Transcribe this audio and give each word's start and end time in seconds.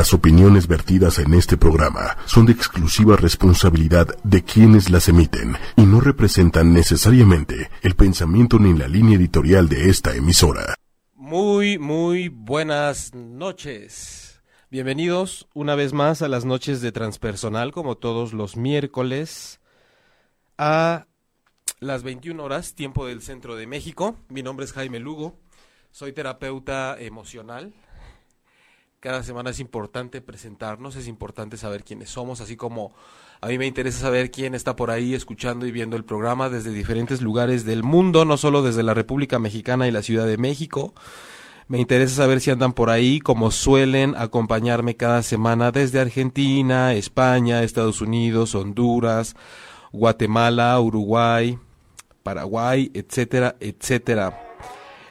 Las 0.00 0.14
opiniones 0.14 0.66
vertidas 0.66 1.18
en 1.18 1.34
este 1.34 1.58
programa 1.58 2.16
son 2.24 2.46
de 2.46 2.52
exclusiva 2.52 3.16
responsabilidad 3.16 4.06
de 4.24 4.42
quienes 4.42 4.88
las 4.88 5.10
emiten 5.10 5.58
y 5.76 5.82
no 5.82 6.00
representan 6.00 6.72
necesariamente 6.72 7.68
el 7.82 7.94
pensamiento 7.96 8.58
ni 8.58 8.72
la 8.72 8.88
línea 8.88 9.18
editorial 9.18 9.68
de 9.68 9.90
esta 9.90 10.16
emisora. 10.16 10.74
Muy, 11.14 11.78
muy 11.78 12.30
buenas 12.30 13.14
noches. 13.14 14.40
Bienvenidos 14.70 15.46
una 15.52 15.74
vez 15.74 15.92
más 15.92 16.22
a 16.22 16.28
las 16.28 16.46
noches 16.46 16.80
de 16.80 16.92
transpersonal, 16.92 17.70
como 17.70 17.98
todos 17.98 18.32
los 18.32 18.56
miércoles, 18.56 19.60
a 20.56 21.08
las 21.78 22.04
21 22.04 22.42
horas, 22.42 22.74
tiempo 22.74 23.04
del 23.04 23.20
centro 23.20 23.54
de 23.54 23.66
México. 23.66 24.16
Mi 24.30 24.42
nombre 24.42 24.64
es 24.64 24.72
Jaime 24.72 24.98
Lugo, 24.98 25.36
soy 25.90 26.14
terapeuta 26.14 26.98
emocional 26.98 27.74
cada 29.00 29.22
semana 29.22 29.48
es 29.48 29.60
importante 29.60 30.20
presentarnos, 30.20 30.94
es 30.94 31.08
importante 31.08 31.56
saber 31.56 31.84
quiénes 31.84 32.10
somos, 32.10 32.42
así 32.42 32.56
como 32.56 32.92
a 33.40 33.48
mí 33.48 33.56
me 33.56 33.66
interesa 33.66 34.00
saber 34.00 34.30
quién 34.30 34.54
está 34.54 34.76
por 34.76 34.90
ahí 34.90 35.14
escuchando 35.14 35.66
y 35.66 35.72
viendo 35.72 35.96
el 35.96 36.04
programa 36.04 36.50
desde 36.50 36.70
diferentes 36.70 37.22
lugares 37.22 37.64
del 37.64 37.82
mundo, 37.82 38.26
no 38.26 38.36
solo 38.36 38.62
desde 38.62 38.82
la 38.82 38.92
República 38.92 39.38
Mexicana 39.38 39.88
y 39.88 39.90
la 39.90 40.02
Ciudad 40.02 40.26
de 40.26 40.36
México. 40.36 40.92
Me 41.66 41.80
interesa 41.80 42.16
saber 42.16 42.40
si 42.42 42.50
andan 42.50 42.74
por 42.74 42.90
ahí, 42.90 43.20
como 43.20 43.50
suelen 43.50 44.14
acompañarme 44.18 44.96
cada 44.96 45.22
semana 45.22 45.72
desde 45.72 46.00
Argentina, 46.00 46.92
España, 46.92 47.62
Estados 47.62 48.02
Unidos, 48.02 48.54
Honduras, 48.54 49.34
Guatemala, 49.92 50.78
Uruguay, 50.78 51.58
Paraguay, 52.22 52.90
etcétera, 52.92 53.56
etcétera. 53.60 54.49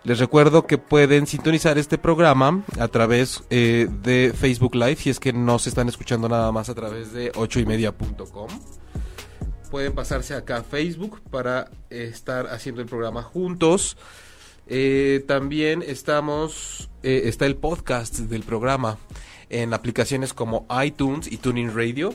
Les 0.03 0.17
recuerdo 0.17 0.65
que 0.65 0.77
pueden 0.77 1.27
sintonizar 1.27 1.77
este 1.77 1.97
programa 1.97 2.63
a 2.79 2.87
través 2.87 3.43
eh, 3.49 3.87
de 4.01 4.33
Facebook 4.33 4.73
Live, 4.75 4.95
si 4.95 5.09
es 5.09 5.19
que 5.19 5.33
no 5.33 5.59
se 5.59 5.69
están 5.69 5.89
escuchando 5.89 6.29
nada 6.29 6.51
más 6.51 6.69
a 6.69 6.75
través 6.75 7.11
de 7.11 7.31
ochoymedia.com. 7.35 8.47
Pueden 9.69 9.93
pasarse 9.93 10.33
acá 10.33 10.57
a 10.57 10.63
Facebook 10.63 11.21
para 11.29 11.69
estar 11.89 12.47
haciendo 12.47 12.81
el 12.81 12.87
programa 12.87 13.23
juntos. 13.23 13.97
Eh, 14.67 15.25
también 15.27 15.83
estamos, 15.85 16.89
eh, 17.03 17.23
está 17.25 17.45
el 17.45 17.57
podcast 17.57 18.19
del 18.19 18.43
programa 18.43 18.97
en 19.49 19.73
aplicaciones 19.73 20.33
como 20.33 20.65
iTunes 20.83 21.29
y 21.29 21.37
Tuning 21.37 21.75
Radio. 21.75 22.13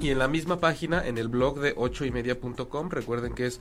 Y 0.00 0.08
en 0.08 0.18
la 0.18 0.28
misma 0.28 0.58
página, 0.58 1.06
en 1.06 1.18
el 1.18 1.28
blog 1.28 1.60
de 1.60 1.74
ochoymedia.com, 1.76 2.88
recuerden 2.88 3.34
que 3.34 3.46
es 3.46 3.60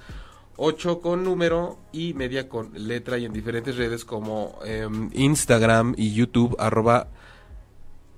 8 0.62 1.00
con 1.00 1.24
número 1.24 1.80
y 1.94 2.14
media 2.14 2.50
con 2.50 2.72
letra 2.76 3.18
y 3.18 3.24
en 3.24 3.32
diferentes 3.32 3.78
redes 3.78 4.04
como 4.04 4.60
em, 4.66 5.10
Instagram 5.14 5.96
y 5.98 6.14
YouTube 6.14 6.58
arroba 6.60 7.08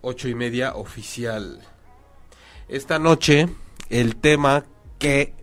8 0.01 0.27
y 0.27 0.35
media 0.35 0.73
oficial. 0.73 1.61
Esta 2.67 2.97
noche 2.97 3.47
el 3.89 4.15
tema 4.15 4.65
que 4.97 5.35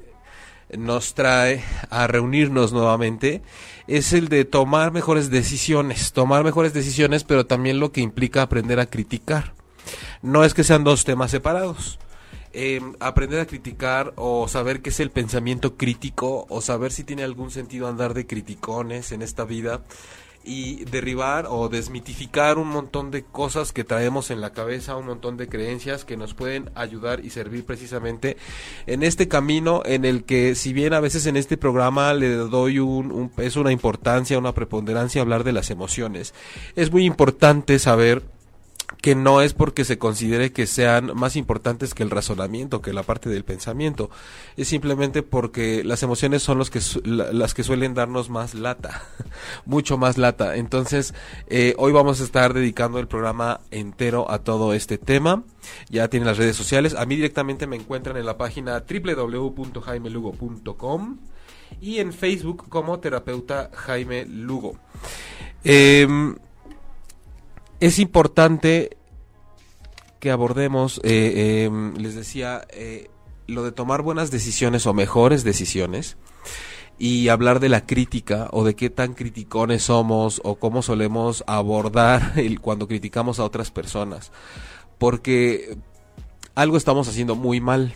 nos 0.77 1.15
trae 1.15 1.63
a 1.89 2.09
reunirnos 2.09 2.73
nuevamente 2.73 3.43
es 3.87 4.13
el 4.13 4.29
de 4.29 4.45
tomar 4.45 4.91
mejores 4.91 5.31
decisiones, 5.31 6.13
tomar 6.13 6.43
mejores 6.43 6.73
decisiones 6.73 7.23
pero 7.23 7.47
también 7.47 7.79
lo 7.79 7.93
que 7.93 8.01
implica 8.01 8.43
aprender 8.43 8.81
a 8.81 8.87
criticar. 8.87 9.55
No 10.21 10.43
es 10.45 10.53
que 10.53 10.65
sean 10.65 10.83
dos 10.83 11.05
temas 11.05 11.31
separados 11.31 12.01
Em, 12.53 12.95
aprender 12.99 13.41
a 13.41 13.47
criticar 13.47 14.15
o 14.17 14.49
saber 14.49 14.81
qué 14.81 14.89
es 14.89 15.01
el 15.01 15.11
pensamiento 15.11 15.77
crítico 15.77 16.47
o 16.49 16.63
saber 16.63 16.93
si 16.93 17.05
tiene 17.05 17.23
algún 17.23 17.51
sentido 17.51 17.89
andar 17.89 18.15
de 18.15 18.27
criticones 18.27 19.13
en 19.13 19.21
esta 19.21 19.45
vida 19.45 19.83
y 20.45 20.85
derribar 20.87 21.47
o 21.51 21.69
desmitificar 21.69 22.57
un 22.57 22.69
montón 22.69 23.11
de 23.11 23.23
cosas 23.23 23.73
que 23.73 23.85
traemos 23.85 24.31
en 24.31 24.41
la 24.41 24.55
cabeza, 24.55 24.97
un 24.97 25.05
montón 25.05 25.37
de 25.37 25.47
creencias 25.47 26.07
que 26.07 26.17
nos 26.17 26.33
pueden 26.33 26.71
ayudar 26.75 27.23
y 27.23 27.29
servir 27.29 27.67
precisamente 27.67 28.39
en 28.87 29.03
este 29.03 29.29
camino 29.29 29.83
en 29.85 30.07
el 30.07 30.25
que 30.25 30.55
si 30.55 30.73
bien 30.73 30.95
a 30.95 31.01
veces 31.01 31.27
en 31.27 31.37
este 31.37 31.59
programa 31.59 32.15
le 32.15 32.31
doy 32.31 32.79
un, 32.79 33.13
un 33.13 33.29
peso, 33.29 33.61
una 33.61 33.73
importancia, 33.73 34.39
una 34.39 34.55
preponderancia 34.55 35.21
hablar 35.21 35.45
de 35.45 35.53
las 35.53 35.71
emociones, 35.71 36.33
es 36.77 36.91
muy 36.91 37.05
importante 37.05 37.79
saber 37.79 38.23
que 38.97 39.15
no 39.15 39.43
es 39.43 39.53
porque 39.55 39.85
se 39.85 39.99
considere 39.99 40.53
que 40.53 40.67
sean 40.67 41.13
más 41.15 41.37
importantes 41.37 41.95
que 41.95 42.03
el 42.03 42.11
razonamiento, 42.11 42.83
que 42.83 42.93
la 42.93 43.05
parte 43.05 43.29
del 43.29 43.45
pensamiento, 43.45 44.11
es 44.57 44.67
simplemente 44.69 45.23
porque 45.23 45.85
las 45.85 46.03
emociones 46.03 46.43
son 46.43 46.59
los 46.59 46.71
que 46.71 46.81
las 47.05 47.55
que 47.55 47.63
suelen 47.63 47.95
darnos 47.95 48.29
más 48.31 48.55
lata, 48.55 49.05
mucho 49.67 49.99
más 49.99 50.19
lata. 50.19 50.57
Entonces, 50.57 51.15
eh, 51.49 51.75
hoy 51.79 51.93
vamos 51.93 52.21
a 52.21 52.25
estar 52.25 52.53
dedicando 52.55 52.99
el 52.99 53.07
programa 53.07 53.61
entero 53.71 54.29
a 54.31 54.41
todo 54.41 54.73
este 54.73 54.99
tema. 54.99 55.45
Ya 55.91 56.09
tienen 56.09 56.27
las 56.27 56.39
redes 56.39 56.57
sociales. 56.57 56.95
A 56.95 57.07
mí 57.07 57.15
directamente 57.17 57.67
me 57.67 57.77
encuentran 57.77 58.17
en 58.17 58.27
la 58.27 58.39
página 58.39 58.85
www.jaimelugo.com 58.89 61.19
y 61.81 61.99
en 61.99 62.13
Facebook 62.13 62.69
como 62.69 62.99
terapeuta 62.99 63.71
Jaime 63.75 64.25
Lugo. 64.25 64.77
Eh, 65.63 66.09
es 67.81 67.99
importante 67.99 68.97
que 70.21 70.31
abordemos, 70.31 71.01
eh, 71.05 71.65
em, 71.65 71.95
les 71.97 72.15
decía, 72.15 72.67
eh, 72.71 73.09
lo 73.47 73.63
de 73.63 73.73
tomar 73.73 74.03
buenas 74.03 74.31
decisiones 74.31 74.87
o 74.87 74.95
mejores 74.95 75.45
decisiones 75.45 76.17
y 76.99 77.29
hablar 77.29 77.61
de 77.61 77.69
la 77.69 77.87
crítica 77.87 78.49
o 78.51 78.65
de 78.65 78.75
qué 78.75 78.91
tan 78.91 79.15
criticones 79.15 79.85
somos 79.85 80.41
o 80.45 80.57
cómo 80.57 80.83
solemos 80.83 81.45
abordar 81.47 82.35
cuando 82.61 82.89
criticamos 82.89 83.39
a 83.39 83.45
otras 83.45 83.71
personas. 83.71 84.33
Porque 84.99 85.79
algo 86.57 86.77
estamos 86.77 87.07
haciendo 87.07 87.37
muy 87.37 87.61
mal, 87.61 87.95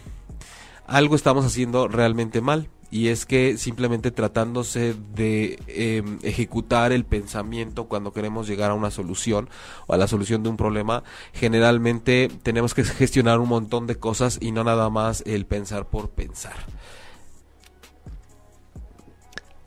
algo 0.87 1.17
estamos 1.17 1.45
haciendo 1.45 1.89
realmente 1.89 2.41
mal 2.41 2.69
y 2.93 3.09
es 3.09 3.25
que 3.25 3.57
simplemente 3.57 4.11
tratándose 4.11 4.95
de 5.15 5.59
em, 5.67 6.19
ejecutar 6.23 6.93
el 6.93 7.07
pensamiento 7.07 7.89
cuando 7.89 8.13
queremos 8.13 8.47
llegar 8.47 8.71
a 8.71 8.75
una 8.75 8.91
solución 8.91 9.49
o 9.87 9.95
a 9.95 9.97
la 9.97 10.07
solución 10.07 10.43
de 10.43 10.51
un 10.51 10.59
problema, 10.59 11.03
generalmente 11.33 12.31
tenemos 12.43 12.75
que 12.75 12.85
gestionar 12.85 13.41
un 13.41 13.49
montón 13.49 13.87
de 13.87 13.97
cosas 13.97 14.37
y 14.43 14.53
no 14.53 14.63
nada 14.63 14.91
más 14.91 15.23
el 15.27 15.47
pensar 15.47 15.87
por 15.87 16.11
pensar. 16.11 16.67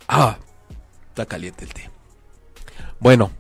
Ah, 0.08 0.38
está 1.10 1.26
caliente 1.26 1.66
el 1.66 1.74
té. 1.74 1.90
Bueno, 3.00 3.32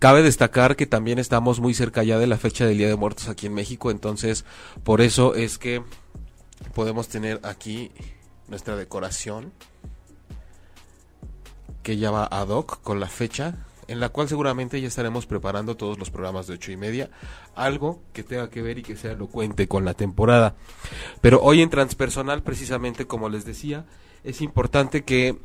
Cabe 0.00 0.24
destacar 0.24 0.74
que 0.74 0.86
también 0.86 1.20
estamos 1.20 1.60
muy 1.60 1.74
cerca 1.74 2.02
ya 2.02 2.18
de 2.18 2.26
la 2.26 2.36
fecha 2.36 2.66
del 2.66 2.76
Día 2.76 2.88
de 2.88 2.96
Muertos 2.96 3.28
aquí 3.28 3.46
en 3.46 3.54
México, 3.54 3.92
entonces 3.92 4.44
por 4.82 5.00
eso 5.00 5.36
es 5.36 5.58
que 5.58 5.84
podemos 6.74 7.06
tener 7.06 7.38
aquí 7.44 7.92
nuestra 8.52 8.76
decoración 8.76 9.50
que 11.82 11.96
ya 11.96 12.10
va 12.10 12.28
ad 12.30 12.48
hoc 12.48 12.82
con 12.82 13.00
la 13.00 13.08
fecha 13.08 13.56
en 13.88 13.98
la 13.98 14.10
cual 14.10 14.28
seguramente 14.28 14.78
ya 14.78 14.88
estaremos 14.88 15.24
preparando 15.24 15.74
todos 15.74 15.98
los 15.98 16.10
programas 16.10 16.46
de 16.46 16.54
ocho 16.54 16.70
y 16.70 16.76
media, 16.76 17.10
algo 17.54 18.02
que 18.12 18.22
tenga 18.22 18.50
que 18.50 18.60
ver 18.60 18.78
y 18.78 18.82
que 18.82 18.96
sea 18.96 19.12
elocuente 19.12 19.68
con 19.68 19.86
la 19.86 19.94
temporada. 19.94 20.54
Pero 21.22 21.40
hoy 21.42 21.62
en 21.62 21.70
transpersonal, 21.70 22.42
precisamente 22.42 23.06
como 23.06 23.30
les 23.30 23.46
decía, 23.46 23.86
es 24.22 24.42
importante 24.42 25.02
que 25.02 25.38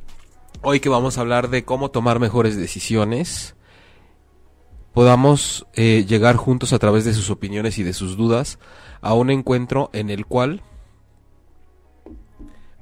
hoy 0.62 0.82
que 0.82 0.90
vamos 0.90 1.18
a 1.18 1.22
hablar 1.22 1.50
de 1.50 1.64
cómo 1.64 1.92
tomar 1.92 2.20
mejores 2.20 2.58
decisiones, 2.58 3.56
podamos 4.94 5.66
eh, 5.74 6.06
llegar 6.06 6.36
juntos 6.36 6.74
a 6.74 6.80
través 6.80 7.06
de 7.06 7.14
sus 7.14 7.30
opiniones 7.30 7.78
y 7.78 7.84
de 7.84 7.94
sus 7.94 8.18
dudas 8.18 8.60
a 9.00 9.14
un 9.14 9.30
encuentro 9.30 9.90
en 9.94 10.10
el 10.10 10.26
cual 10.26 10.62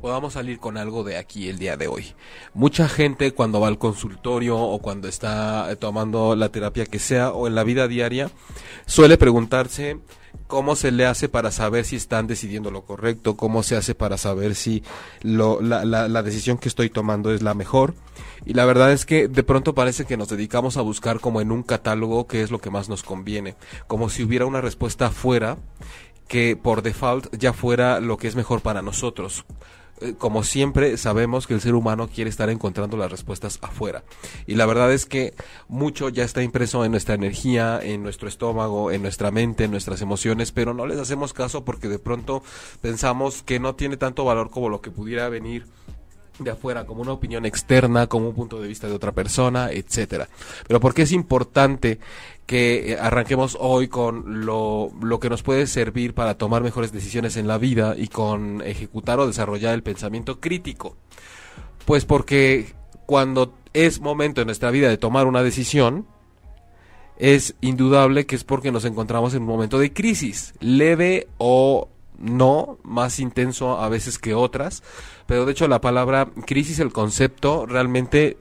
podamos 0.02 0.34
salir 0.34 0.60
con 0.60 0.78
algo 0.78 1.04
de 1.04 1.18
aquí 1.18 1.50
el 1.50 1.60
día 1.60 1.78
de 1.78 1.88
hoy. 1.88 2.14
Mucha 2.54 2.88
gente 2.88 3.32
cuando 3.32 3.60
va 3.60 3.68
al 3.68 3.78
consultorio 3.78 4.58
o 4.58 4.80
cuando 4.80 5.08
está 5.08 5.72
eh, 5.72 5.76
tomando 5.76 6.36
la 6.36 6.50
terapia 6.50 6.86
que 6.86 7.00
sea 7.00 7.32
o 7.32 7.48
en 7.48 7.56
la 7.56 7.64
vida 7.64 7.88
diaria 7.88 8.30
suele 8.86 9.18
preguntarse 9.18 10.00
cómo 10.48 10.76
se 10.76 10.92
le 10.92 11.06
hace 11.06 11.30
para 11.30 11.52
saber 11.52 11.86
si 11.86 11.96
están 11.96 12.28
decidiendo 12.28 12.70
lo 12.70 12.84
correcto, 12.84 13.36
cómo 13.36 13.64
se 13.64 13.76
hace 13.76 13.96
para 13.96 14.18
saber 14.18 14.56
si 14.56 14.84
lo, 15.22 15.62
la, 15.62 15.86
la, 15.86 16.08
la 16.08 16.24
decisión 16.24 16.58
que 16.58 16.70
estoy 16.70 16.90
tomando 16.90 17.34
es 17.34 17.42
la 17.42 17.54
mejor. 17.54 17.96
Y 18.46 18.54
la 18.54 18.66
verdad 18.66 18.92
es 18.92 19.06
que 19.06 19.28
de 19.28 19.44
pronto 19.44 19.74
parece 19.74 20.06
que 20.06 20.18
nos 20.18 20.30
dedicamos 20.30 20.78
a 20.78 20.82
buscar 20.82 21.20
como 21.20 21.42
en 21.42 21.52
un 21.52 21.64
catálogo 21.64 22.28
qué 22.28 22.44
es 22.44 22.52
lo 22.52 22.60
que 22.60 22.70
más 22.70 22.90
nos 22.90 23.02
conviene, 23.02 23.56
como 23.88 24.10
si 24.10 24.24
hubiera 24.24 24.46
una 24.46 24.62
respuesta 24.62 25.08
afuera 25.08 25.58
que 26.28 26.56
por 26.56 26.82
default 26.82 27.36
ya 27.36 27.54
fuera 27.54 28.00
lo 28.00 28.18
que 28.18 28.28
es 28.28 28.36
mejor 28.36 28.62
para 28.62 28.82
nosotros. 28.82 29.46
Eh, 30.02 30.14
como 30.18 30.44
siempre 30.44 30.98
sabemos 30.98 31.48
que 31.48 31.54
el 31.54 31.62
ser 31.62 31.74
humano 31.74 32.10
quiere 32.14 32.30
estar 32.30 32.50
encontrando 32.50 32.98
las 32.98 33.10
respuestas 33.10 33.60
afuera. 33.62 34.04
Y 34.46 34.56
la 34.56 34.66
verdad 34.66 34.92
es 34.92 35.06
que 35.06 35.34
mucho 35.70 36.10
ya 36.10 36.24
está 36.24 36.44
impreso 36.44 36.84
en 36.84 36.92
nuestra 36.92 37.16
energía, 37.16 37.80
en 37.82 38.04
nuestro 38.04 38.28
estómago, 38.28 38.92
en 38.92 39.02
nuestra 39.02 39.32
mente, 39.32 39.64
en 39.64 39.72
nuestras 39.72 40.02
emociones, 40.02 40.52
pero 40.52 40.74
no 40.74 40.86
les 40.86 41.00
hacemos 41.00 41.34
caso 41.34 41.64
porque 41.64 41.88
de 41.88 42.00
pronto 42.00 42.44
pensamos 42.82 43.42
que 43.44 43.60
no 43.60 43.76
tiene 43.76 43.96
tanto 43.96 44.26
valor 44.26 44.50
como 44.50 44.70
lo 44.70 44.82
que 44.82 44.92
pudiera 44.92 45.30
venir 45.30 45.66
de 46.40 46.52
afuera, 46.52 46.86
como 46.86 47.02
una 47.02 47.14
opinión 47.14 47.46
externa, 47.46 48.08
como 48.08 48.30
un 48.30 48.36
punto 48.36 48.62
de 48.62 48.68
vista 48.68 48.88
de 48.88 48.94
otra 48.94 49.12
persona, 49.12 49.72
etcétera. 49.72 50.28
Pero 50.68 50.80
¿por 50.80 50.94
qué 50.94 51.04
es 51.04 51.12
importante 51.12 52.00
que 52.46 52.94
eh, 52.94 52.98
arranquemos 53.00 53.58
hoy 53.60 53.88
con 53.88 54.46
lo, 54.46 54.92
lo 55.02 55.20
que 55.20 55.30
nos 55.30 55.44
puede 55.44 55.68
servir 55.68 56.14
para 56.14 56.38
tomar 56.38 56.62
mejores 56.62 56.92
decisiones 56.92 57.38
en 57.38 57.48
la 57.48 57.58
vida 57.58 57.96
y 57.98 58.08
con 58.08 58.62
ejecutar 58.62 59.20
o 59.20 59.28
desarrollar 59.28 59.74
el 59.74 59.84
pensamiento 59.84 60.40
crítico? 60.40 60.96
Pues 61.86 62.06
porque 62.06 62.74
cuando 63.06 63.54
es 63.74 64.00
momento 64.02 64.42
en 64.42 64.48
nuestra 64.48 64.72
vida 64.72 64.90
de 64.90 64.98
tomar 64.98 65.28
una 65.28 65.44
decisión, 65.44 66.08
es 67.18 67.56
indudable 67.62 68.26
que 68.26 68.36
es 68.36 68.44
porque 68.44 68.72
nos 68.72 68.86
encontramos 68.86 69.34
en 69.34 69.44
un 69.44 69.48
momento 69.48 69.80
de 69.80 69.94
crisis, 69.94 70.54
leve 70.60 71.28
o 71.38 71.90
no, 72.18 72.78
más 72.84 73.20
intenso 73.20 73.80
a 73.80 73.90
veces 73.90 74.20
que 74.20 74.34
otras, 74.34 74.84
pero 75.26 75.46
de 75.46 75.52
hecho 75.52 75.68
la 75.68 75.82
palabra 75.82 76.30
crisis, 76.46 76.80
el 76.80 76.92
concepto, 76.92 77.66
realmente 77.66 78.38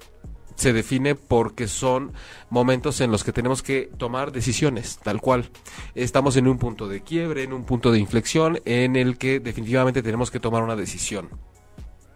se 0.55 0.73
define 0.73 1.15
porque 1.15 1.67
son 1.69 2.13
momentos 2.49 3.01
en 3.01 3.11
los 3.11 3.25
que 3.25 3.33
tenemos 3.33 3.63
que 3.63 3.91
tomar 3.97 4.33
decisiones, 4.33 4.99
tal 5.03 5.21
cual. 5.21 5.51
Estamos 5.95 6.37
en 6.37 6.47
un 6.47 6.59
punto 6.59 6.89
de 6.89 7.03
quiebre, 7.03 7.43
en 7.43 7.53
un 7.53 7.65
punto 7.65 7.91
de 7.91 7.99
inflexión 7.99 8.61
en 8.65 8.97
el 8.97 9.19
que 9.19 9.41
definitivamente 9.41 10.03
tenemos 10.03 10.31
que 10.31 10.41
tomar 10.41 10.63
una 10.63 10.77
decisión. 10.77 11.29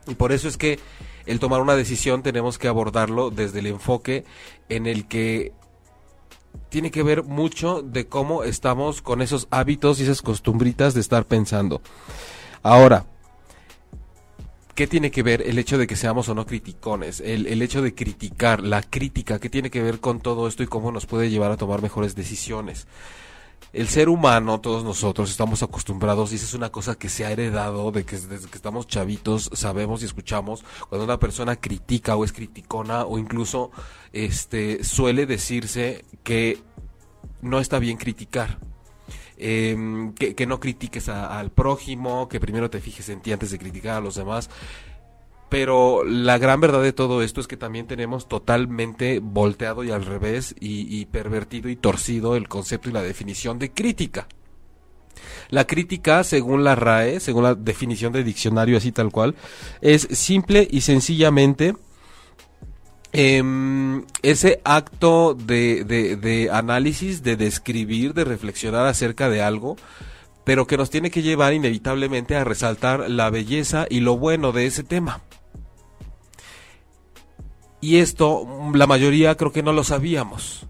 Y 0.07 0.15
por 0.15 0.33
eso 0.33 0.49
es 0.49 0.57
que 0.57 0.79
el 1.27 1.41
tomar 1.41 1.61
una 1.61 1.77
decisión 1.77 2.23
tenemos 2.23 2.59
que 2.59 2.69
abordarlo 2.69 3.31
desde 3.31 3.59
el 3.59 3.67
enfoque 3.67 4.25
en 4.69 4.87
el 4.87 5.07
que 5.07 5.53
tiene 6.69 6.91
que 6.91 7.03
ver 7.03 7.23
mucho 7.23 7.83
de 7.83 8.07
cómo 8.07 8.45
estamos 8.45 9.03
con 9.03 9.23
esos 9.23 9.49
hábitos 9.51 10.01
y 10.01 10.05
esas 10.05 10.23
costumbritas 10.23 10.95
de 10.95 11.01
estar 11.01 11.25
pensando. 11.25 11.81
Ahora, 12.63 13.07
¿qué 14.75 14.87
tiene 14.87 15.11
que 15.11 15.23
ver 15.23 15.43
el 15.43 15.59
hecho 15.59 15.79
de 15.79 15.87
que 15.87 15.97
seamos 15.97 16.29
o 16.29 16.35
no 16.35 16.47
criticones? 16.47 17.21
El, 17.21 17.47
el, 17.47 17.63
hecho 17.63 17.83
de 17.83 17.95
criticar, 17.95 18.63
la 18.63 18.83
crítica, 18.83 19.39
¿qué 19.39 19.51
tiene 19.51 19.71
que 19.71 19.83
ver 19.83 20.01
con 20.01 20.21
todo 20.21 20.49
esto 20.49 20.63
y 20.63 20.67
cómo 20.67 20.93
nos 20.93 21.07
puede 21.07 21.31
llevar 21.31 21.51
a 21.51 21.57
tomar 21.57 21.83
mejores 21.83 22.15
decisiones? 22.15 22.87
El 23.73 23.89
ser 23.89 24.09
humano, 24.09 24.61
todos 24.61 24.83
nosotros, 24.83 25.31
estamos 25.31 25.63
acostumbrados, 25.63 26.33
y 26.33 26.37
esa 26.37 26.47
es 26.47 26.55
una 26.55 26.71
cosa 26.71 26.95
que 26.95 27.09
se 27.09 27.27
ha 27.27 27.31
heredado 27.31 27.91
de 27.93 28.05
que 28.05 28.17
desde 28.17 28.49
que 28.49 28.57
estamos 28.57 28.87
chavitos 28.87 29.51
sabemos 29.53 30.03
y 30.03 30.07
escuchamos 30.07 30.65
cuando 30.89 31.05
una 31.05 31.19
persona 31.19 31.57
critica 31.57 32.17
o 32.17 32.25
es 32.25 32.33
criticona 32.33 33.05
o 33.05 33.19
incluso 33.19 33.71
este 34.13 34.83
suele 34.85 35.27
decirse 35.27 36.05
que 36.23 36.63
no 37.43 37.61
está 37.61 37.79
bien 37.79 37.99
criticar. 37.99 38.59
Em, 39.41 40.15
que, 40.15 40.47
no 40.47 40.59
critiques 40.59 41.09
al 41.09 41.53
prójimo, 41.53 42.29
que 42.29 42.41
primero 42.41 42.71
te 42.71 42.81
fijes 42.81 43.09
en 43.09 43.21
ti 43.21 43.31
antes 43.31 43.53
de 43.53 43.59
criticar 43.59 43.97
a 43.97 44.01
los 44.01 44.17
demás. 44.17 44.51
Pero 45.49 46.05
la 46.05 46.37
gran 46.39 46.61
verdad 46.61 46.83
de 46.83 46.93
todo 46.93 47.23
esto 47.23 47.41
es 47.41 47.47
que 47.47 47.57
también 47.57 47.87
tenemos 47.87 48.29
totalmente 48.29 49.21
volteado 49.23 49.83
y 49.83 49.91
al 49.91 50.05
revés 50.05 50.55
y, 50.61 51.07
pervertido 51.07 51.71
y 51.71 51.77
torcido 51.77 52.37
el 52.37 52.49
concepto 52.49 52.91
y 52.91 52.93
la 52.93 53.03
definición 53.03 53.59
de 53.59 53.71
crítica. 53.71 54.29
La 55.49 55.67
crítica, 55.67 56.23
según 56.23 56.65
la 56.65 56.75
RAE, 56.75 57.21
según 57.21 57.45
la 57.45 57.55
definición 57.55 58.13
de 58.13 58.25
diccionario 58.25 58.77
así 58.77 58.93
tal 58.93 59.11
cual, 59.11 59.35
es 59.81 60.07
simple 60.11 60.69
y 60.71 60.83
sencillamente 60.83 61.75
em, 63.13 64.05
ese 64.23 64.61
acto 64.65 65.35
de, 65.35 65.85
de 65.85 66.51
análisis, 66.53 67.23
de 67.23 67.37
describir, 67.37 68.13
de 68.13 68.25
reflexionar 68.25 68.87
acerca 68.87 69.31
de 69.31 69.41
algo, 69.41 69.77
pero 70.45 70.67
que 70.67 70.77
nos 70.77 70.91
tiene 70.91 71.11
que 71.11 71.23
llevar 71.23 71.55
inevitablemente 71.55 72.37
a 72.37 72.45
resaltar 72.45 73.09
la 73.09 73.31
belleza 73.31 73.87
y 73.89 74.01
lo 74.01 74.19
bueno 74.19 74.53
de 74.53 74.67
ese 74.67 74.85
tema. 74.85 75.23
Y 77.81 77.99
esto, 77.99 78.47
la 78.75 78.87
mayoría 78.87 79.37
creo 79.37 79.53
que 79.53 79.63
no 79.63 79.73
lo 79.73 79.85
sabíamos. 79.85 80.67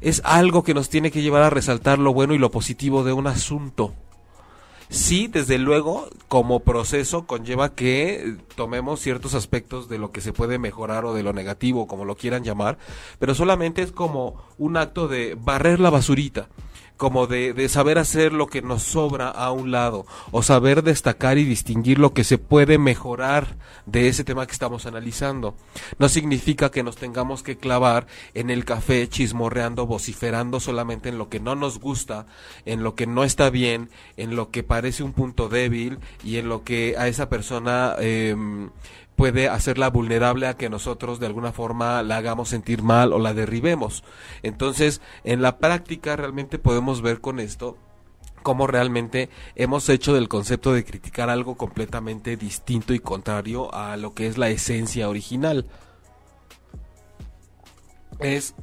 Es 0.00 0.22
algo 0.24 0.62
que 0.62 0.74
nos 0.74 0.88
tiene 0.88 1.10
que 1.10 1.22
llevar 1.22 1.42
a 1.42 1.50
resaltar 1.50 1.98
lo 1.98 2.12
bueno 2.12 2.34
y 2.34 2.38
lo 2.38 2.50
positivo 2.50 3.04
de 3.04 3.12
un 3.12 3.26
asunto. 3.26 3.94
Sí, 4.90 5.28
desde 5.28 5.56
luego, 5.58 6.10
como 6.26 6.60
proceso 6.60 7.24
conlleva 7.24 7.74
que 7.76 8.36
tomemos 8.56 8.98
ciertos 8.98 9.34
aspectos 9.34 9.88
de 9.88 9.98
lo 9.98 10.10
que 10.10 10.20
se 10.20 10.32
puede 10.32 10.58
mejorar 10.58 11.04
o 11.04 11.14
de 11.14 11.22
lo 11.22 11.32
negativo, 11.32 11.86
como 11.86 12.04
lo 12.04 12.16
quieran 12.16 12.42
llamar, 12.42 12.76
pero 13.20 13.36
solamente 13.36 13.82
es 13.82 13.92
como 13.92 14.42
un 14.58 14.76
acto 14.76 15.06
de 15.06 15.36
barrer 15.40 15.78
la 15.78 15.90
basurita 15.90 16.48
como 17.00 17.26
de, 17.26 17.54
de, 17.54 17.70
saber 17.70 17.96
hacer 17.96 18.34
lo 18.34 18.46
que 18.46 18.60
nos 18.60 18.82
sobra 18.82 19.30
a 19.30 19.50
un 19.52 19.70
lado 19.70 20.04
o 20.32 20.42
saber 20.42 20.82
destacar 20.82 21.38
y 21.38 21.44
distinguir 21.44 21.98
lo 21.98 22.12
que 22.12 22.24
se 22.24 22.36
puede 22.36 22.76
mejorar 22.76 23.56
de 23.86 24.08
ese 24.08 24.22
tema 24.22 24.44
que 24.44 24.52
estamos 24.52 24.84
analizando. 24.84 25.54
No 25.98 26.10
significa 26.10 26.70
que 26.70 26.82
nos 26.82 26.96
tengamos 26.96 27.42
que 27.42 27.56
clavar 27.56 28.06
en 28.34 28.50
el 28.50 28.66
café 28.66 29.08
chismorreando, 29.08 29.86
vociferando 29.86 30.60
solamente 30.60 31.08
en 31.08 31.16
lo 31.16 31.30
que 31.30 31.40
no 31.40 31.54
nos 31.54 31.80
gusta, 31.80 32.26
en 32.66 32.82
lo 32.82 32.94
que 32.94 33.06
no 33.06 33.24
está 33.24 33.48
bien, 33.48 33.88
en 34.18 34.36
lo 34.36 34.50
que 34.50 34.62
parece 34.62 35.02
un 35.02 35.14
punto 35.14 35.48
débil 35.48 36.00
y 36.22 36.36
en 36.36 36.50
lo 36.50 36.64
que 36.64 36.96
a 36.98 37.08
esa 37.08 37.30
persona 37.30 37.94
eh, 37.98 38.36
puede 39.20 39.50
hacerla 39.50 39.90
vulnerable 39.90 40.46
a 40.46 40.56
que 40.56 40.70
nosotros 40.70 41.20
de 41.20 41.26
alguna 41.26 41.52
forma 41.52 42.02
la 42.02 42.16
hagamos 42.16 42.48
sentir 42.48 42.82
mal 42.82 43.12
o 43.12 43.18
la 43.18 43.34
derribemos. 43.34 44.02
Entonces, 44.42 45.02
en 45.24 45.42
la 45.42 45.58
práctica 45.58 46.16
realmente 46.16 46.58
podemos 46.58 47.02
ver 47.02 47.20
con 47.20 47.38
esto 47.38 47.76
cómo 48.42 48.66
realmente 48.66 49.28
hemos 49.56 49.90
hecho 49.90 50.14
del 50.14 50.30
concepto 50.30 50.72
de 50.72 50.86
criticar 50.86 51.28
algo 51.28 51.58
completamente 51.58 52.38
distinto 52.38 52.94
y 52.94 52.98
contrario 52.98 53.74
a 53.74 53.98
lo 53.98 54.14
que 54.14 54.26
es 54.26 54.38
la 54.38 54.48
esencia 54.48 55.10
original. 55.10 55.66
Es 58.20 58.54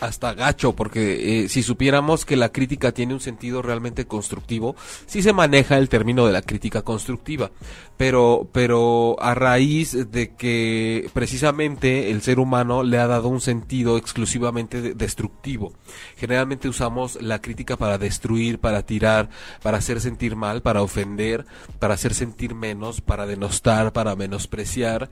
hasta 0.00 0.34
gacho, 0.34 0.74
porque 0.74 1.44
eh, 1.44 1.48
si 1.48 1.62
supiéramos 1.62 2.24
que 2.24 2.36
la 2.36 2.50
crítica 2.50 2.92
tiene 2.92 3.14
un 3.14 3.20
sentido 3.20 3.62
realmente 3.62 4.06
constructivo, 4.06 4.74
sí 5.06 5.22
se 5.22 5.32
maneja 5.32 5.78
el 5.78 5.88
término 5.88 6.26
de 6.26 6.32
la 6.32 6.42
crítica 6.42 6.82
constructiva, 6.82 7.50
pero, 7.96 8.48
pero 8.52 9.16
a 9.20 9.34
raíz 9.34 10.10
de 10.10 10.34
que 10.34 11.08
precisamente 11.12 12.10
el 12.10 12.22
ser 12.22 12.38
humano 12.38 12.82
le 12.82 12.98
ha 12.98 13.06
dado 13.06 13.28
un 13.28 13.40
sentido 13.40 13.96
exclusivamente 13.96 14.94
destructivo. 14.94 15.72
Generalmente 16.16 16.68
usamos 16.68 17.20
la 17.20 17.40
crítica 17.40 17.76
para 17.76 17.98
destruir, 17.98 18.58
para 18.58 18.82
tirar, 18.82 19.28
para 19.62 19.78
hacer 19.78 20.00
sentir 20.00 20.34
mal, 20.34 20.62
para 20.62 20.82
ofender, 20.82 21.44
para 21.78 21.94
hacer 21.94 22.14
sentir 22.14 22.54
menos, 22.54 23.00
para 23.00 23.26
denostar, 23.26 23.92
para 23.92 24.16
menospreciar 24.16 25.10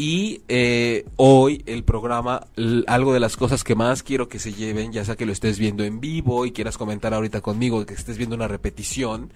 y 0.00 0.40
eh, 0.48 1.04
hoy 1.16 1.62
el 1.66 1.84
programa, 1.84 2.46
algo 2.86 3.12
de 3.12 3.20
las 3.20 3.36
cosas 3.36 3.62
que 3.62 3.74
más 3.74 4.02
quiero 4.02 4.30
que 4.30 4.38
se 4.38 4.54
lleven, 4.54 4.92
ya 4.92 5.04
sea 5.04 5.14
que 5.14 5.26
lo 5.26 5.32
estés 5.32 5.58
viendo 5.58 5.84
en 5.84 6.00
vivo 6.00 6.46
y 6.46 6.52
quieras 6.52 6.78
comentar 6.78 7.12
ahorita 7.12 7.42
conmigo, 7.42 7.84
que 7.84 7.92
estés 7.92 8.16
viendo 8.16 8.34
una 8.34 8.48
repetición. 8.48 9.30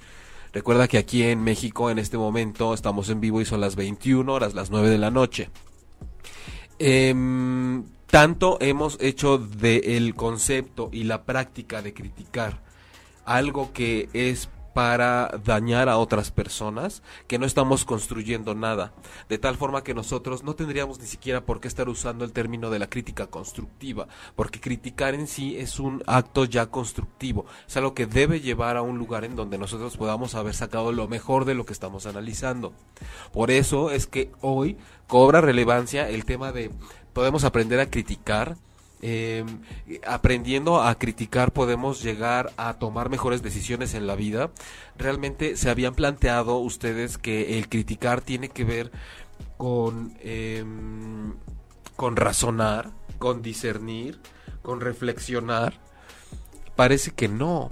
Recuerda 0.55 0.89
que 0.89 0.97
aquí 0.97 1.23
en 1.23 1.45
México 1.45 1.91
en 1.91 1.99
este 1.99 2.17
momento 2.17 2.73
estamos 2.73 3.11
en 3.11 3.21
vivo 3.21 3.43
y 3.43 3.45
son 3.45 3.61
las 3.61 3.77
21 3.77 4.33
horas, 4.33 4.55
las 4.55 4.71
9 4.71 4.89
de 4.89 4.97
la 4.97 5.11
noche. 5.11 5.51
Em, 6.79 7.85
tanto 8.07 8.57
hemos 8.63 8.97
hecho 9.03 9.37
del 9.37 10.15
concepto 10.15 10.89
y 10.91 11.05
la 11.05 11.25
práctica 11.25 11.83
de 11.83 11.93
criticar 11.93 12.63
algo 13.27 13.71
que 13.75 14.09
es 14.15 14.49
para 14.75 15.41
dañar 15.45 15.89
a 15.89 15.99
otras 15.99 16.31
personas, 16.31 17.03
que 17.27 17.39
no 17.39 17.47
estamos 17.47 17.85
construyendo 17.85 18.55
nada, 18.55 18.93
de 19.29 19.39
tal 19.39 19.57
forma 19.57 19.85
que 19.85 19.95
nosotros 19.95 20.43
no 20.43 20.55
tendríamos 20.55 20.99
ni 20.99 21.07
siquiera 21.07 21.47
por 21.47 21.61
qué 21.61 21.69
estar 21.69 21.89
usando 21.89 22.25
el 22.25 22.33
término 22.33 22.71
de 22.71 22.81
la 22.81 22.89
crítica 22.89 23.29
constructiva, 23.29 24.09
porque 24.37 24.61
criticar 24.61 25.15
en 25.15 25.29
sí 25.29 25.57
es 25.57 25.79
un 25.79 26.03
acto 26.07 26.45
ya 26.45 26.67
constructivo, 26.67 27.47
es 27.67 27.77
algo 27.77 27.95
que 27.95 28.07
debe 28.07 28.41
llevar 28.41 28.77
a 28.77 28.83
un 28.83 28.99
lugar 28.99 29.25
en 29.25 29.37
donde 29.37 29.59
nosotros 29.59 29.97
podamos 29.97 30.35
haber 30.35 30.55
sacado 30.55 30.93
lo 30.93 31.09
mejor 31.09 31.45
de 31.45 31.55
lo 31.55 31.65
que 31.65 31.73
estamos 31.73 32.07
analizando. 32.07 32.73
Por 33.33 33.51
eso 33.51 33.91
es 33.91 34.07
que 34.07 34.33
hoy 34.41 34.77
cobra 35.07 35.41
relevancia 35.41 36.09
el 36.09 36.25
tema 36.25 36.53
de 36.53 36.71
podemos 37.13 37.45
aprender 37.45 37.79
a 37.81 37.91
criticar, 37.91 38.57
eh, 39.03 39.45
aprendiendo 40.07 40.81
a 40.81 40.95
criticar 40.95 41.53
podemos 41.53 42.03
llegar 42.03 42.53
a 42.57 42.75
tomar 42.75 43.11
mejores 43.11 43.43
decisiones 43.43 43.95
en 43.95 44.07
la 44.07 44.17
vida. 44.17 44.51
Realmente 44.97 45.57
se 45.57 45.71
habían 45.71 45.95
planteado 45.95 46.59
ustedes 46.59 47.19
que 47.19 47.59
el 47.59 47.69
criticar 47.69 48.21
tiene 48.21 48.49
que 48.49 48.65
ver 48.65 48.93
con, 49.57 50.17
em, 50.23 51.35
con 51.97 52.17
razonar, 52.17 52.91
con 53.19 53.43
discernir, 53.43 54.21
con 54.63 54.81
reflexionar. 54.81 55.75
Parece 56.77 57.13
que 57.13 57.29
no, 57.29 57.71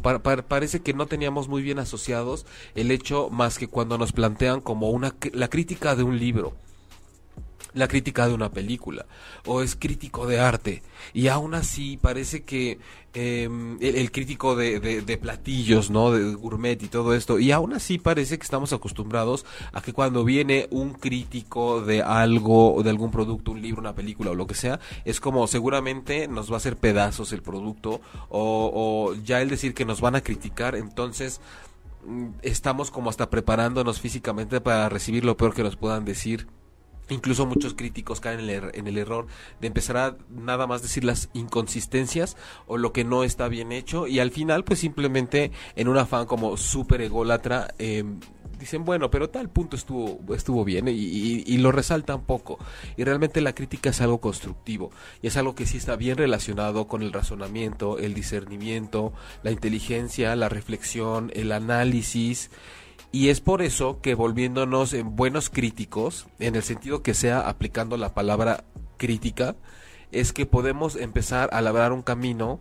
parece 0.48 0.80
que 0.80 0.94
no 0.94 1.06
teníamos 1.06 1.48
muy 1.48 1.62
bien 1.62 1.78
asociados 1.78 2.46
el 2.74 2.90
hecho 2.90 3.30
más 3.30 3.58
que 3.58 3.66
cuando 3.68 3.98
nos 3.98 4.12
plantean 4.12 4.60
como 4.60 4.90
una 4.90 5.14
la 5.32 5.48
crítica 5.48 5.96
de 5.96 6.04
un 6.04 6.18
libro 6.18 6.52
la 7.74 7.88
crítica 7.88 8.26
de 8.26 8.34
una 8.34 8.50
película 8.50 9.06
o 9.46 9.62
es 9.62 9.76
crítico 9.76 10.26
de 10.26 10.40
arte 10.40 10.82
y 11.14 11.28
aún 11.28 11.54
así 11.54 11.96
parece 11.96 12.42
que 12.42 12.78
em, 13.14 13.78
el, 13.80 14.10
crítico 14.10 14.56
de, 14.56 14.80
de, 14.80 15.16
platillos 15.16 15.90
no 15.90 16.12
de 16.12 16.34
gourmet 16.34 16.82
y 16.82 16.88
todo 16.88 17.14
esto 17.14 17.38
y 17.38 17.52
aún 17.52 17.72
así 17.72 17.98
parece 17.98 18.38
que 18.38 18.44
estamos 18.44 18.72
acostumbrados 18.72 19.46
a 19.72 19.80
que 19.80 19.92
cuando 19.92 20.24
viene 20.24 20.68
un 20.70 20.92
crítico 20.92 21.80
de 21.82 22.02
algo 22.02 22.82
de 22.82 22.90
algún 22.90 23.10
producto 23.10 23.52
un 23.52 23.62
libro 23.62 23.80
una 23.80 23.94
película 23.94 24.30
o 24.30 24.34
lo 24.34 24.46
que 24.46 24.54
sea 24.54 24.80
es 25.04 25.20
como 25.20 25.46
seguramente 25.46 26.28
nos 26.28 26.50
va 26.50 26.54
a 26.54 26.58
hacer 26.58 26.76
pedazos 26.76 27.32
el 27.32 27.42
producto 27.42 28.00
o, 28.28 28.70
o 28.74 29.14
ya 29.24 29.40
el 29.40 29.48
decir 29.48 29.74
que 29.74 29.84
nos 29.84 30.00
van 30.00 30.14
a 30.14 30.20
criticar 30.20 30.74
entonces 30.74 31.40
mm, 32.06 32.28
estamos 32.42 32.90
como 32.90 33.10
hasta 33.10 33.30
preparándonos 33.30 34.00
físicamente 34.00 34.60
para 34.60 34.88
recibir 34.88 35.24
lo 35.24 35.36
peor 35.36 35.54
que 35.54 35.62
nos 35.62 35.76
puedan 35.76 36.04
decir 36.04 36.46
Incluso 37.12 37.46
muchos 37.46 37.74
críticos 37.74 38.20
caen 38.20 38.40
en 38.40 38.44
el, 38.44 38.50
er, 38.50 38.70
en 38.74 38.86
el, 38.86 38.98
error 38.98 39.26
de 39.60 39.66
empezar 39.66 39.96
a 39.96 40.16
nada 40.30 40.66
más 40.66 40.82
decir 40.82 41.04
las 41.04 41.28
inconsistencias 41.34 42.36
o 42.66 42.78
lo 42.78 42.92
que 42.92 43.04
no 43.04 43.24
está 43.24 43.48
bien 43.48 43.72
hecho 43.72 44.06
y 44.06 44.20
al 44.20 44.30
final 44.30 44.64
pues 44.64 44.78
simplemente 44.78 45.50
en 45.76 45.88
un 45.88 45.98
afán 45.98 46.26
como 46.26 46.56
súper 46.56 47.02
ególatra 47.02 47.74
eh, 47.78 48.04
dicen 48.58 48.84
bueno 48.84 49.10
pero 49.10 49.28
tal 49.28 49.50
punto 49.50 49.76
estuvo 49.76 50.20
estuvo 50.34 50.64
bien 50.64 50.88
y, 50.88 50.92
y, 50.92 51.58
lo 51.58 51.72
resaltan 51.72 52.22
poco. 52.22 52.58
Y 52.96 53.04
realmente 53.04 53.40
la 53.40 53.54
crítica 53.54 53.90
es 53.90 54.00
algo 54.00 54.20
constructivo 54.20 54.90
y 55.20 55.26
es 55.26 55.36
algo 55.36 55.54
que 55.54 55.66
sí 55.66 55.76
está 55.76 55.96
bien 55.96 56.16
relacionado 56.16 56.86
con 56.86 57.02
el 57.02 57.12
razonamiento 57.12 57.98
el 57.98 58.14
discernimiento 58.14 59.12
la 59.42 59.50
inteligencia 59.50 60.34
la 60.36 60.48
reflexión 60.48 61.30
el 61.34 61.52
análisis 61.52 62.50
y 63.12 63.28
es 63.28 63.40
por 63.40 63.60
eso 63.60 64.00
que 64.00 64.14
volviéndonos 64.14 64.94
en 64.94 65.14
buenos 65.14 65.50
críticos, 65.50 66.26
en 66.38 66.56
el 66.56 66.62
sentido 66.62 67.02
que 67.02 67.12
sea 67.12 67.48
aplicando 67.48 67.98
la 67.98 68.14
palabra 68.14 68.64
crítica, 68.96 69.54
es 70.12 70.32
que 70.32 70.46
podemos 70.46 70.96
empezar 70.96 71.50
a 71.52 71.60
labrar 71.60 71.92
un 71.92 72.02
camino 72.02 72.58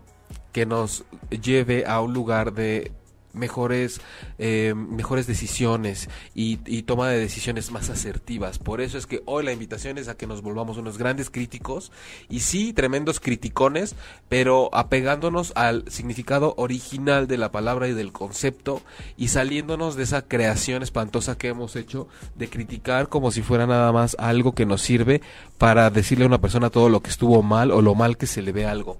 que 0.51 0.65
nos 0.65 1.05
lleve 1.29 1.85
a 1.85 2.01
un 2.01 2.13
lugar 2.13 2.53
de 2.53 2.91
mejores, 3.33 4.01
eh, 4.37 4.73
mejores 4.75 5.27
decisiones 5.27 6.09
y, 6.33 6.57
toma 6.83 7.09
de 7.09 7.19
decisiones 7.19 7.71
más 7.71 7.89
asertivas. 7.89 8.59
Por 8.59 8.81
eso 8.81 8.97
es 8.97 9.05
que 9.05 9.21
hoy 9.25 9.45
la 9.45 9.51
invitación 9.51 9.97
es 9.97 10.07
a 10.07 10.15
que 10.15 10.27
nos 10.27 10.41
volvamos 10.41 10.77
unos 10.77 10.97
grandes 10.97 11.29
críticos 11.29 11.91
y 12.27 12.41
sí, 12.41 12.73
tremendos 12.73 13.19
criticones, 13.19 13.95
pero 14.29 14.69
apegándonos 14.73 15.53
al 15.55 15.85
significado 15.89 16.53
original 16.57 17.27
de 17.27 17.37
la 17.37 17.51
palabra 17.51 17.87
y 17.87 17.93
del 17.93 18.11
concepto 18.11 18.81
y 19.15 19.27
saliéndonos 19.27 19.95
de 19.95 20.03
esa 20.03 20.23
creación 20.23 20.83
espantosa 20.83 21.37
que 21.37 21.49
hemos 21.49 21.75
hecho 21.75 22.07
de 22.35 22.49
criticar 22.49 23.09
como 23.09 23.31
si 23.31 23.41
fuera 23.41 23.67
nada 23.67 23.91
más 23.91 24.15
algo 24.19 24.53
que 24.53 24.65
nos 24.65 24.81
sirve 24.81 25.21
para 25.57 25.89
decirle 25.89 26.25
a 26.25 26.27
una 26.27 26.41
persona 26.41 26.69
todo 26.69 26.89
lo 26.89 27.01
que 27.01 27.09
estuvo 27.09 27.43
mal 27.43 27.71
o 27.71 27.81
lo 27.81 27.95
mal 27.95 28.17
que 28.17 28.27
se 28.27 28.41
le 28.41 28.51
ve 28.51 28.65
algo. 28.65 28.97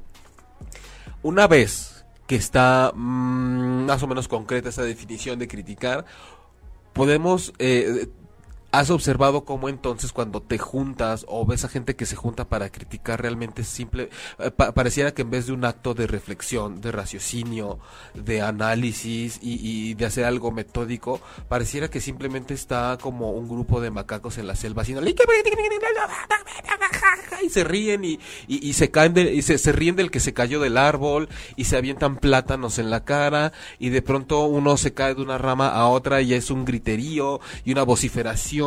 Una 1.23 1.47
vez 1.47 1.90
que 2.31 2.38
está 2.38 2.93
mm, 2.95 3.88
más 3.88 4.01
o 4.03 4.07
menos 4.07 4.29
concreta 4.29 4.69
esa 4.69 4.83
definición 4.83 5.38
de 5.38 5.50
criticar, 5.50 6.05
podemos 6.93 7.51
eh, 7.59 8.07
¿Has 8.74 8.90
observado 8.90 9.44
cómo 9.44 9.68
entonces 9.68 10.13
cuando 10.13 10.42
te 10.42 10.58
juntas 10.58 11.25
o 11.28 11.46
ves 11.46 11.66
a 11.66 11.68
gente 11.68 11.98
que 11.98 12.06
se 12.06 12.16
junta 12.16 12.48
para 12.48 12.70
criticar 12.70 13.22
realmente 13.22 13.66
simple, 13.66 14.10
eh, 14.40 14.51
pareciera 14.51 15.13
que 15.13 15.24
en 15.24 15.30
vez 15.30 15.48
de 15.48 15.51
un 15.51 15.66
acto 15.66 15.94
de 15.94 16.08
reflexión, 16.08 16.80
de 16.80 16.94
raciocinio, 16.94 17.80
de 18.13 18.42
análisis 18.42 19.40
y, 19.42 19.94
de 19.96 20.06
hacer 20.06 20.24
algo 20.24 20.51
metódico, 20.51 21.20
pareciera 21.50 21.90
que 21.90 22.00
simplemente 22.00 22.54
está 22.54 22.98
como 23.01 23.32
un 23.32 23.50
grupo 23.50 23.82
de 23.82 23.92
macacos 23.92 24.38
en 24.38 24.48
la 24.48 24.56
selva 24.56 24.84
haciendo 24.84 25.01
y 27.44 27.50
se 27.50 27.63
ríen 27.63 28.06
y, 28.06 28.20
y, 28.48 28.74
se 28.74 28.92
caen 28.92 29.18
y 29.18 29.42
se, 29.42 29.58
se 29.58 29.72
ríen 29.72 29.96
del 29.96 30.12
que 30.12 30.20
se 30.20 30.34
cayó 30.34 30.60
del 30.60 30.78
árbol 30.78 31.28
y 31.56 31.66
se 31.66 31.75
avientan 31.75 32.18
plátanos 32.18 32.78
en 32.80 32.90
la 32.90 33.04
cara 33.04 33.51
y 33.80 33.90
de 33.90 34.01
pronto 34.01 34.46
uno 34.46 34.78
se 34.78 34.94
cae 34.94 35.16
de 35.16 35.22
una 35.22 35.38
rama 35.38 35.70
a 35.70 35.88
otra 35.88 36.22
y 36.22 36.34
es 36.34 36.51
un 36.51 36.66
griterío 36.66 37.42
y 37.66 37.72
una 37.72 37.84
vociferación 37.84 38.61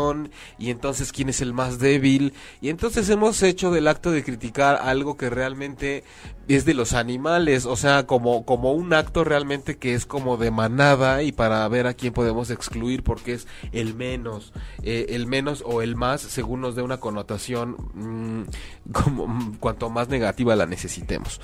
y 0.59 0.71
entonces 0.71 1.13
quién 1.13 1.29
es 1.29 1.41
el 1.41 1.53
más 1.53 1.79
débil 1.79 2.35
y 2.61 2.69
entonces 2.69 3.09
hemos 3.11 3.43
hecho 3.43 3.71
del 3.71 3.87
acto 3.87 4.11
de 4.11 4.25
criticar 4.25 4.81
algo 4.83 5.17
que 5.17 5.31
realmente 5.31 6.05
es 6.49 6.65
de 6.65 6.75
los 6.75 6.93
animales, 6.93 7.65
o 7.65 7.77
sea, 7.77 8.07
como, 8.07 8.45
como 8.45 8.73
un 8.73 8.93
acto 8.93 9.25
realmente 9.25 9.79
que 9.79 9.95
es 9.95 10.05
como 10.05 10.37
de 10.37 10.51
manada 10.51 11.23
y 11.23 11.33
para 11.33 11.67
ver 11.69 11.87
a 11.87 11.95
quién 11.95 12.13
podemos 12.13 12.51
excluir 12.51 13.03
porque 13.03 13.35
es 13.35 13.47
el 13.73 13.95
menos, 13.95 14.53
eh, 14.83 15.07
el 15.11 15.27
menos 15.27 15.63
o 15.65 15.81
el 15.81 15.97
más 15.97 16.21
según 16.21 16.61
nos 16.61 16.75
dé 16.75 16.83
una 16.83 16.99
connotación 16.99 17.77
mm, 17.95 18.93
como 18.93 19.27
mm, 19.29 19.57
cuanto 19.57 19.91
más 19.91 20.09
negativa 20.09 20.57
la 20.57 20.67
necesitemos. 20.67 21.41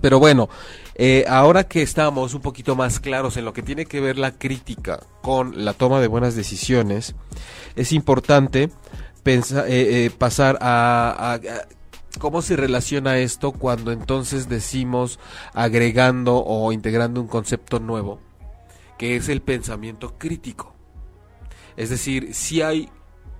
Pero 0.00 0.18
bueno, 0.18 0.48
eh, 0.94 1.24
ahora 1.28 1.64
que 1.64 1.82
estamos 1.82 2.34
un 2.34 2.42
poquito 2.42 2.76
más 2.76 3.00
claros 3.00 3.36
en 3.36 3.44
lo 3.44 3.52
que 3.52 3.62
tiene 3.62 3.86
que 3.86 4.00
ver 4.00 4.18
la 4.18 4.32
crítica 4.32 5.00
con 5.20 5.64
la 5.64 5.74
toma 5.74 6.00
de 6.00 6.06
buenas 6.06 6.36
decisiones, 6.36 7.14
es 7.74 7.92
importante 7.92 8.70
pensar, 9.22 9.66
eh, 9.68 10.06
eh, 10.06 10.10
pasar 10.10 10.58
a, 10.60 11.40
cómo 12.18 12.40
se 12.42 12.56
relaciona 12.56 13.18
esto 13.18 13.52
cuando 13.52 13.92
entonces 13.92 14.48
decimos 14.48 15.18
agregando 15.54 16.36
o 16.36 16.72
integrando 16.72 17.20
un 17.20 17.28
concepto 17.28 17.80
nuevo, 17.80 18.20
que 18.96 19.16
es 19.16 19.28
el 19.28 19.42
pensamiento 19.42 20.14
crítico. 20.18 20.74
Es 21.76 21.90
decir, 21.90 22.34
si 22.34 22.62
hay 22.62 22.90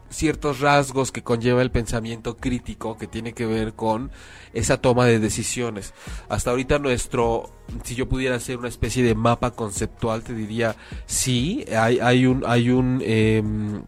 ciertos 0.09 0.61
rasgos 0.61 1.12
que 1.12 1.23
conlleva 1.23 1.62
el 1.62 1.71
pensamiento 1.71 2.37
crítico 2.37 2.99
que 2.99 3.07
tiene 3.07 3.33
que 3.33 3.47
ver 3.47 3.75
con 3.75 4.11
esa 4.52 4.80
toma 4.80 5.07
de 5.07 5.19
decisiones. 5.19 5.95
Hasta 6.28 6.50
ahorita 6.50 6.78
nuestro, 6.78 7.50
si 7.85 7.95
yo 7.95 8.09
pudiera 8.09 8.37
hacer 8.37 8.57
una 8.57 8.69
especie 8.69 9.02
de 9.02 9.14
mapa 9.14 9.52
conceptual, 9.52 10.23
te 10.23 10.35
diría, 10.35 10.76
sí, 11.07 11.64
hay, 11.76 11.99
hay 12.00 12.26
un, 12.26 12.45
hay 12.47 12.71
un, 12.71 13.02
em, 13.04 13.83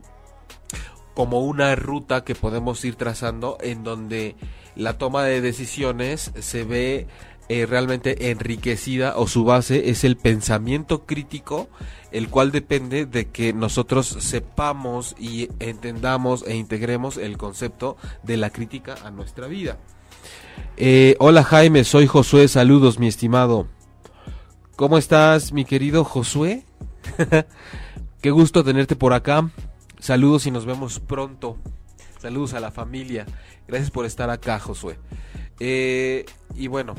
como 1.15 1.41
una 1.41 1.75
ruta 1.75 2.25
que 2.25 2.35
podemos 2.35 2.85
ir 2.85 2.97
trazando 2.97 3.59
en 3.61 3.85
donde 3.85 4.37
la 4.75 4.99
toma 4.99 5.25
de 5.25 5.41
decisiones 5.41 6.33
se 6.41 6.65
ve 6.65 7.07
eh, 7.49 7.67
realmente 7.67 8.31
enriquecida 8.31 9.15
o 9.17 9.27
su 9.27 9.45
base 9.45 9.91
es 9.91 10.05
el 10.05 10.17
pensamiento 10.17 11.05
crítico, 11.05 11.69
el 12.11 12.29
cual 12.29 12.51
depende 12.51 13.05
de 13.05 13.29
que 13.29 13.53
nosotros 13.53 14.07
sepamos 14.21 15.15
y 15.19 15.51
entendamos 15.59 16.45
e 16.47 16.57
integremos 16.57 17.19
el 17.19 17.37
concepto 17.37 17.97
de 18.23 18.37
la 18.39 18.51
crítica 18.51 18.95
a 19.05 19.11
nuestra 19.11 19.49
vida. 19.49 19.77
Eh, 20.77 21.17
hola 21.19 21.45
Jaime, 21.45 21.85
soy 21.85 22.07
Josué, 22.07 22.49
saludos 22.49 22.99
mi 22.99 23.07
estimado. 23.07 23.69
¿Cómo 24.77 24.99
estás 24.99 25.53
mi 25.53 25.65
querido 25.65 26.05
Josué? 26.05 26.65
Qué 28.23 28.31
gusto 28.31 28.65
tenerte 28.65 28.97
por 28.97 29.13
acá. 29.13 29.51
Saludos 29.99 30.47
y 30.47 30.51
nos 30.51 30.67
vemos 30.67 31.01
pronto. 31.01 31.59
Saludos 32.21 32.55
a 32.55 32.61
la 32.61 32.71
familia. 32.71 33.27
Gracias 33.69 33.91
por 33.91 34.07
estar 34.07 34.31
acá, 34.31 34.59
Josué. 34.59 34.99
Eh, 35.61 36.25
y 36.55 36.67
bueno, 36.67 36.95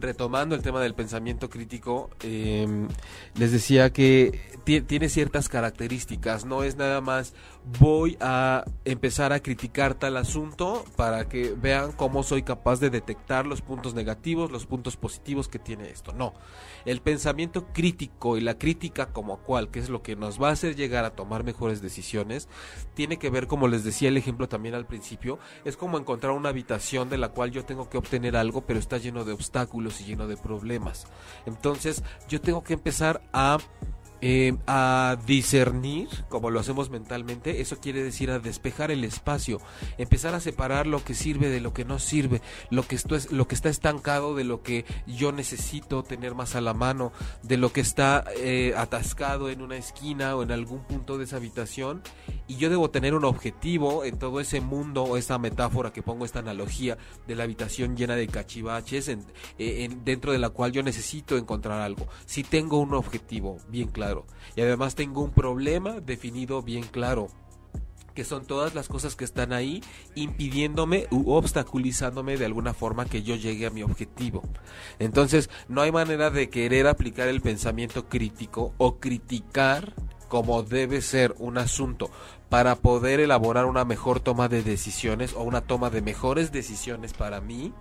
retomando 0.00 0.54
el 0.54 0.62
tema 0.62 0.80
del 0.80 0.94
pensamiento 0.94 1.48
crítico, 1.50 2.10
em, 2.20 2.88
les 3.34 3.52
decía 3.52 3.92
que 3.92 4.40
tiene 4.64 5.08
ciertas 5.08 5.48
características, 5.48 6.44
no 6.44 6.62
es 6.64 6.76
nada 6.76 7.00
más 7.00 7.34
voy 7.80 8.16
a 8.20 8.64
empezar 8.84 9.32
a 9.32 9.40
criticar 9.40 9.94
tal 9.94 10.16
asunto 10.16 10.84
para 10.94 11.28
que 11.28 11.52
vean 11.52 11.90
cómo 11.90 12.22
soy 12.22 12.42
capaz 12.42 12.78
de 12.78 12.90
detectar 12.90 13.44
los 13.44 13.60
puntos 13.60 13.92
negativos, 13.92 14.52
los 14.52 14.66
puntos 14.66 14.96
positivos 14.96 15.48
que 15.48 15.58
tiene 15.58 15.90
esto. 15.90 16.12
No, 16.12 16.32
el 16.84 17.00
pensamiento 17.00 17.66
crítico 17.72 18.36
y 18.36 18.40
la 18.40 18.56
crítica 18.56 19.12
como 19.12 19.38
cual, 19.38 19.70
que 19.70 19.80
es 19.80 19.88
lo 19.88 20.02
que 20.02 20.14
nos 20.14 20.40
va 20.40 20.50
a 20.50 20.52
hacer 20.52 20.76
llegar 20.76 21.04
a 21.04 21.16
tomar 21.16 21.42
mejores 21.42 21.82
decisiones, 21.82 22.48
tiene 22.94 23.18
que 23.18 23.30
ver, 23.30 23.48
como 23.48 23.66
les 23.66 23.82
decía 23.82 24.10
el 24.10 24.16
ejemplo 24.16 24.48
también 24.48 24.76
al 24.76 24.86
principio, 24.86 25.40
es 25.64 25.76
como 25.76 25.98
encontrar 25.98 26.34
una 26.34 26.50
habitación 26.50 27.10
de 27.10 27.18
la 27.18 27.30
cual 27.30 27.50
yo 27.50 27.64
tengo 27.64 27.90
que 27.90 27.98
obtener 27.98 28.36
algo, 28.36 28.64
pero 28.64 28.78
está 28.78 28.98
lleno 28.98 29.24
de 29.24 29.32
obstáculos 29.32 30.00
y 30.00 30.04
lleno 30.04 30.28
de 30.28 30.36
problemas. 30.36 31.08
Entonces, 31.46 32.04
yo 32.28 32.40
tengo 32.40 32.62
que 32.62 32.74
empezar 32.74 33.22
a 33.32 33.58
eh, 34.20 34.56
a 34.66 35.18
discernir, 35.26 36.08
como 36.28 36.50
lo 36.50 36.60
hacemos 36.60 36.90
mentalmente, 36.90 37.60
eso 37.60 37.78
quiere 37.78 38.02
decir 38.02 38.30
a 38.30 38.38
despejar 38.38 38.90
el 38.90 39.04
espacio, 39.04 39.60
empezar 39.98 40.34
a 40.34 40.40
separar 40.40 40.86
lo 40.86 41.04
que 41.04 41.14
sirve 41.14 41.48
de 41.48 41.60
lo 41.60 41.72
que 41.72 41.84
no 41.84 41.98
sirve, 41.98 42.40
lo 42.70 42.82
que, 42.86 42.96
esto 42.96 43.16
es, 43.16 43.30
lo 43.30 43.46
que 43.46 43.54
está 43.54 43.68
estancado 43.68 44.34
de 44.34 44.44
lo 44.44 44.62
que 44.62 44.84
yo 45.06 45.32
necesito 45.32 46.02
tener 46.02 46.34
más 46.34 46.54
a 46.54 46.60
la 46.60 46.74
mano, 46.74 47.12
de 47.42 47.56
lo 47.56 47.72
que 47.72 47.80
está 47.80 48.24
eh, 48.38 48.74
atascado 48.76 49.50
en 49.50 49.62
una 49.62 49.76
esquina 49.76 50.36
o 50.36 50.42
en 50.42 50.52
algún 50.52 50.84
punto 50.84 51.18
de 51.18 51.24
esa 51.24 51.36
habitación, 51.36 52.02
y 52.48 52.56
yo 52.56 52.70
debo 52.70 52.90
tener 52.90 53.14
un 53.14 53.24
objetivo 53.24 54.04
en 54.04 54.18
todo 54.18 54.40
ese 54.40 54.60
mundo 54.60 55.02
o 55.04 55.16
esa 55.16 55.38
metáfora 55.38 55.92
que 55.92 56.02
pongo, 56.02 56.24
esta 56.24 56.38
analogía 56.38 56.96
de 57.26 57.34
la 57.34 57.44
habitación 57.44 57.96
llena 57.96 58.16
de 58.16 58.28
cachivaches, 58.28 59.08
en, 59.08 59.24
eh, 59.58 59.88
dentro 60.04 60.32
de 60.32 60.38
la 60.38 60.50
cual 60.50 60.72
yo 60.72 60.82
necesito 60.82 61.36
encontrar 61.36 61.80
algo. 61.80 62.06
Si 62.26 62.42
tengo 62.42 62.78
un 62.78 62.94
objetivo 62.94 63.58
bien 63.68 63.88
claro, 63.88 64.26
y 64.54 64.60
además 64.60 64.94
tengo 64.94 65.22
un 65.22 65.32
problema 65.32 66.00
definido 66.00 66.62
bien 66.62 66.84
claro. 66.84 67.28
que 68.14 68.24
son 68.24 68.46
todas 68.46 68.74
las 68.74 68.88
cosas 68.88 69.14
que 69.14 69.26
están 69.26 69.52
ahí 69.52 69.82
impidiéndome 70.14 71.06
u 71.10 71.32
obstaculizándome 71.32 72.38
de 72.38 72.46
alguna 72.46 72.72
forma 72.72 73.04
que 73.04 73.22
yo 73.22 73.36
llegue 73.36 73.66
a 73.66 73.70
mi 73.70 73.82
objetivo. 73.82 74.42
Entonces, 74.98 75.50
no 75.68 75.82
hay 75.82 75.92
manera 75.92 76.30
de 76.30 76.48
querer 76.48 76.86
aplicar 76.86 77.28
el 77.28 77.42
pensamiento 77.42 78.08
crítico 78.08 78.72
o 78.78 79.00
criticar 79.00 79.92
como 80.28 80.62
debe 80.62 81.02
ser 81.02 81.34
un 81.38 81.58
asunto 81.58 82.10
para 82.48 82.76
poder 82.76 83.20
elaborar 83.20 83.66
una 83.66 83.84
mejor 83.84 84.20
toma 84.20 84.48
de 84.48 84.62
decisiones 84.62 85.34
o 85.34 85.42
una 85.42 85.62
toma 85.62 85.90
de 85.90 86.00
mejores 86.00 86.52
decisiones 86.52 87.12
para 87.12 87.40
mí 87.40 87.72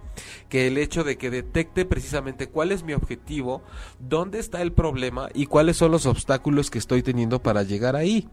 que 0.50 0.68
el 0.68 0.78
hecho 0.78 1.04
de 1.04 1.18
que 1.18 1.30
detecte 1.30 1.86
precisamente 1.86 2.48
cuál 2.50 2.72
es 2.72 2.84
mi 2.84 2.94
objetivo, 2.94 3.62
dónde 4.00 4.40
está 4.40 4.62
el 4.62 4.72
problema 4.72 5.30
y 5.34 5.46
cuáles 5.46 5.78
son 5.78 5.92
los 5.92 6.06
obstáculos 6.06 6.72
que 6.72 6.80
estoy 6.80 7.04
teniendo 7.04 7.42
para 7.42 7.64
llegar 7.64 7.96
ahí. 7.96 8.28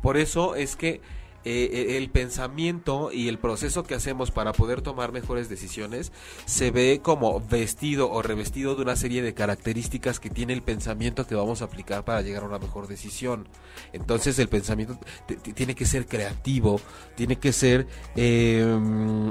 Por 0.00 0.16
eso 0.16 0.54
es 0.54 0.76
que 0.76 1.00
eh, 1.44 1.70
eh, 1.72 1.96
el 1.96 2.10
pensamiento 2.10 3.10
y 3.12 3.28
el 3.28 3.38
proceso 3.38 3.84
que 3.84 3.94
hacemos 3.94 4.30
para 4.30 4.52
poder 4.52 4.82
tomar 4.82 5.10
mejores 5.10 5.48
decisiones 5.48 6.12
se 6.44 6.70
ve 6.70 7.00
como 7.02 7.40
vestido 7.40 8.10
o 8.10 8.20
revestido 8.20 8.74
de 8.74 8.82
una 8.82 8.94
serie 8.94 9.22
de 9.22 9.32
características 9.32 10.20
que 10.20 10.28
tiene 10.28 10.52
el 10.52 10.62
pensamiento 10.62 11.26
que 11.26 11.34
vamos 11.34 11.62
a 11.62 11.64
aplicar 11.64 12.04
para 12.04 12.20
llegar 12.20 12.42
a 12.42 12.46
una 12.46 12.58
mejor 12.58 12.88
decisión. 12.88 13.48
Entonces 13.94 14.38
el 14.38 14.48
pensamiento 14.48 14.98
tiene 15.54 15.74
que 15.74 15.86
ser 15.86 16.06
creativo, 16.06 16.78
tiene 17.16 17.36
que 17.36 17.54
ser, 17.54 17.86
em, 18.16 19.30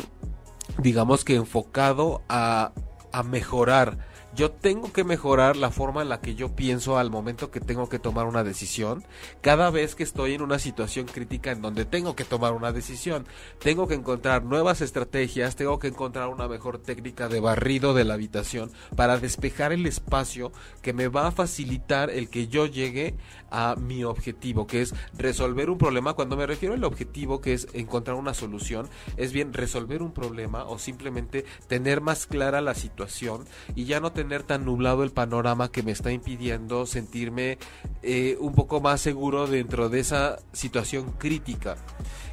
digamos 0.80 1.24
que 1.24 1.36
enfocado 1.36 2.24
a, 2.28 2.74
a 3.12 3.24
mejorar 3.24 4.09
yo 4.36 4.52
tengo 4.52 4.94
que 4.94 5.04
mejorar 5.04 5.58
la 5.58 5.72
forma 5.72 6.02
en 6.02 6.10
la 6.10 6.22
que 6.22 6.36
yo 6.36 6.56
pienso 6.56 6.98
al 6.98 7.10
momento 7.10 7.52
que 7.52 7.60
tengo 7.60 7.90
que 7.90 8.00
tomar 8.00 8.26
una 8.26 8.44
decisión. 8.44 9.04
Cada 9.42 9.70
vez 9.70 9.96
que 9.96 10.04
estoy 10.04 10.34
en 10.34 10.42
una 10.42 10.60
situación 10.60 11.08
crítica 11.08 11.52
en 11.52 11.62
donde 11.62 11.86
tengo 11.86 12.16
que 12.16 12.26
tomar 12.26 12.54
una 12.54 12.72
decisión, 12.72 13.26
tengo 13.60 13.88
que 13.88 13.96
encontrar 13.96 14.44
nuevas 14.44 14.82
estrategias, 14.82 15.56
tengo 15.56 15.80
que 15.80 15.88
encontrar 15.88 16.30
una 16.30 16.48
mejor 16.48 16.80
técnica 16.80 17.28
de 17.28 17.40
barrido 17.40 17.94
de 17.94 18.04
la 18.04 18.14
habitación 18.14 18.72
para 18.96 19.18
despejar 19.18 19.74
el 19.74 19.86
espacio 19.86 20.52
que 20.82 20.94
me 20.94 21.08
va 21.08 21.28
a 21.28 21.32
facilitar 21.32 22.10
el 22.10 22.30
que 22.30 22.48
yo 22.48 22.66
llegue 22.66 23.16
a 23.52 23.76
mi 23.76 24.04
objetivo, 24.04 24.68
que 24.68 24.82
es 24.82 24.94
resolver 25.18 25.70
un 25.70 25.78
problema. 25.78 26.14
Cuando 26.14 26.38
me 26.38 26.46
refiero 26.46 26.76
al 26.76 26.84
objetivo, 26.84 27.42
que 27.42 27.54
es 27.54 27.68
encontrar 27.74 28.18
una 28.18 28.34
solución, 28.34 28.88
es 29.18 29.34
bien 29.34 29.54
resolver 29.54 30.02
un 30.02 30.12
problema 30.12 30.66
o 30.66 30.80
simplemente 30.80 31.46
tener 31.68 32.02
más 32.02 32.26
clara 32.26 32.62
la 32.62 32.76
situación 32.76 33.46
y 33.76 33.86
ya 33.86 34.00
no 34.00 34.12
tener 34.12 34.44
tan 34.44 34.66
nublado 34.66 35.04
el 35.04 35.12
panorama 35.12 35.72
que 35.72 35.84
me 35.84 35.92
está 35.92 36.12
impidiendo 36.12 36.86
sentirme 36.86 37.58
eh, 38.04 38.38
un 38.40 38.54
poco 38.54 38.82
más 38.82 39.02
seguro 39.02 39.48
dentro 39.48 39.90
de 39.90 40.00
esa 40.00 40.40
situación 40.54 41.12
crítica 41.18 41.78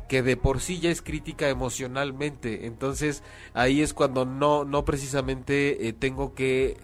que 0.09 0.23
de 0.23 0.37
por 0.37 0.61
sí 0.61 0.79
ya 0.79 0.91
es 0.91 1.03
crítica 1.03 1.49
emocionalmente. 1.49 2.67
Entonces 2.67 3.23
ahí 3.55 3.83
es 3.83 3.95
cuando 3.95 4.25
no, 4.25 4.65
no 4.65 4.85
precisamente 4.85 5.89
eh, 5.89 5.93
tengo 5.93 6.35
que 6.35 6.77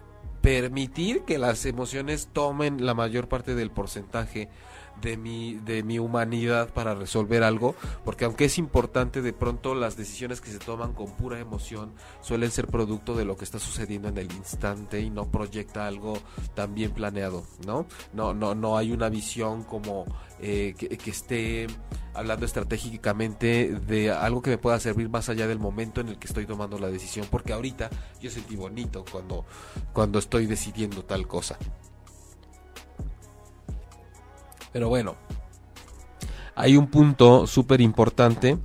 permitir 0.43 1.21
que 1.21 1.37
las 1.37 1.65
emociones 1.65 2.27
tomen 2.33 2.85
la 2.85 2.93
mayor 2.93 3.29
parte 3.29 3.55
del 3.55 3.71
porcentaje 3.71 4.49
de 5.03 5.17
mi, 5.17 5.55
de 5.55 5.83
mi 5.83 5.99
humanidad 5.99 6.69
para 6.73 6.95
resolver 6.95 7.43
algo, 7.43 7.75
porque 8.05 8.25
aunque 8.25 8.45
es 8.45 8.57
importante, 8.57 9.21
de 9.21 9.33
pronto 9.33 9.75
las 9.75 9.97
decisiones 9.97 10.41
que 10.41 10.49
se 10.49 10.59
toman 10.59 10.93
con 10.93 11.11
pura 11.15 11.39
emoción 11.39 11.93
suelen 12.21 12.49
ser 12.49 12.67
producto 12.67 13.13
de 13.13 13.25
lo 13.25 13.35
que 13.35 13.43
está 13.43 13.59
sucediendo 13.59 14.07
en 14.07 14.17
el 14.17 14.31
instante 14.31 15.01
y 15.01 15.09
no 15.09 15.29
proyecta 15.29 15.85
algo 15.87 16.17
tan 16.55 16.73
bien 16.73 16.91
planeado, 16.91 17.43
¿no? 17.67 17.85
No, 18.13 18.33
no, 18.33 18.55
no 18.55 18.77
hay 18.77 18.91
una 18.91 19.09
visión 19.09 19.63
como 19.63 20.05
eh, 20.39 20.73
que, 20.77 20.89
que 20.89 21.11
esté 21.11 21.67
hablando 22.13 22.45
estratégicamente 22.45 23.79
de 23.85 24.11
algo 24.11 24.41
que 24.41 24.51
me 24.51 24.57
pueda 24.57 24.79
servir 24.79 25.09
más 25.09 25.27
allá 25.29 25.47
del 25.47 25.59
momento 25.59 25.99
en 26.01 26.09
el 26.09 26.17
que 26.17 26.27
estoy 26.27 26.45
tomando 26.45 26.79
la 26.79 26.89
decisión, 26.89 27.27
porque 27.29 27.53
ahorita 27.53 27.89
yo 28.21 28.29
sentí 28.29 28.55
bonito 28.55 29.03
cuando, 29.11 29.45
cuando 29.91 30.19
estoy 30.19 30.45
decidiendo 30.45 31.03
tal 31.03 31.27
cosa. 31.27 31.57
Pero 34.73 34.89
bueno, 34.89 35.15
hay 36.55 36.75
un 36.75 36.87
punto 36.87 37.47
súper 37.47 37.79
importante. 37.79 38.57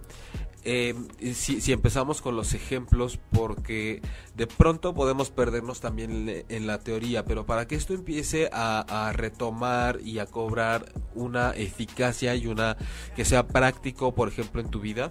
Eh, 0.65 0.95
si, 1.33 1.73
empezamos 1.73 2.21
con 2.21 2.37
los 2.37 2.53
ejemplos, 2.53 3.19
porque 3.31 4.03
de 4.35 4.47
pronto 4.47 4.93
podemos 4.93 5.31
perdernos 5.31 5.81
también 5.81 6.45
en, 6.49 6.67
la 6.67 6.79
teoría, 6.79 7.25
pero 7.25 7.47
para 7.47 7.67
que 7.67 7.75
esto 7.75 7.95
empiece 7.95 8.51
a, 8.53 9.11
retomar 9.15 10.01
y 10.05 10.19
a 10.19 10.27
cobrar 10.27 10.93
una 11.15 11.53
eficacia 11.53 12.35
y 12.35 12.49
una 12.49 12.77
que 13.17 13.25
sea 13.25 13.47
práctico, 13.47 14.15
por 14.15 14.29
ejemplo, 14.29 14.61
en 14.61 14.69
tu 14.69 14.81
vida, 14.81 15.09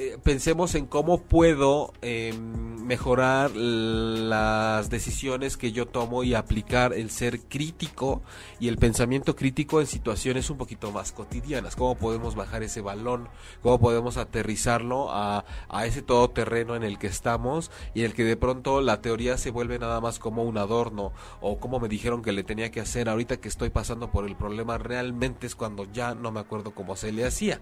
eh, 0.00 0.16
pensemos 0.22 0.76
en 0.76 0.86
cómo 0.86 1.22
puedo 1.22 1.92
em, 2.02 2.86
mejorar 2.86 3.50
las 3.56 4.90
decisiones 4.90 5.56
que 5.56 5.72
yo 5.72 5.86
tomo 5.86 6.22
y 6.22 6.34
aplicar 6.34 6.92
el 6.92 7.10
ser 7.10 7.40
crítico 7.40 8.22
y 8.60 8.68
el 8.68 8.78
pensamiento 8.78 9.34
crítico 9.34 9.80
en 9.80 9.88
situaciones 9.88 10.50
un 10.50 10.56
poquito 10.56 10.92
más 10.92 11.10
cotidianas. 11.10 11.74
Cómo 11.74 11.96
podemos 11.96 12.36
bajar 12.36 12.62
ese 12.62 12.80
balón, 12.80 13.28
cómo 13.60 13.80
podemos 13.80 14.18
aterrizarlo 14.18 15.10
a, 15.10 15.44
a 15.68 15.86
ese 15.86 16.00
todoterreno 16.02 16.76
en 16.76 16.84
el 16.84 16.96
que 16.96 17.08
estamos 17.08 17.72
y 17.92 18.04
el 18.04 18.14
que 18.14 18.22
de 18.22 18.36
pronto 18.36 18.80
la 18.80 19.00
teoría 19.00 19.36
se 19.36 19.50
vuelve 19.50 19.80
nada 19.80 20.00
más 20.00 20.20
como 20.20 20.44
un 20.44 20.58
adorno 20.58 21.12
o 21.40 21.58
como 21.58 21.80
me 21.80 21.88
dijeron 21.88 22.22
que 22.22 22.30
le 22.30 22.44
tenía 22.44 22.70
que 22.70 22.80
hacer 22.80 23.08
ahorita 23.08 23.38
que 23.38 23.48
estoy 23.48 23.70
pasando 23.70 24.12
por 24.12 24.28
el 24.28 24.36
problema 24.36 24.78
realmente 24.78 25.48
es 25.48 25.56
cuando 25.56 25.90
ya 25.92 26.14
no 26.14 26.30
me 26.30 26.38
acuerdo 26.38 26.70
cómo 26.70 26.94
se 26.94 27.10
le 27.10 27.26
hacía. 27.26 27.60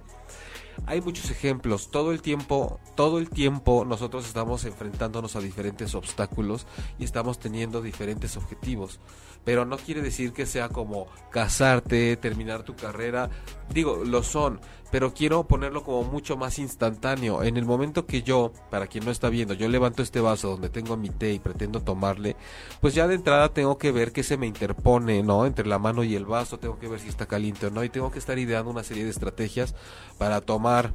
Hay 0.85 1.01
muchos 1.01 1.31
ejemplos, 1.31 1.91
todo 1.91 2.13
el 2.13 2.21
tiempo, 2.21 2.79
todo 2.95 3.19
el 3.19 3.31
tiempo 3.31 3.85
nosotros 3.85 4.27
estamos 4.27 4.65
enfrentándonos 4.65 5.35
a 5.35 5.41
diferentes 5.41 5.95
obstáculos 5.95 6.67
y 6.99 7.05
estamos 7.05 7.39
teniendo 7.39 7.81
diferentes 7.81 8.37
objetivos 8.37 9.01
pero 9.47 9.65
no 9.65 9.79
quiere 9.79 10.03
decir 10.03 10.33
que 10.33 10.45
sea 10.45 10.69
como 10.69 11.07
casarte, 11.31 12.17
terminar 12.17 12.65
tu 12.65 12.75
carrera. 12.75 13.31
Digo, 13.73 14.03
lo 14.05 14.25
son, 14.25 14.61
pero 14.91 15.15
quiero 15.15 15.47
ponerlo 15.47 15.85
como 15.85 16.03
mucho 16.03 16.37
más 16.37 16.59
instantáneo. 16.59 17.45
En 17.45 17.57
el 17.57 17.65
momento 17.65 18.07
que 18.07 18.23
yo, 18.23 18.53
para 18.73 18.89
quien 18.89 19.05
no 19.05 19.13
está 19.13 19.29
viendo, 19.29 19.55
yo 19.55 19.69
levanto 19.69 20.03
este 20.03 20.21
vaso 20.21 20.49
donde 20.49 20.69
tengo 20.69 20.97
mi 20.97 21.11
té 21.11 21.33
y 21.33 21.39
pretendo 21.39 21.81
tomarle, 21.81 22.35
pues 22.81 22.95
ya 22.95 23.07
de 23.07 23.15
entrada 23.15 23.55
tengo 23.55 23.79
que 23.79 23.93
ver 23.93 24.11
qué 24.11 24.25
se 24.25 24.37
me 24.37 24.49
interpone, 24.49 25.23
¿no? 25.23 25.47
Entre 25.47 25.65
la 25.65 25.79
mano 25.79 26.03
y 26.03 26.17
el 26.17 26.27
vaso, 26.27 26.59
tengo 26.59 26.81
que 26.81 26.89
ver 26.89 26.99
si 26.99 27.09
está 27.09 27.27
caliente 27.27 27.67
o 27.67 27.71
no, 27.71 27.85
y 27.85 27.89
tengo 27.89 28.11
que 28.11 28.19
estar 28.19 28.41
ideando 28.41 28.73
una 28.73 28.83
serie 28.83 29.05
de 29.05 29.11
estrategias 29.11 29.77
para 30.19 30.41
tomar 30.41 30.93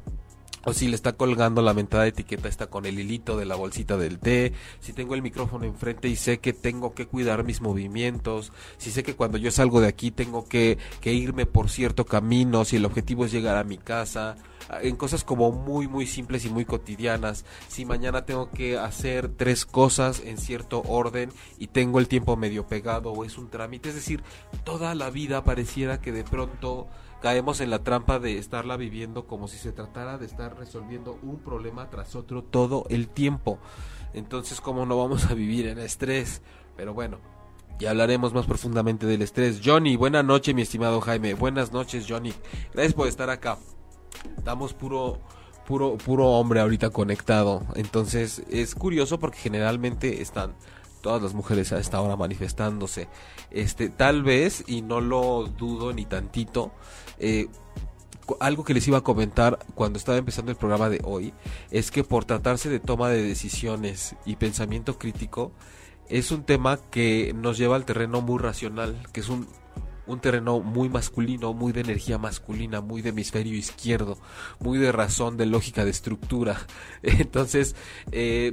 o 0.64 0.72
si 0.72 0.88
le 0.88 0.94
está 0.94 1.12
colgando 1.12 1.62
la 1.62 1.74
mentada 1.74 2.06
etiqueta 2.06 2.48
está 2.48 2.66
con 2.68 2.86
el 2.86 2.98
hilito 2.98 3.36
de 3.36 3.46
la 3.46 3.56
bolsita 3.56 3.96
del 3.96 4.18
té, 4.18 4.52
si 4.80 4.92
tengo 4.92 5.14
el 5.14 5.22
micrófono 5.22 5.64
enfrente 5.64 6.08
y 6.08 6.16
sé 6.16 6.38
que 6.38 6.52
tengo 6.52 6.94
que 6.94 7.06
cuidar 7.06 7.44
mis 7.44 7.60
movimientos, 7.60 8.52
si 8.78 8.90
sé 8.90 9.02
que 9.02 9.14
cuando 9.14 9.38
yo 9.38 9.50
salgo 9.50 9.80
de 9.80 9.88
aquí 9.88 10.10
tengo 10.10 10.48
que, 10.48 10.78
que 11.00 11.12
irme 11.12 11.46
por 11.46 11.68
cierto 11.68 12.04
camino, 12.04 12.64
si 12.64 12.76
el 12.76 12.84
objetivo 12.84 13.24
es 13.24 13.32
llegar 13.32 13.56
a 13.56 13.64
mi 13.64 13.78
casa, 13.78 14.36
en 14.80 14.96
cosas 14.96 15.24
como 15.24 15.50
muy 15.52 15.88
muy 15.88 16.06
simples 16.06 16.44
y 16.44 16.50
muy 16.50 16.64
cotidianas, 16.64 17.44
si 17.68 17.84
mañana 17.84 18.24
tengo 18.24 18.50
que 18.50 18.78
hacer 18.78 19.28
tres 19.28 19.66
cosas 19.66 20.22
en 20.24 20.38
cierto 20.38 20.82
orden 20.86 21.30
y 21.58 21.66
tengo 21.68 21.98
el 21.98 22.08
tiempo 22.08 22.36
medio 22.36 22.66
pegado 22.66 23.12
o 23.12 23.24
es 23.24 23.38
un 23.38 23.50
trámite, 23.50 23.88
es 23.90 23.94
decir, 23.94 24.22
toda 24.64 24.94
la 24.94 25.10
vida 25.10 25.44
pareciera 25.44 26.00
que 26.00 26.12
de 26.12 26.24
pronto 26.24 26.88
caemos 27.22 27.60
en 27.60 27.70
la 27.70 27.84
trampa 27.84 28.18
de 28.18 28.36
estarla 28.36 28.76
viviendo 28.76 29.26
como 29.26 29.46
si 29.46 29.56
se 29.56 29.72
tratara 29.72 30.18
de 30.18 30.26
estar 30.26 30.58
resolviendo 30.58 31.18
un 31.22 31.38
problema 31.38 31.88
tras 31.88 32.16
otro 32.16 32.42
todo 32.42 32.84
el 32.90 33.08
tiempo. 33.08 33.58
Entonces, 34.12 34.60
¿cómo 34.60 34.84
no 34.84 34.98
vamos 34.98 35.30
a 35.30 35.34
vivir 35.34 35.68
en 35.68 35.78
estrés? 35.78 36.42
Pero 36.76 36.92
bueno, 36.92 37.18
ya 37.78 37.90
hablaremos 37.90 38.34
más 38.34 38.46
profundamente 38.46 39.06
del 39.06 39.22
estrés. 39.22 39.60
Johnny, 39.64 39.96
buena 39.96 40.22
noche, 40.22 40.52
mi 40.52 40.62
estimado 40.62 41.00
Jaime. 41.00 41.34
Buenas 41.34 41.72
noches, 41.72 42.06
Johnny. 42.08 42.34
Gracias 42.74 42.94
por 42.94 43.06
estar 43.06 43.30
acá. 43.30 43.56
Estamos 44.36 44.74
puro 44.74 45.20
puro 45.66 45.96
puro 45.96 46.26
hombre 46.26 46.60
ahorita 46.60 46.90
conectado. 46.90 47.62
Entonces, 47.76 48.42
es 48.50 48.74
curioso 48.74 49.20
porque 49.20 49.38
generalmente 49.38 50.22
están 50.22 50.54
todas 51.02 51.20
las 51.22 51.34
mujeres 51.34 51.72
a 51.72 51.78
esta 51.78 52.00
hora 52.00 52.16
manifestándose. 52.16 53.08
Este, 53.50 53.90
tal 53.90 54.22
vez, 54.22 54.64
y 54.66 54.80
no 54.80 55.00
lo 55.00 55.44
dudo 55.46 55.92
ni 55.92 56.06
tantito, 56.06 56.72
eh, 57.22 57.48
algo 58.40 58.64
que 58.64 58.74
les 58.74 58.86
iba 58.88 58.98
a 58.98 59.02
comentar 59.02 59.58
cuando 59.74 59.98
estaba 59.98 60.18
empezando 60.18 60.50
el 60.50 60.56
programa 60.56 60.88
de 60.88 61.00
hoy 61.04 61.32
es 61.70 61.90
que 61.90 62.04
por 62.04 62.24
tratarse 62.24 62.68
de 62.68 62.80
toma 62.80 63.08
de 63.08 63.22
decisiones 63.22 64.16
y 64.26 64.36
pensamiento 64.36 64.98
crítico, 64.98 65.52
es 66.08 66.30
un 66.30 66.44
tema 66.44 66.78
que 66.90 67.32
nos 67.34 67.58
lleva 67.58 67.76
al 67.76 67.84
terreno 67.84 68.20
muy 68.20 68.38
racional, 68.38 68.96
que 69.12 69.20
es 69.20 69.28
un, 69.28 69.46
un 70.06 70.20
terreno 70.20 70.60
muy 70.60 70.88
masculino, 70.88 71.54
muy 71.54 71.72
de 71.72 71.80
energía 71.80 72.18
masculina, 72.18 72.80
muy 72.80 73.02
de 73.02 73.10
hemisferio 73.10 73.54
izquierdo, 73.54 74.18
muy 74.58 74.78
de 74.78 74.92
razón, 74.92 75.36
de 75.36 75.46
lógica, 75.46 75.84
de 75.84 75.90
estructura. 75.90 76.58
Entonces, 77.02 77.76
eh, 78.10 78.52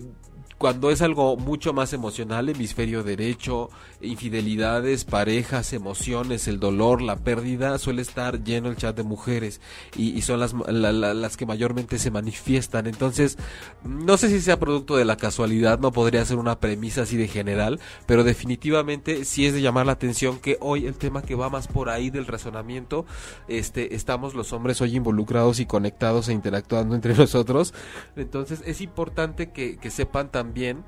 cuando 0.59 0.91
es 0.91 1.01
algo 1.01 1.37
mucho 1.37 1.73
más 1.73 1.93
emocional, 1.93 2.49
hemisferio 2.49 3.03
derecho, 3.03 3.69
infidelidades, 4.01 5.03
parejas, 5.05 5.73
emociones, 5.73 6.47
el 6.47 6.59
dolor, 6.59 7.01
la 7.01 7.17
pérdida, 7.17 7.77
suele 7.77 8.01
estar 8.01 8.43
lleno 8.43 8.69
el 8.69 8.77
chat 8.77 8.95
de 8.95 9.03
mujeres 9.03 9.59
y, 9.95 10.21
son 10.21 10.39
las, 10.39 10.53
las 10.53 11.37
que 11.37 11.45
mayormente 11.45 11.99
se 11.99 12.11
manifiestan. 12.11 12.87
Entonces, 12.87 13.37
no 13.83 14.17
sé 14.17 14.29
si 14.29 14.41
sea 14.41 14.59
producto 14.59 14.95
de 14.95 15.05
la 15.05 15.17
casualidad, 15.17 15.79
no 15.79 15.91
podría 15.91 16.25
ser 16.25 16.37
una 16.37 16.59
premisa 16.59 17.01
así 17.01 17.17
de 17.17 17.27
general, 17.27 17.79
pero 18.05 18.23
definitivamente 18.23 19.25
sí 19.25 19.45
es 19.45 19.53
de 19.53 19.61
llamar 19.61 19.85
la 19.85 19.93
atención 19.93 20.39
que 20.39 20.57
hoy 20.61 20.85
el 20.85 20.95
tema 20.95 21.21
que 21.21 21.35
va 21.35 21.49
más 21.49 21.67
por 21.67 21.89
ahí 21.89 22.09
del 22.09 22.27
razonamiento, 22.27 23.05
este, 23.47 23.95
estamos 23.95 24.33
los 24.33 24.53
hombres 24.53 24.81
hoy 24.81 24.95
involucrados 24.95 25.59
y 25.59 25.65
conectados 25.65 26.29
e 26.29 26.33
interactuando 26.33 26.95
entre 26.95 27.13
nosotros. 27.17 27.73
Entonces, 28.15 28.61
es 28.65 28.81
importante 28.81 29.51
que, 29.51 29.77
que 29.77 29.91
sepan 29.91 30.31
también 30.31 30.83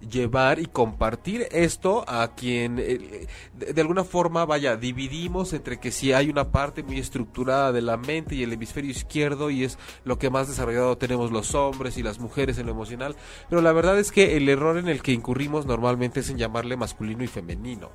llevar 0.00 0.58
y 0.58 0.66
compartir 0.66 1.48
esto 1.50 2.04
a 2.06 2.34
quien 2.34 2.78
eh, 2.78 3.26
de, 3.54 3.80
alguna 3.80 4.04
forma 4.04 4.44
vaya 4.44 4.76
dividimos 4.76 5.52
entre 5.52 5.80
que 5.80 5.90
si 5.90 6.12
hay 6.12 6.28
una 6.28 6.50
parte 6.50 6.82
muy 6.82 6.98
estructurada 6.98 7.72
de 7.72 7.82
la 7.82 7.96
mente 7.96 8.34
y 8.34 8.42
el 8.42 8.52
hemisferio 8.52 8.90
izquierdo 8.90 9.50
y 9.50 9.64
es 9.64 9.78
lo 10.04 10.18
que 10.18 10.30
más 10.30 10.48
desarrollado 10.48 10.98
tenemos 10.98 11.32
los 11.32 11.54
hombres 11.54 11.96
y 11.96 12.02
las 12.02 12.18
mujeres 12.18 12.58
en 12.58 12.66
lo 12.66 12.72
emocional 12.72 13.16
pero 13.48 13.62
la 13.62 13.72
verdad 13.72 13.98
es 13.98 14.12
que 14.12 14.36
el 14.36 14.48
error 14.48 14.76
en 14.76 14.88
el 14.88 15.02
que 15.02 15.12
incurrimos 15.12 15.66
normalmente 15.66 16.20
es 16.20 16.30
en 16.30 16.38
llamarle 16.38 16.76
masculino 16.76 17.24
y 17.24 17.28
femenino 17.28 17.90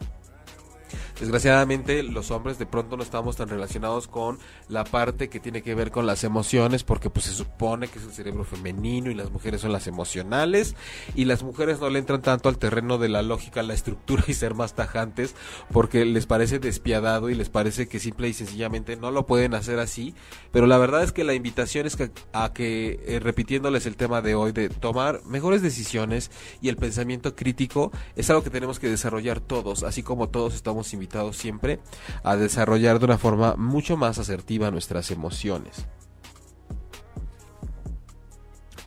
Desgraciadamente 1.22 2.02
los 2.02 2.32
hombres 2.32 2.58
de 2.58 2.66
pronto 2.66 2.98
no 2.98 3.04
estamos 3.04 3.36
tan 3.36 3.48
relacionados 3.48 4.08
con 4.08 4.40
la 4.68 4.84
parte 4.84 5.30
que 5.30 5.40
tiene 5.40 5.62
que 5.62 5.76
ver 5.76 5.92
con 5.92 6.08
las 6.08 6.24
emociones 6.24 6.84
porque 6.84 7.12
pues 7.12 7.28
se 7.28 7.34
supone 7.34 7.90
que 7.90 8.00
es 8.00 8.06
el 8.06 8.12
cerebro 8.12 8.44
femenino 8.44 9.12
y 9.12 9.14
las 9.14 9.30
mujeres 9.30 9.62
son 9.62 9.72
las 9.72 9.86
emocionales 9.86 10.76
y 11.14 11.26
las 11.26 11.44
mujeres 11.44 11.80
no 11.80 11.92
le 11.92 12.00
entran 12.00 12.24
tanto 12.24 12.50
al 12.50 12.58
terreno 12.58 12.98
de 12.98 13.08
la 13.08 13.22
lógica, 13.22 13.62
la 13.62 13.76
estructura 13.76 14.24
y 14.28 14.34
ser 14.34 14.56
más 14.56 14.74
tajantes 14.74 15.36
porque 15.72 16.06
les 16.06 16.26
parece 16.26 16.58
despiadado 16.58 17.30
y 17.30 17.36
les 17.36 17.50
parece 17.50 17.88
que 17.88 18.00
simple 18.00 18.28
y 18.28 18.34
sencillamente 18.34 18.96
no 18.96 19.12
lo 19.12 19.28
pueden 19.28 19.54
hacer 19.54 19.78
así, 19.78 20.16
pero 20.52 20.66
la 20.66 20.80
verdad 20.80 21.04
es 21.04 21.12
que 21.12 21.24
la 21.24 21.36
invitación 21.36 21.86
es 21.86 22.00
a 22.34 22.52
que 22.52 23.00
eh, 23.06 23.20
repitiéndoles 23.20 23.86
el 23.86 23.96
tema 23.96 24.24
de 24.24 24.34
hoy 24.34 24.54
de 24.54 24.70
tomar 24.70 25.24
mejores 25.26 25.62
decisiones 25.62 26.32
y 26.64 26.70
el 26.70 26.78
pensamiento 26.78 27.36
crítico 27.36 27.92
es 28.16 28.28
algo 28.32 28.42
que 28.42 28.50
tenemos 28.50 28.80
que 28.80 28.90
desarrollar 28.90 29.40
todos, 29.40 29.84
así 29.84 30.02
como 30.02 30.30
todos 30.30 30.56
estamos 30.56 30.92
invitados 30.94 31.11
siempre 31.34 31.80
a 32.24 32.36
desarrollar 32.36 33.00
de 33.00 33.06
una 33.06 33.18
forma 33.18 33.56
mucho 33.56 33.98
más 33.98 34.18
asertiva 34.18 34.72
nuestras 34.72 35.12
emociones. 35.12 35.86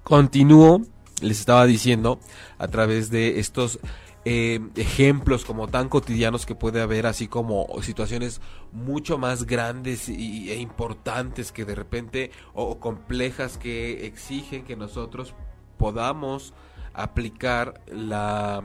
Continúo, 0.02 0.82
les 1.22 1.40
estaba 1.40 1.64
diciendo, 1.66 2.20
a 2.58 2.68
través 2.68 3.10
de 3.10 3.40
estos 3.40 3.78
eh, 4.26 4.60
ejemplos 4.76 5.44
como 5.44 5.68
tan 5.68 5.88
cotidianos 5.88 6.46
que 6.46 6.54
puede 6.54 6.80
haber, 6.80 7.06
así 7.06 7.28
como 7.28 7.66
situaciones 7.82 8.40
mucho 8.72 9.18
más 9.18 9.44
grandes 9.44 10.08
y, 10.08 10.50
e 10.50 10.56
importantes 10.56 11.52
que 11.52 11.64
de 11.64 11.74
repente, 11.74 12.30
o 12.54 12.80
complejas 12.80 13.58
que 13.58 14.06
exigen 14.06 14.64
que 14.64 14.76
nosotros 14.76 15.34
podamos 15.76 16.54
aplicar 16.94 17.82
la 17.86 18.62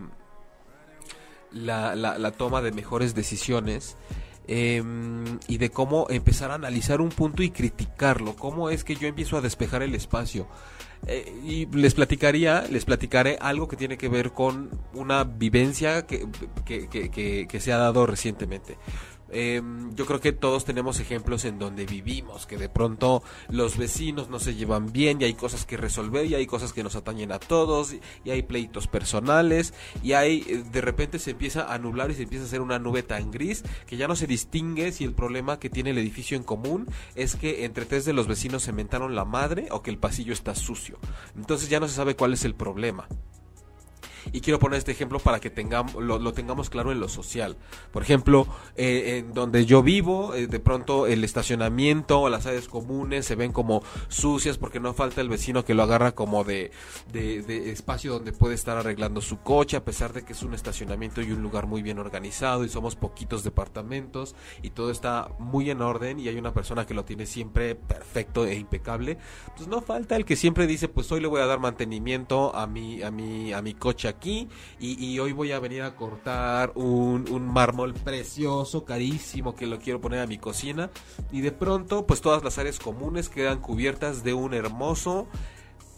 la, 1.52 1.96
la, 1.96 2.32
toma 2.32 2.62
de 2.62 2.72
mejores 2.72 3.16
decisiones 3.16 3.98
em, 4.48 5.40
y 5.48 5.58
de 5.58 5.70
cómo 5.70 6.08
empezar 6.10 6.52
a 6.52 6.56
analizar 6.56 7.02
un 7.02 7.10
punto 7.10 7.44
y 7.44 7.52
criticarlo, 7.52 8.36
cómo 8.36 8.70
es 8.70 8.84
que 8.84 8.96
yo 8.96 9.08
empiezo 9.08 9.38
a 9.38 9.42
despejar 9.42 9.84
el 9.84 9.96
espacio. 9.96 10.48
Eh, 11.08 11.34
y 11.46 11.66
les 11.68 11.94
platicaría, 11.94 12.66
les 12.70 12.84
platicaré 12.86 13.38
algo 13.40 13.68
que 13.68 13.78
tiene 13.78 13.98
que 13.98 14.10
ver 14.10 14.32
con 14.32 14.70
una 14.94 15.24
vivencia 15.24 16.06
que, 16.06 16.28
que, 16.66 16.90
que, 16.90 17.48
que 17.48 17.60
se 17.60 17.72
ha 17.72 17.78
dado 17.78 18.06
recientemente. 18.06 18.78
Eh, 19.32 19.62
yo 19.96 20.06
creo 20.06 20.20
que 20.20 20.32
todos 20.32 20.65
tenemos 20.65 21.00
ejemplos 21.00 21.46
en 21.46 21.60
donde 21.60 21.86
vivimos, 21.86 22.46
que 22.46 22.58
de 22.58 22.70
pronto 22.70 23.24
los 23.50 23.78
vecinos 23.78 24.30
no 24.30 24.39
se 24.39 24.56
llevan 24.56 24.92
bien 24.92 25.22
y 25.22 25.26
hay 25.26 25.34
cosas 25.34 25.65
que 25.65 25.78
resolver 25.78 26.26
y 26.26 26.36
hay 26.36 26.46
cosas 26.46 26.74
que 26.74 26.84
nos 26.84 26.96
atañen 26.96 27.32
a 27.32 27.39
todos 27.39 27.96
y 28.24 28.30
hay 28.30 28.44
pleitos 28.44 28.88
personales 28.88 29.74
y 30.04 30.13
hay 30.13 30.46
eh, 30.48 30.63
de 30.72 30.82
repente 30.82 31.20
se 31.20 31.32
empieza 31.32 31.74
a 31.74 31.78
nublar 31.78 32.12
y 32.12 32.15
se 32.15 32.24
empieza 32.24 32.46
a 32.46 32.48
hacer 32.48 32.62
una 32.62 32.80
nube 32.80 33.04
tan 33.04 33.32
gris 33.32 33.63
que 33.86 33.98
ya 33.98 34.08
no 34.08 34.15
se 34.15 34.28
distingue 34.28 34.92
si 34.92 35.04
el 35.04 35.13
problema 35.13 35.60
que 35.60 35.70
tiene 35.70 35.92
el 35.92 35.98
edificio 35.98 36.38
en 36.38 36.44
común 36.44 36.88
es 37.15 37.36
que 37.36 37.65
entre 37.65 37.86
tres 37.86 38.06
de 38.06 38.13
los 38.13 38.28
vecinos 38.28 38.63
se 38.63 38.74
mentaron 38.74 39.15
la 39.15 39.26
madre 39.26 39.68
o 39.72 39.82
que 39.82 39.92
el 39.92 39.98
pasillo 39.98 40.34
está 40.34 40.56
sucio. 40.56 41.00
Entonces 41.36 41.70
ya 41.70 41.80
no 41.80 41.88
se 41.88 41.96
sabe 41.96 42.15
cuál 42.15 42.34
es 42.34 42.46
el 42.46 42.56
problema. 42.56 43.08
Y 44.32 44.42
quiero 44.42 44.60
poner 44.60 44.80
este 44.80 44.92
ejemplo 44.92 45.20
para 45.20 45.39
que 45.39 45.50
tengamos, 45.50 45.96
lo, 45.96 46.34
tengamos 46.34 46.70
claro 46.70 46.92
en 46.92 47.00
lo 47.00 47.10
social. 47.10 47.58
Por 47.92 48.04
ejemplo, 48.04 48.48
eh, 48.76 49.18
en 49.18 49.34
donde 49.34 49.65
yo 49.65 49.84
vivo, 49.84 50.34
eh, 50.36 50.48
de 50.48 50.60
pronto 50.60 51.08
el 51.08 51.24
estacionamiento 51.24 52.22
o 52.22 52.30
las 52.30 52.46
áreas 52.46 52.68
comunes 52.68 53.26
se 53.26 53.36
ven 53.36 53.52
como 53.52 53.84
sucias 54.08 54.58
porque 54.58 54.80
no 54.80 54.94
falta 54.94 55.22
el 55.22 55.30
vecino 55.30 55.65
que 55.65 55.74
lo 55.74 55.84
agarra 55.84 56.13
como 56.13 56.44
de, 56.44 56.72
de, 57.12 57.72
espacio 57.72 58.13
donde 58.13 58.32
puede 58.32 58.56
estar 58.56 58.78
arreglando 58.78 59.22
su 59.22 59.39
coche, 59.39 59.78
a 59.78 59.84
pesar 59.84 60.13
de 60.13 60.24
que 60.24 60.34
es 60.34 60.44
un 60.44 60.54
estacionamiento 60.54 61.22
y 61.22 61.32
un 61.32 61.42
lugar 61.42 61.68
muy 61.68 61.82
bien 61.82 62.00
organizado 62.00 62.63
y 62.63 62.70
somos 62.70 62.96
poquitos 62.96 63.44
departamentos 63.44 64.36
y 64.62 64.72
todo 64.72 64.92
está 64.92 65.30
muy 65.39 65.70
en 65.70 65.82
orden 65.82 66.20
y 66.20 66.28
hay 66.28 66.38
una 66.38 66.54
persona 66.54 66.86
que 66.86 66.94
lo 66.94 67.06
tiene 67.06 67.26
siempre 67.26 67.76
perfecto 67.76 68.46
e 68.46 68.56
impecable. 68.56 69.18
Pues 69.56 69.68
no 69.68 69.82
falta 69.82 70.15
el 70.15 70.26
que 70.26 70.36
siempre 70.36 70.68
dice, 70.68 70.88
pues 70.88 71.12
hoy 71.12 71.22
le 71.22 71.28
voy 71.28 71.42
a 71.42 71.46
dar 71.46 71.60
mantenimiento 71.60 72.56
a 72.56 72.68
mi, 72.68 73.02
a 73.02 73.12
mi, 73.12 73.54
a 73.54 73.62
mi 73.62 73.74
coche 73.74 74.08
y, 74.24 75.20
hoy 75.20 75.32
voy 75.32 75.52
a 75.52 75.60
venir 75.60 75.84
a 75.84 75.96
cortar 75.96 76.72
un, 76.76 77.26
un, 77.30 77.48
mármol 77.48 77.94
precioso, 77.94 78.86
carísimo, 78.86 79.56
que 79.56 79.68
lo 79.68 79.80
quiero 79.80 80.02
poner 80.02 80.20
a 80.20 80.28
mi 80.28 80.38
cocina 80.38 80.90
y 81.32 81.42
de 81.42 81.52
pronto 81.52 82.06
pues 82.06 82.22
todas 82.22 82.44
las 82.44 82.58
áreas 82.58 82.80
comunes 82.80 83.30
quedan 83.30 83.60
cubiertas 83.60 84.24
de 84.24 84.34
un 84.34 84.54
hermoso 84.54 85.28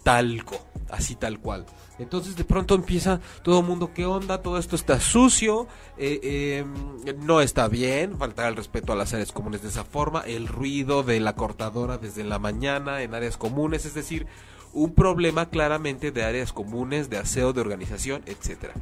talco, 0.02 0.58
así 0.90 1.14
tal 1.14 1.38
cual. 1.38 1.66
Entonces 1.98 2.36
de 2.36 2.44
pronto 2.44 2.74
empieza 2.74 3.20
todo 3.42 3.60
el 3.60 3.66
mundo, 3.66 3.92
¿qué 3.94 4.06
onda? 4.06 4.42
Todo 4.42 4.58
esto 4.58 4.76
está 4.76 5.00
sucio, 5.00 5.68
eh, 5.98 6.58
em, 6.60 7.24
no 7.24 7.40
está 7.40 7.68
bien, 7.68 8.18
faltar 8.18 8.48
el 8.48 8.56
respeto 8.56 8.92
a 8.92 8.96
las 8.96 9.12
áreas 9.12 9.32
comunes 9.32 9.62
de 9.62 9.68
esa 9.68 9.84
forma, 9.84 10.20
el 10.20 10.48
ruido 10.48 11.02
de 11.02 11.20
la 11.20 11.34
cortadora 11.34 11.98
desde 11.98 12.24
la 12.24 12.38
mañana 12.38 13.02
en 13.02 13.14
áreas 13.14 13.36
comunes, 13.36 13.84
es 13.84 13.94
decir, 13.94 14.26
un 14.72 14.94
problema 14.94 15.50
claramente 15.50 16.10
de 16.12 16.24
áreas 16.24 16.52
comunes, 16.52 17.10
de 17.10 17.18
aseo, 17.18 17.52
de 17.52 17.60
organización, 17.60 18.22
etcétera. 18.26 18.74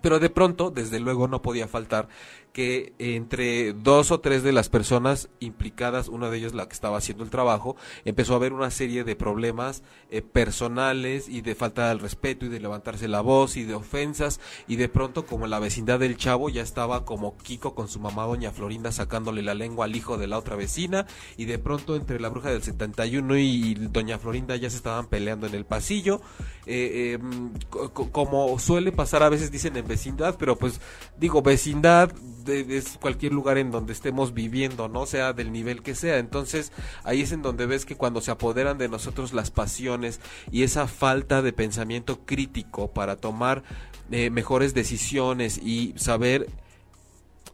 Pero 0.00 0.20
de 0.20 0.30
pronto, 0.30 0.70
desde 0.70 1.00
luego, 1.00 1.26
no 1.28 1.42
podía 1.42 1.66
faltar 1.66 2.08
que 2.56 2.94
entre 2.98 3.74
dos 3.74 4.10
o 4.10 4.20
tres 4.20 4.42
de 4.42 4.50
las 4.50 4.70
personas 4.70 5.28
implicadas, 5.40 6.08
una 6.08 6.30
de 6.30 6.38
ellas 6.38 6.54
la 6.54 6.66
que 6.66 6.72
estaba 6.72 6.96
haciendo 6.96 7.22
el 7.22 7.28
trabajo, 7.28 7.76
empezó 8.06 8.32
a 8.32 8.36
haber 8.36 8.54
una 8.54 8.70
serie 8.70 9.04
de 9.04 9.14
problemas 9.14 9.82
eh, 10.10 10.22
personales 10.22 11.28
y 11.28 11.42
de 11.42 11.54
falta 11.54 11.88
de 11.88 11.96
respeto 11.96 12.46
y 12.46 12.48
de 12.48 12.58
levantarse 12.58 13.08
la 13.08 13.20
voz 13.20 13.58
y 13.58 13.64
de 13.64 13.74
ofensas. 13.74 14.40
Y 14.68 14.76
de 14.76 14.88
pronto 14.88 15.26
como 15.26 15.46
la 15.46 15.58
vecindad 15.58 16.00
del 16.00 16.16
chavo 16.16 16.48
ya 16.48 16.62
estaba 16.62 17.04
como 17.04 17.36
Kiko 17.36 17.74
con 17.74 17.88
su 17.88 18.00
mamá 18.00 18.24
doña 18.24 18.52
Florinda 18.52 18.90
sacándole 18.90 19.42
la 19.42 19.52
lengua 19.52 19.84
al 19.84 19.94
hijo 19.94 20.16
de 20.16 20.26
la 20.26 20.38
otra 20.38 20.56
vecina. 20.56 21.06
Y 21.36 21.44
de 21.44 21.58
pronto 21.58 21.94
entre 21.94 22.18
la 22.20 22.30
bruja 22.30 22.48
del 22.48 22.62
71 22.62 23.36
y 23.36 23.74
doña 23.74 24.18
Florinda 24.18 24.56
ya 24.56 24.70
se 24.70 24.78
estaban 24.78 25.08
peleando 25.08 25.46
en 25.46 25.54
el 25.54 25.66
pasillo. 25.66 26.22
Eh, 26.64 27.18
em, 27.20 27.52
como 27.90 28.58
suele 28.58 28.92
pasar 28.92 29.22
a 29.22 29.28
veces 29.28 29.52
dicen 29.52 29.76
en 29.76 29.86
vecindad 29.86 30.34
pero 30.36 30.56
pues 30.58 30.80
digo 31.16 31.40
vecindad 31.40 32.10
es 32.48 32.98
cualquier 33.00 33.32
lugar 33.32 33.58
en 33.58 33.70
donde 33.70 33.92
estemos 33.92 34.34
viviendo, 34.34 34.88
¿no? 34.88 35.06
Sea 35.06 35.32
del 35.32 35.52
nivel 35.52 35.82
que 35.82 35.94
sea. 35.94 36.18
Entonces, 36.18 36.72
ahí 37.04 37.22
es 37.22 37.32
en 37.32 37.42
donde 37.42 37.66
ves 37.66 37.84
que 37.84 37.96
cuando 37.96 38.20
se 38.20 38.30
apoderan 38.30 38.78
de 38.78 38.88
nosotros 38.88 39.32
las 39.32 39.50
pasiones 39.50 40.20
y 40.50 40.62
esa 40.62 40.86
falta 40.86 41.42
de 41.42 41.52
pensamiento 41.52 42.20
crítico 42.24 42.90
para 42.92 43.16
tomar 43.16 43.62
eh, 44.10 44.30
mejores 44.30 44.74
decisiones 44.74 45.58
y 45.58 45.94
saber 45.96 46.48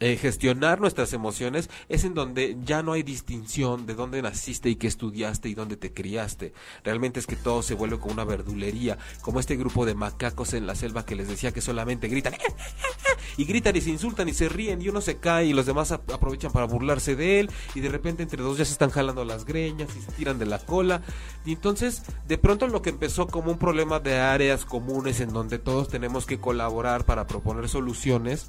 eh, 0.05 0.17
gestionar 0.17 0.81
nuestras 0.81 1.13
emociones 1.13 1.71
es 1.89 2.03
en 2.03 2.15
donde 2.15 2.57
ya 2.65 2.83
no 2.83 2.91
hay 2.91 3.05
distinción 3.05 3.87
de 3.87 3.95
dónde 3.95 4.21
naciste 4.21 4.69
y 4.69 4.75
qué 4.75 4.89
estudiaste 4.89 5.49
y 5.49 5.55
dónde 5.55 5.77
te 5.77 5.93
criaste. 5.93 6.53
Realmente 6.83 7.21
es 7.21 7.29
que 7.29 7.37
todo 7.37 7.63
se 7.63 7.75
vuelve 7.75 8.01
como 8.01 8.15
una 8.15 8.25
verdulería, 8.25 8.99
como 9.21 9.39
este 9.39 9.55
grupo 9.55 9.87
de 9.87 9.95
macacos 9.95 10.55
en 10.55 10.67
la 10.67 10.75
selva 10.75 11.07
que 11.07 11.15
les 11.15 11.29
decía 11.29 11.53
que 11.53 11.61
solamente 11.61 12.09
gritan 12.09 12.35
y 13.37 13.45
gritan 13.45 13.77
y 13.77 13.81
se 13.81 13.91
insultan 13.91 14.29
y 14.29 14.35
se 14.35 14.49
ríen 14.49 14.83
y 14.83 14.89
uno 14.89 15.01
se 15.01 15.19
cae 15.19 15.47
y 15.47 15.53
los 15.53 15.67
demás 15.67 15.93
aprovechan 15.93 16.51
para 16.51 16.67
burlarse 16.67 17.15
de 17.15 17.39
él 17.39 17.51
y 17.77 17.79
de 17.79 17.89
repente 17.89 18.25
entre 18.25 18.43
dos 18.43 18.59
ya 18.59 18.65
se 18.65 18.73
están 18.73 18.91
jalando 18.91 19.25
las 19.25 19.45
greñas 19.45 19.89
y 19.97 20.03
se 20.03 20.11
tiran 20.11 20.37
de 20.41 20.47
la 20.47 20.59
cola 20.59 21.03
y 21.45 21.53
entonces 21.53 22.03
de 22.27 22.39
pronto 22.39 22.67
lo 22.67 22.83
que 22.83 22.91
empezó 22.91 23.29
como 23.29 23.53
un 23.53 23.59
problema 23.59 24.01
de 24.01 24.19
áreas 24.19 24.65
comunes 24.65 25.21
en 25.21 25.33
donde 25.33 25.61
todos 25.61 25.89
tenemos 25.89 26.27
que 26.27 26.41
colaborar 26.41 27.05
para 27.05 27.29
proponer 27.29 27.69
soluciones 27.69 28.49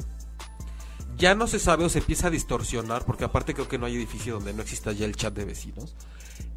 ya 1.17 1.35
no 1.35 1.47
se 1.47 1.59
sabe 1.59 1.85
o 1.85 1.89
se 1.89 1.99
empieza 1.99 2.27
a 2.27 2.29
distorsionar, 2.29 3.05
porque 3.05 3.23
aparte 3.23 3.53
creo 3.53 3.67
que 3.67 3.77
no 3.77 3.85
hay 3.85 3.95
edificio 3.95 4.35
donde 4.35 4.53
no 4.53 4.61
exista 4.61 4.91
ya 4.91 5.05
el 5.05 5.15
chat 5.15 5.33
de 5.33 5.45
vecinos, 5.45 5.95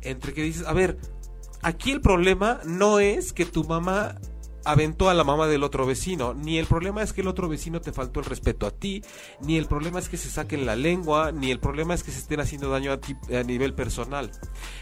entre 0.00 0.32
que 0.34 0.42
dices, 0.42 0.66
a 0.66 0.72
ver, 0.72 0.98
aquí 1.62 1.90
el 1.90 2.00
problema 2.00 2.60
no 2.64 2.98
es 2.98 3.32
que 3.32 3.46
tu 3.46 3.64
mamá 3.64 4.16
aventó 4.66 5.08
a 5.08 5.14
la 5.14 5.24
mamá 5.24 5.46
del 5.46 5.62
otro 5.62 5.86
vecino. 5.86 6.34
Ni 6.34 6.58
el 6.58 6.66
problema 6.66 7.02
es 7.02 7.12
que 7.12 7.20
el 7.20 7.28
otro 7.28 7.48
vecino 7.48 7.80
te 7.80 7.92
faltó 7.92 8.20
el 8.20 8.26
respeto 8.26 8.66
a 8.66 8.72
ti, 8.72 9.02
ni 9.40 9.56
el 9.56 9.66
problema 9.66 10.00
es 10.00 10.08
que 10.08 10.16
se 10.16 10.28
saquen 10.28 10.66
la 10.66 10.74
lengua, 10.74 11.30
ni 11.30 11.52
el 11.52 11.60
problema 11.60 11.94
es 11.94 12.02
que 12.02 12.10
se 12.10 12.18
estén 12.18 12.40
haciendo 12.40 12.68
daño 12.68 12.92
a 12.92 13.00
ti 13.00 13.16
a 13.32 13.44
nivel 13.44 13.74
personal. 13.74 14.32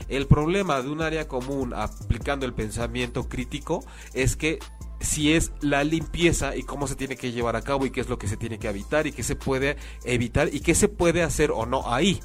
El 0.09 0.27
problema 0.27 0.81
de 0.81 0.89
un 0.89 1.03
área 1.03 1.29
común 1.29 1.75
aplicando 1.75 2.47
el 2.47 2.55
pensamiento 2.55 3.29
crítico 3.29 3.85
es 4.15 4.37
que 4.37 4.59
si 5.05 5.33
es 5.33 5.53
la 5.61 5.85
limpieza 5.85 6.57
y 6.57 6.62
cómo 6.62 6.87
se 6.87 6.97
tiene 6.97 7.17
que 7.17 7.33
llevar 7.33 7.57
a 7.57 7.62
cabo 7.62 7.87
y 7.87 7.90
qué 7.90 8.01
es 8.01 8.09
lo 8.09 8.19
que 8.19 8.29
se 8.29 8.37
tiene 8.37 8.59
que 8.59 8.69
evitar 8.69 9.07
y 9.07 9.12
qué 9.12 9.23
se 9.23 9.37
puede 9.37 9.77
evitar 10.05 10.53
y 10.53 10.61
qué 10.61 10.75
se 10.75 10.88
puede 10.88 11.23
hacer 11.23 11.51
o 11.51 11.67
no 11.67 11.93
ahí. 11.93 12.21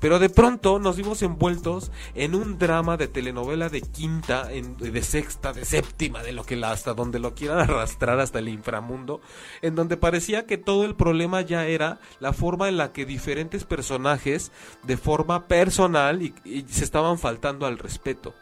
Pero 0.00 0.18
de 0.18 0.28
pronto 0.28 0.78
nos 0.78 0.96
vimos 0.96 1.22
envueltos 1.22 1.90
en 2.14 2.34
un 2.34 2.58
drama 2.58 2.96
de 2.96 3.08
telenovela 3.08 3.68
de 3.68 3.80
quinta, 3.80 4.44
de 4.48 5.02
sexta, 5.02 5.52
de 5.52 5.64
séptima, 5.64 6.22
de 6.22 6.32
lo 6.32 6.44
que 6.44 6.56
la, 6.56 6.70
hasta 6.70 6.94
donde 6.94 7.18
lo 7.18 7.34
quieran 7.34 7.58
arrastrar 7.60 8.20
hasta 8.20 8.38
el 8.38 8.48
inframundo, 8.48 9.20
en 9.62 9.74
donde 9.74 9.96
parecía 9.96 10.46
que 10.46 10.58
todo 10.58 10.84
el 10.84 10.96
problema 10.96 11.40
ya 11.40 11.66
era 11.66 11.98
la 12.20 12.32
forma 12.32 12.68
en 12.68 12.76
la 12.76 12.92
que 12.92 13.06
diferentes 13.06 13.64
personajes, 13.64 14.52
de 14.82 14.96
forma 14.96 15.48
personal, 15.48 16.22
y 16.22 16.34
se 16.68 16.84
estaban 16.84 17.18
faltando 17.18 17.66
al 17.66 17.78
respeto. 17.78 18.34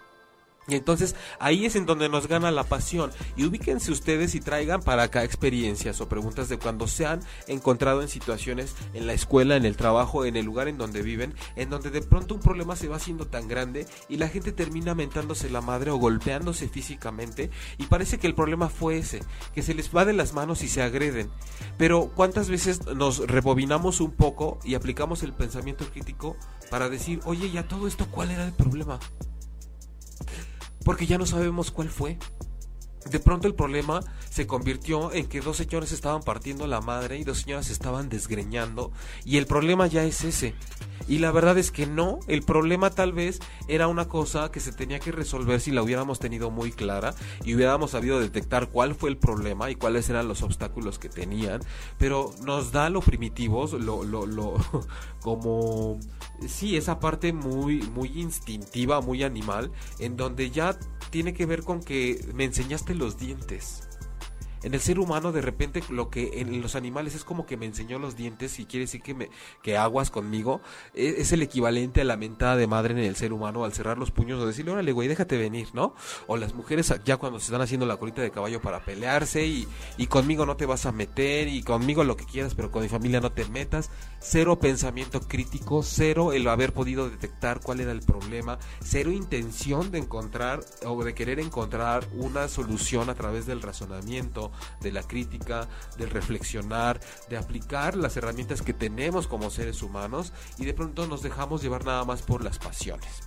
Y 0.66 0.76
entonces 0.76 1.14
ahí 1.38 1.66
es 1.66 1.76
en 1.76 1.86
donde 1.86 2.08
nos 2.08 2.26
gana 2.26 2.50
la 2.50 2.64
pasión. 2.64 3.10
Y 3.36 3.44
ubíquense 3.44 3.92
ustedes 3.92 4.34
y 4.34 4.40
traigan 4.40 4.82
para 4.82 5.04
acá 5.04 5.24
experiencias 5.24 6.00
o 6.00 6.08
preguntas 6.08 6.48
de 6.48 6.58
cuando 6.58 6.86
se 6.88 7.06
han 7.06 7.20
encontrado 7.48 8.02
en 8.02 8.08
situaciones 8.08 8.74
en 8.94 9.06
la 9.06 9.12
escuela, 9.12 9.56
en 9.56 9.64
el 9.64 9.76
trabajo, 9.76 10.24
en 10.24 10.36
el 10.36 10.46
lugar 10.46 10.68
en 10.68 10.78
donde 10.78 11.02
viven, 11.02 11.34
en 11.56 11.70
donde 11.70 11.90
de 11.90 12.02
pronto 12.02 12.34
un 12.34 12.40
problema 12.40 12.76
se 12.76 12.88
va 12.88 12.96
haciendo 12.96 13.26
tan 13.26 13.48
grande 13.48 13.86
y 14.08 14.16
la 14.16 14.28
gente 14.28 14.52
termina 14.52 14.94
mentándose 14.94 15.50
la 15.50 15.60
madre 15.60 15.90
o 15.90 15.96
golpeándose 15.96 16.68
físicamente 16.68 17.50
y 17.78 17.86
parece 17.86 18.18
que 18.18 18.26
el 18.26 18.34
problema 18.34 18.68
fue 18.68 18.98
ese, 18.98 19.22
que 19.54 19.62
se 19.62 19.74
les 19.74 19.94
va 19.94 20.04
de 20.04 20.12
las 20.12 20.32
manos 20.32 20.62
y 20.62 20.68
se 20.68 20.82
agreden. 20.82 21.30
Pero 21.76 22.10
¿cuántas 22.14 22.48
veces 22.48 22.86
nos 22.86 23.18
rebobinamos 23.26 24.00
un 24.00 24.12
poco 24.12 24.58
y 24.64 24.74
aplicamos 24.74 25.22
el 25.22 25.34
pensamiento 25.34 25.86
crítico 25.90 26.36
para 26.70 26.88
decir, 26.88 27.20
oye, 27.24 27.50
ya 27.50 27.68
todo 27.68 27.86
esto, 27.86 28.06
¿cuál 28.10 28.30
era 28.30 28.46
el 28.46 28.52
problema? 28.52 28.98
Porque 30.84 31.06
ya 31.06 31.18
no 31.18 31.26
sabemos 31.26 31.70
cuál 31.70 31.88
fue. 31.88 32.18
De 33.10 33.20
pronto 33.20 33.46
el 33.46 33.54
problema 33.54 34.00
se 34.30 34.46
convirtió 34.46 35.12
en 35.12 35.26
que 35.26 35.40
dos 35.40 35.58
señores 35.58 35.92
estaban 35.92 36.22
partiendo 36.22 36.66
la 36.66 36.80
madre 36.80 37.18
y 37.18 37.24
dos 37.24 37.38
señoras 37.42 37.70
estaban 37.70 38.08
desgreñando 38.08 38.92
y 39.24 39.36
el 39.36 39.46
problema 39.46 39.86
ya 39.86 40.04
es 40.04 40.24
ese. 40.24 40.54
Y 41.06 41.18
la 41.18 41.30
verdad 41.32 41.58
es 41.58 41.70
que 41.70 41.86
no, 41.86 42.20
el 42.28 42.42
problema 42.42 42.90
tal 42.90 43.12
vez 43.12 43.40
era 43.68 43.88
una 43.88 44.08
cosa 44.08 44.50
que 44.50 44.60
se 44.60 44.72
tenía 44.72 45.00
que 45.00 45.12
resolver 45.12 45.60
si 45.60 45.70
la 45.70 45.82
hubiéramos 45.82 46.18
tenido 46.18 46.50
muy 46.50 46.72
clara 46.72 47.14
y 47.44 47.54
hubiéramos 47.54 47.90
sabido 47.90 48.20
detectar 48.20 48.70
cuál 48.70 48.94
fue 48.94 49.10
el 49.10 49.18
problema 49.18 49.70
y 49.70 49.74
cuáles 49.74 50.08
eran 50.08 50.28
los 50.28 50.42
obstáculos 50.42 50.98
que 50.98 51.10
tenían, 51.10 51.60
pero 51.98 52.32
nos 52.42 52.72
da 52.72 52.88
lo 52.88 53.02
primitivos, 53.02 53.72
lo, 53.74 54.02
lo, 54.02 54.24
lo 54.24 54.54
como 55.20 55.98
sí, 56.48 56.76
esa 56.76 57.00
parte 57.00 57.32
muy, 57.32 57.82
muy 57.82 58.08
instintiva, 58.20 59.00
muy 59.00 59.22
animal, 59.22 59.70
en 59.98 60.16
donde 60.16 60.50
ya 60.50 60.78
tiene 61.10 61.34
que 61.34 61.46
ver 61.46 61.62
con 61.62 61.82
que 61.82 62.24
me 62.34 62.44
enseñaste 62.44 62.93
los 62.98 63.18
dientes 63.18 63.88
en 64.64 64.74
el 64.74 64.80
ser 64.80 64.98
humano 64.98 65.32
de 65.32 65.42
repente 65.42 65.82
lo 65.90 66.10
que 66.10 66.40
en 66.40 66.60
los 66.60 66.74
animales 66.74 67.14
es 67.14 67.24
como 67.24 67.46
que 67.46 67.56
me 67.56 67.66
enseñó 67.66 67.98
los 67.98 68.16
dientes 68.16 68.58
y 68.58 68.64
quiere 68.64 68.84
decir 68.84 69.02
que 69.02 69.14
me 69.14 69.30
que 69.62 69.76
aguas 69.76 70.10
conmigo 70.10 70.60
e, 70.94 71.16
es, 71.18 71.32
el 71.32 71.42
equivalente 71.42 72.00
a 72.00 72.04
la 72.04 72.16
mentada 72.16 72.56
de 72.56 72.66
madre 72.66 72.94
en 72.94 72.98
el 72.98 73.16
ser 73.16 73.32
humano 73.32 73.64
al 73.64 73.72
cerrar 73.72 73.98
los 73.98 74.10
puños 74.10 74.40
o 74.40 74.46
decirle 74.46 74.72
órale 74.72 74.92
güey 74.92 75.08
déjate 75.08 75.36
venir 75.36 75.68
no 75.74 75.94
o 76.26 76.36
las 76.36 76.54
mujeres 76.54 76.92
ya 77.04 77.16
cuando 77.16 77.38
se 77.38 77.46
están 77.46 77.60
haciendo 77.60 77.86
la 77.86 77.96
colita 77.96 78.22
de 78.22 78.30
caballo 78.30 78.60
para 78.60 78.84
pelearse 78.84 79.46
y, 79.46 79.68
y 79.96 80.06
conmigo 80.06 80.46
no 80.46 80.56
te 80.56 80.66
vas 80.66 80.86
a 80.86 80.92
meter 80.92 81.48
y 81.48 81.62
conmigo 81.62 82.04
lo 82.04 82.16
que 82.16 82.24
quieras 82.24 82.54
pero 82.54 82.70
con 82.70 82.82
mi 82.82 82.88
familia 82.88 83.20
no 83.20 83.32
te 83.32 83.44
metas. 83.46 83.90
Cero 84.20 84.58
pensamiento 84.58 85.20
crítico 85.20 85.82
cero 85.82 86.32
el 86.32 86.48
haber 86.48 86.72
podido 86.72 87.10
detectar 87.10 87.60
cuál 87.60 87.80
era 87.80 87.92
el 87.92 88.00
problema 88.00 88.58
cero 88.82 89.12
intención 89.12 89.90
de 89.90 89.98
encontrar 89.98 90.60
o 90.86 91.04
de 91.04 91.14
querer 91.14 91.40
encontrar 91.40 92.06
una 92.14 92.48
solución 92.48 93.10
a 93.10 93.14
través 93.14 93.46
del 93.46 93.60
razonamiento 93.60 94.50
de 94.80 94.92
la 94.92 95.02
crítica, 95.02 95.68
del 95.98 96.10
reflexionar, 96.10 97.00
de 97.28 97.36
aplicar 97.36 97.96
las 97.96 98.16
herramientas 98.16 98.62
que 98.62 98.72
tenemos 98.72 99.26
como 99.26 99.50
seres 99.50 99.82
humanos 99.82 100.32
y 100.58 100.64
de 100.64 100.74
pronto 100.74 101.06
nos 101.06 101.22
dejamos 101.22 101.62
llevar 101.62 101.84
nada 101.84 102.04
más 102.04 102.22
por 102.22 102.44
las 102.44 102.58
pasiones. 102.58 103.22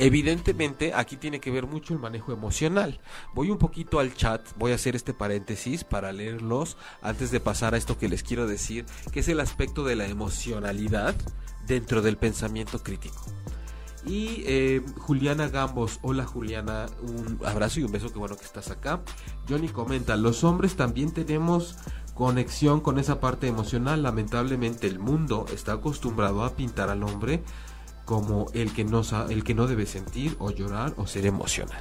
Evidentemente 0.00 0.94
aquí 0.94 1.18
tiene 1.18 1.40
que 1.40 1.50
ver 1.50 1.66
mucho 1.66 1.92
el 1.92 2.00
manejo 2.00 2.32
emocional. 2.32 3.00
Voy 3.34 3.50
un 3.50 3.58
poquito 3.58 3.98
al 3.98 4.14
chat, 4.14 4.40
voy 4.56 4.72
a 4.72 4.76
hacer 4.76 4.96
este 4.96 5.12
paréntesis 5.12 5.84
para 5.84 6.10
leerlos 6.10 6.78
antes 7.02 7.30
de 7.30 7.38
pasar 7.38 7.74
a 7.74 7.76
esto 7.76 7.98
que 7.98 8.08
les 8.08 8.22
quiero 8.22 8.46
decir, 8.46 8.86
que 9.12 9.20
es 9.20 9.28
el 9.28 9.40
aspecto 9.40 9.84
de 9.84 9.96
la 9.96 10.06
emocionalidad 10.06 11.14
dentro 11.66 12.00
del 12.00 12.16
pensamiento 12.16 12.82
crítico. 12.82 13.39
Y 14.06 14.42
eh, 14.46 14.82
Juliana 14.98 15.48
Gambos, 15.48 15.98
hola 16.02 16.24
Juliana, 16.24 16.86
un 17.02 17.38
abrazo 17.44 17.80
y 17.80 17.84
un 17.84 17.92
beso, 17.92 18.12
que 18.12 18.18
bueno 18.18 18.36
que 18.36 18.44
estás 18.44 18.70
acá. 18.70 19.02
Johnny 19.48 19.68
comenta, 19.68 20.16
los 20.16 20.42
hombres 20.44 20.74
también 20.76 21.12
tenemos 21.12 21.76
conexión 22.14 22.80
con 22.80 22.98
esa 22.98 23.20
parte 23.20 23.46
emocional. 23.46 24.02
Lamentablemente 24.02 24.86
el 24.86 24.98
mundo 24.98 25.46
está 25.52 25.72
acostumbrado 25.72 26.44
a 26.44 26.56
pintar 26.56 26.88
al 26.90 27.02
hombre 27.02 27.42
como 28.04 28.46
el 28.54 28.72
que 28.72 28.84
no, 28.84 29.02
el 29.28 29.44
que 29.44 29.54
no 29.54 29.66
debe 29.66 29.86
sentir 29.86 30.36
o 30.38 30.50
llorar 30.50 30.94
o 30.96 31.06
ser 31.06 31.26
emocional. 31.26 31.80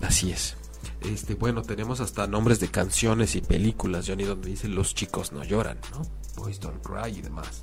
Así 0.00 0.30
es. 0.30 0.56
Este, 1.00 1.34
bueno, 1.34 1.62
tenemos 1.62 2.00
hasta 2.00 2.26
nombres 2.26 2.60
de 2.60 2.68
canciones 2.68 3.34
y 3.34 3.40
películas, 3.40 4.06
Johnny, 4.06 4.24
donde 4.24 4.50
dicen 4.50 4.74
los 4.74 4.94
chicos 4.94 5.32
no 5.32 5.44
lloran, 5.44 5.78
¿no? 5.90 6.02
Boys 6.36 6.60
don't 6.60 6.82
cry 6.82 7.18
y 7.18 7.22
demás. 7.22 7.62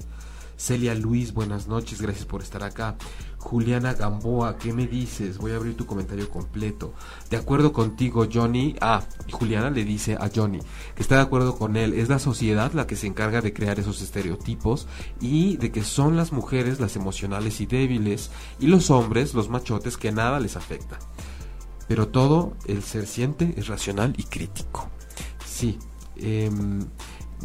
Celia 0.63 0.95
Luis, 0.95 1.33
buenas 1.33 1.67
noches, 1.67 2.01
gracias 2.01 2.23
por 2.23 2.41
estar 2.41 2.63
acá. 2.63 2.95
Juliana 3.37 3.95
Gamboa, 3.95 4.57
¿qué 4.57 4.71
me 4.71 4.87
dices? 4.87 5.37
Voy 5.37 5.51
a 5.51 5.57
abrir 5.57 5.75
tu 5.75 5.85
comentario 5.85 6.29
completo. 6.29 6.93
De 7.29 7.35
acuerdo 7.35 7.73
contigo, 7.73 8.25
Johnny. 8.33 8.73
Ah, 8.79 9.03
Juliana 9.29 9.69
le 9.69 9.83
dice 9.83 10.15
a 10.15 10.31
Johnny 10.33 10.59
que 10.95 11.01
está 11.01 11.17
de 11.17 11.23
acuerdo 11.23 11.57
con 11.57 11.75
él. 11.75 11.91
Es 11.93 12.07
la 12.07 12.17
sociedad 12.17 12.71
la 12.71 12.87
que 12.87 12.95
se 12.95 13.07
encarga 13.07 13.41
de 13.41 13.51
crear 13.51 13.77
esos 13.77 14.01
estereotipos 14.01 14.87
y 15.19 15.57
de 15.57 15.69
que 15.69 15.83
son 15.83 16.15
las 16.15 16.31
mujeres 16.31 16.79
las 16.79 16.95
emocionales 16.95 17.59
y 17.59 17.65
débiles 17.65 18.31
y 18.57 18.67
los 18.67 18.89
hombres 18.89 19.33
los 19.33 19.49
machotes 19.49 19.97
que 19.97 20.13
nada 20.13 20.39
les 20.39 20.55
afecta. 20.55 20.97
Pero 21.89 22.07
todo 22.07 22.53
el 22.67 22.83
ser 22.83 23.05
siente 23.05 23.53
es 23.57 23.67
racional 23.67 24.13
y 24.17 24.23
crítico. 24.23 24.89
Sí. 25.45 25.77
Eh, 26.15 26.49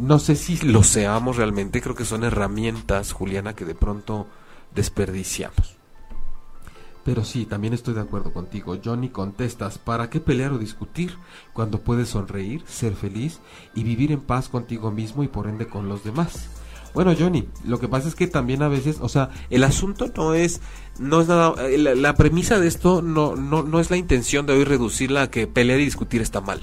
no 0.00 0.18
sé 0.18 0.36
si 0.36 0.56
lo 0.58 0.82
seamos 0.82 1.36
realmente, 1.36 1.80
creo 1.80 1.94
que 1.94 2.04
son 2.04 2.24
herramientas, 2.24 3.12
Juliana, 3.12 3.54
que 3.54 3.64
de 3.64 3.74
pronto 3.74 4.26
desperdiciamos. 4.74 5.76
Pero 7.04 7.24
sí, 7.24 7.46
también 7.46 7.72
estoy 7.72 7.94
de 7.94 8.02
acuerdo 8.02 8.32
contigo. 8.32 8.76
Johnny, 8.84 9.08
contestas, 9.08 9.78
¿para 9.78 10.10
qué 10.10 10.20
pelear 10.20 10.52
o 10.52 10.58
discutir 10.58 11.16
cuando 11.54 11.80
puedes 11.80 12.10
sonreír, 12.10 12.62
ser 12.66 12.94
feliz 12.94 13.40
y 13.74 13.82
vivir 13.82 14.12
en 14.12 14.20
paz 14.20 14.48
contigo 14.48 14.90
mismo 14.90 15.22
y 15.22 15.28
por 15.28 15.46
ende 15.46 15.66
con 15.66 15.88
los 15.88 16.04
demás? 16.04 16.50
Bueno, 16.92 17.14
Johnny, 17.18 17.48
lo 17.64 17.80
que 17.80 17.88
pasa 17.88 18.08
es 18.08 18.14
que 18.14 18.26
también 18.26 18.62
a 18.62 18.68
veces, 18.68 18.98
o 19.00 19.08
sea, 19.08 19.30
el 19.50 19.64
asunto 19.64 20.10
no 20.16 20.34
es, 20.34 20.60
no 20.98 21.20
es 21.20 21.28
nada, 21.28 21.54
eh, 21.66 21.78
la, 21.78 22.14
premisa 22.14 22.58
de 22.58 22.66
esto 22.66 23.02
no, 23.02 23.36
no, 23.36 23.62
no 23.62 23.80
es 23.80 23.90
la 23.90 23.96
intención 23.96 24.46
de 24.46 24.54
hoy 24.54 24.64
reducirla 24.64 25.22
a 25.22 25.30
que 25.30 25.46
pelear 25.46 25.80
y 25.80 25.84
discutir 25.84 26.20
está 26.20 26.40
mal 26.40 26.60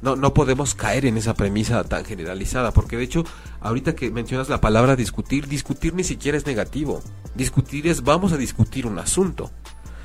no, 0.00 0.16
no 0.16 0.32
podemos 0.34 0.74
caer 0.74 1.06
en 1.06 1.16
esa 1.16 1.34
premisa 1.34 1.82
tan 1.84 2.04
generalizada, 2.04 2.72
porque 2.72 2.96
de 2.96 3.04
hecho, 3.04 3.24
ahorita 3.60 3.94
que 3.94 4.10
mencionas 4.10 4.48
la 4.48 4.60
palabra 4.60 4.96
discutir, 4.96 5.48
discutir 5.48 5.94
ni 5.94 6.04
siquiera 6.04 6.38
es 6.38 6.46
negativo. 6.46 7.02
Discutir 7.34 7.86
es 7.88 8.02
vamos 8.02 8.32
a 8.32 8.36
discutir 8.36 8.86
un 8.86 8.98
asunto. 8.98 9.50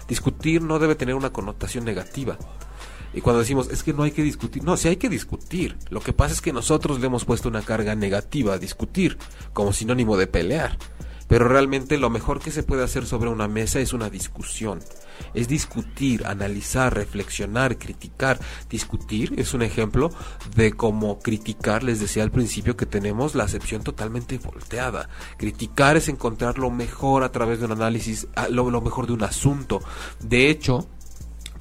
Discutir 0.08 0.62
no 0.62 0.79
debe 0.79 0.95
tener 0.95 1.15
una 1.15 1.32
connotación 1.32 1.86
negativa. 1.86 2.38
Y 3.13 3.21
cuando 3.21 3.41
decimos, 3.41 3.69
es 3.69 3.84
que 3.84 3.93
no 3.93 4.03
hay 4.03 4.12
que 4.12 4.23
discutir, 4.23 4.63
no, 4.63 4.75
sí 4.75 4.88
hay 4.88 4.95
que 4.95 5.10
discutir. 5.10 5.77
Lo 5.91 6.01
que 6.01 6.13
pasa 6.13 6.34
es 6.34 6.41
que 6.41 6.51
nosotros 6.51 6.99
le 6.99 7.06
hemos 7.06 7.25
puesto 7.25 7.47
una 7.47 7.62
carga 7.62 7.93
negativa 7.93 8.56
a 8.56 8.60
discutir, 8.60 9.19
como 9.53 9.71
sinónimo 9.71 10.17
de 10.17 10.25
pelear. 10.25 10.77
Pero 11.27 11.47
realmente 11.47 11.99
lo 11.99 12.10
mejor 12.10 12.39
que 12.39 12.51
se 12.51 12.63
puede 12.63 12.84
hacer 12.84 13.06
sobre 13.06 13.29
una 13.29 13.47
mesa 13.47 13.79
es 13.79 13.93
una 13.93 14.10
discusión 14.10 14.79
es 15.34 15.47
discutir, 15.47 16.26
analizar, 16.26 16.93
reflexionar, 16.93 17.78
criticar. 17.78 18.39
Discutir 18.69 19.34
es 19.38 19.54
un 19.54 19.62
ejemplo 19.62 20.12
de 20.56 20.73
cómo 20.73 21.19
criticar, 21.19 21.84
les 21.84 21.99
decía 21.99 22.23
al 22.23 22.32
principio 22.32 22.78
que 22.78 22.86
tenemos 22.86 23.36
la 23.36 23.43
acepción 23.43 23.84
totalmente 23.84 24.38
volteada. 24.38 25.10
Criticar 25.38 25.97
es 25.97 26.10
encontrar 26.10 26.58
lo 26.58 26.69
mejor 26.69 27.23
a 27.23 27.32
través 27.32 27.60
de 27.60 27.65
un 27.65 27.73
análisis, 27.73 28.28
lo, 28.49 28.82
mejor 28.82 29.08
de 29.08 29.13
un 29.13 29.23
asunto. 29.23 29.82
De 30.19 30.49
hecho, 30.49 30.88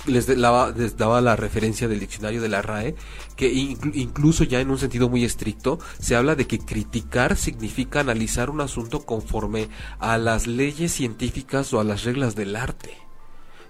les, 0.07 0.27
daba, 0.27 1.21
la 1.21 1.37
referencia 1.37 1.88
del 1.88 2.01
diccionario 2.01 2.41
de 2.41 2.49
la 2.49 2.62
RAE, 2.62 2.95
que 3.37 3.49
incluso 3.53 4.45
ya 4.45 4.61
en 4.61 4.71
un 4.71 4.79
sentido 4.79 5.09
muy 5.09 5.25
estricto, 5.25 5.79
se 5.99 6.17
habla 6.17 6.35
de 6.35 6.47
que 6.47 6.59
criticar 6.59 7.37
significa 7.37 8.01
analizar 8.01 8.51
un 8.51 8.61
asunto 8.61 9.05
conforme 9.05 9.69
a 9.99 10.19
las 10.19 10.47
leyes 10.47 10.93
científicas 10.93 11.73
o 11.73 11.81
a 11.81 11.85
las 11.85 12.05
reglas 12.05 12.35
del 12.35 12.57
arte. 12.57 13.12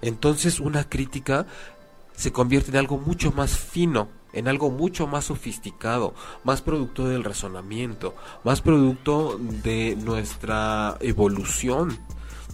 Entonces 0.02 0.60
una 0.60 0.88
crítica 0.88 1.46
se 2.14 2.32
convierte 2.32 2.70
en 2.70 2.76
algo 2.76 2.98
mucho 2.98 3.32
más 3.32 3.56
fino, 3.56 4.08
en 4.32 4.48
algo 4.48 4.70
mucho 4.70 5.06
más 5.06 5.26
sofisticado, 5.26 6.14
más 6.44 6.60
producto 6.60 7.08
del 7.08 7.24
razonamiento, 7.24 8.14
más 8.44 8.60
producto 8.60 9.38
de 9.38 9.96
nuestra 9.96 10.96
evolución. 11.00 11.98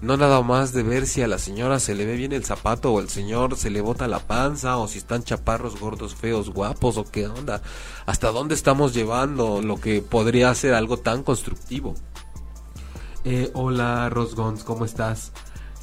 No 0.01 0.17
nada 0.17 0.41
más 0.43 0.73
de 0.73 0.85
ver 0.85 1.07
si 1.07 1.23
a 1.23 1.27
la 1.27 1.39
señora 1.39 1.81
se 1.81 1.95
le 1.97 2.07
ve 2.07 2.15
bien 2.15 2.33
el 2.33 2.45
zapato 2.45 2.93
o 2.93 3.01
el 3.01 3.09
señor 3.09 3.57
se 3.57 3.69
le 3.69 3.81
bota 3.81 4.07
la 4.07 4.21
panza 4.21 4.77
o 4.77 4.87
si 4.87 4.99
están 4.99 5.25
chaparros, 5.25 5.81
gordos, 5.81 6.15
feos, 6.15 6.51
guapos 6.51 6.99
o 6.99 7.05
qué 7.05 7.27
onda. 7.27 7.63
Hasta 8.07 8.31
dónde 8.31 8.55
estamos 8.55 8.95
llevando 8.95 9.61
lo 9.61 9.81
que 9.81 10.01
podría 10.01 10.55
ser 10.55 10.75
algo 10.75 10.99
tan 10.99 11.25
constructivo. 11.25 11.95
Eh, 13.25 13.51
hola 13.55 14.09
Rosgons, 14.09 14.63
¿cómo 14.63 14.85
estás? 14.85 15.33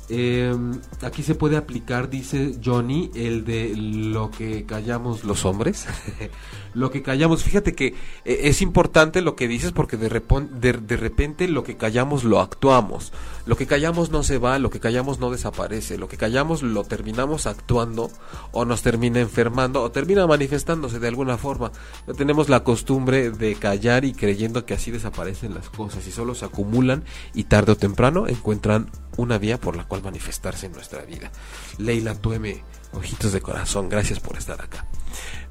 Eh, 0.09 0.55
aquí 1.01 1.23
se 1.23 1.35
puede 1.35 1.57
aplicar, 1.57 2.09
dice 2.09 2.57
Johnny, 2.63 3.11
el 3.15 3.43
de 3.43 3.75
lo 3.75 4.31
que 4.31 4.65
callamos 4.65 5.23
los 5.23 5.45
hombres. 5.45 5.87
lo 6.75 6.91
que 6.91 7.01
callamos, 7.01 7.43
fíjate 7.43 7.73
que 7.73 7.87
eh, 8.25 8.39
es 8.43 8.61
importante 8.61 9.21
lo 9.21 9.35
que 9.35 9.47
dices 9.47 9.71
porque 9.71 9.95
de, 9.95 10.09
de, 10.09 10.97
repente 10.97 11.47
lo 11.47 11.63
que 11.63 11.77
callamos 11.77 12.25
lo 12.25 12.41
actuamos. 12.41 13.13
Lo 13.45 13.55
que 13.55 13.65
callamos 13.65 14.11
no 14.11 14.23
se 14.23 14.37
va, 14.37 14.59
lo 14.59 14.69
que 14.69 14.81
callamos 14.81 15.19
no 15.19 15.31
desaparece. 15.31 15.97
Lo 15.97 16.09
que 16.09 16.17
callamos 16.17 16.63
lo 16.63 16.83
terminamos 16.83 17.47
actuando 17.47 18.11
o 18.51 18.65
nos 18.65 18.81
termina 18.81 19.21
enfermando 19.21 19.81
o 19.81 19.91
termina 19.91 20.27
manifestándose 20.27 20.99
de 20.99 21.07
alguna 21.07 21.37
forma. 21.37 21.71
tenemos 22.17 22.49
la 22.49 22.63
costumbre 22.63 23.31
de 23.31 23.55
callar 23.55 24.03
y 24.03 24.13
creyendo 24.13 24.65
que 24.65 24.73
así 24.73 24.91
desaparecen 24.91 25.53
las 25.53 25.69
cosas 25.69 26.05
y 26.05 26.11
solo 26.11 26.35
se 26.35 26.45
acumulan 26.45 27.05
y 27.33 27.45
tarde 27.45 27.71
o 27.71 27.77
temprano 27.77 28.27
encuentran 28.27 28.91
una 29.15 29.37
vía 29.37 29.59
por 29.59 29.77
la 29.77 29.87
cual 29.87 30.03
manifestarse 30.03 30.65
en 30.65 30.73
nuestra 30.73 31.03
vida. 31.03 31.31
Leila 31.77 32.15
Tueme, 32.15 32.63
ojitos 32.95 33.31
de 33.31 33.41
corazón, 33.41 33.89
gracias 33.89 34.19
por 34.19 34.37
estar 34.37 34.61
acá. 34.61 34.87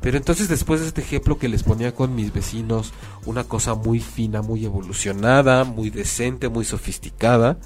Pero 0.00 0.16
entonces 0.16 0.48
después 0.48 0.80
de 0.80 0.88
este 0.88 1.00
ejemplo 1.00 1.38
que 1.38 1.48
les 1.48 1.62
ponía 1.62 1.94
con 1.94 2.14
mis 2.14 2.32
vecinos, 2.32 2.92
una 3.24 3.44
cosa 3.44 3.74
muy 3.74 4.00
fina, 4.00 4.42
muy 4.42 4.64
evolucionada, 4.64 5.64
muy 5.64 5.90
decente, 5.90 6.48
muy 6.48 6.64
sofisticada, 6.64 7.58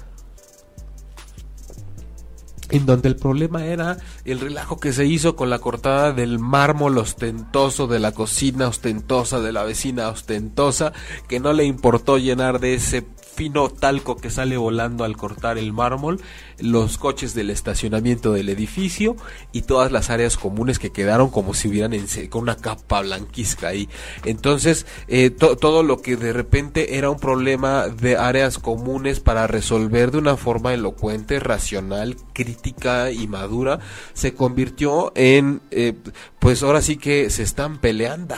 en 2.69 2.85
donde 2.85 3.09
el 3.09 3.15
problema 3.15 3.65
era 3.65 3.97
el 4.25 4.39
relajo 4.39 4.79
que 4.79 4.93
se 4.93 5.05
hizo 5.05 5.35
con 5.35 5.49
la 5.49 5.59
cortada 5.59 6.13
del 6.13 6.39
mármol 6.39 6.97
ostentoso 6.97 7.87
de 7.87 7.99
la 7.99 8.11
cocina 8.11 8.67
ostentosa 8.67 9.39
de 9.39 9.51
la 9.51 9.63
vecina 9.63 10.09
ostentosa, 10.09 10.93
que 11.27 11.39
no 11.39 11.51
le 11.53 11.65
importó 11.65 12.17
llenar 12.17 12.59
de 12.59 12.75
ese 12.75 13.05
fino 13.33 13.69
talco 13.69 14.17
que 14.17 14.29
sale 14.29 14.57
volando 14.57 15.03
al 15.03 15.15
cortar 15.15 15.57
el 15.57 15.73
mármol, 15.73 16.21
los 16.59 16.97
coches 16.97 17.33
del 17.33 17.49
estacionamiento 17.49 18.33
del 18.33 18.49
edificio 18.49 19.15
y 19.51 19.61
todas 19.63 19.91
las 19.91 20.09
áreas 20.09 20.37
comunes 20.37 20.79
que 20.79 20.91
quedaron 20.91 21.29
como 21.29 21.53
si 21.53 21.67
hubieran 21.67 21.93
con 22.29 22.43
una 22.43 22.55
capa 22.57 23.01
blanquizca 23.01 23.69
ahí. 23.69 23.89
Entonces, 24.25 24.85
eh, 25.07 25.29
todo 25.29 25.83
lo 25.83 26.01
que 26.01 26.15
de 26.15 26.33
repente 26.33 26.97
era 26.97 27.09
un 27.09 27.19
problema 27.19 27.87
de 27.87 28.17
áreas 28.17 28.57
comunes 28.57 29.19
para 29.19 29.47
resolver 29.47 30.11
de 30.11 30.17
una 30.17 30.37
forma 30.37 30.73
elocuente, 30.73 31.39
racional, 31.39 32.17
crítica 32.33 33.11
y 33.11 33.27
madura, 33.27 33.79
se 34.13 34.33
convirtió 34.33 35.11
en, 35.15 35.61
eh, 35.71 35.93
pues 36.39 36.63
ahora 36.63 36.81
sí 36.81 36.97
que 36.97 37.29
se 37.29 37.43
están 37.43 37.79
peleando 37.79 38.35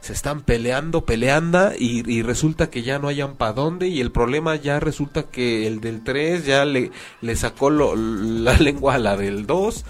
se 0.00 0.12
están 0.12 0.42
peleando, 0.42 1.04
peleando 1.04 1.72
y, 1.78 2.22
resulta 2.22 2.70
que 2.70 2.82
ya 2.82 2.98
no 2.98 3.08
hayan 3.08 3.36
para 3.36 3.52
dónde 3.52 3.88
y 3.88 4.00
el 4.00 4.12
problema 4.12 4.56
ya 4.56 4.80
resulta 4.80 5.24
que 5.24 5.66
el 5.66 5.80
del 5.80 6.02
3 6.02 6.44
ya 6.44 6.64
le, 6.64 6.90
le 7.20 7.36
sacó 7.36 7.70
la 7.70 8.52
lengua 8.58 8.94
a 8.94 8.98
la 8.98 9.16
del 9.16 9.46
2 9.46 9.84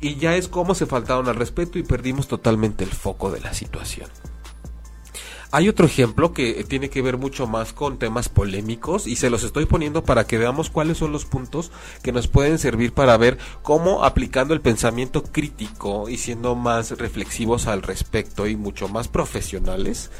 y 0.00 0.16
ya 0.16 0.36
es 0.36 0.48
como 0.48 0.74
se 0.74 0.86
faltaron 0.86 1.28
al 1.28 1.36
respeto 1.36 1.78
y 1.78 1.82
perdimos 1.82 2.28
totalmente 2.28 2.84
el 2.84 2.90
foco 2.90 3.30
de 3.30 3.40
la 3.40 3.54
situación. 3.54 4.08
Hay 5.52 5.68
otro 5.68 5.86
ejemplo 5.86 6.32
que 6.32 6.64
tiene 6.64 6.90
que 6.90 7.02
ver 7.02 7.18
mucho 7.18 7.46
más 7.46 7.72
con 7.72 7.98
temas 7.98 8.28
polémicos 8.28 9.06
y 9.06 9.16
se 9.16 9.30
los 9.30 9.44
estoy 9.44 9.66
poniendo 9.66 10.04
para 10.04 10.26
que 10.26 10.38
veamos 10.38 10.70
cuáles 10.70 10.98
son 10.98 11.12
los 11.12 11.24
puntos 11.24 11.70
que 12.02 12.12
nos 12.12 12.26
pueden 12.28 12.58
servir 12.58 12.92
para 12.92 13.16
ver 13.16 13.38
cómo 13.62 14.04
aplicando 14.04 14.54
el 14.54 14.60
pensamiento 14.60 15.22
crítico 15.22 16.08
y 16.08 16.18
siendo 16.18 16.54
más 16.54 16.98
reflexivos 16.98 17.66
al 17.66 17.82
respecto 17.82 18.46
y 18.46 18.56
mucho 18.56 18.88
más 18.88 19.08
profesionales, 19.08 20.10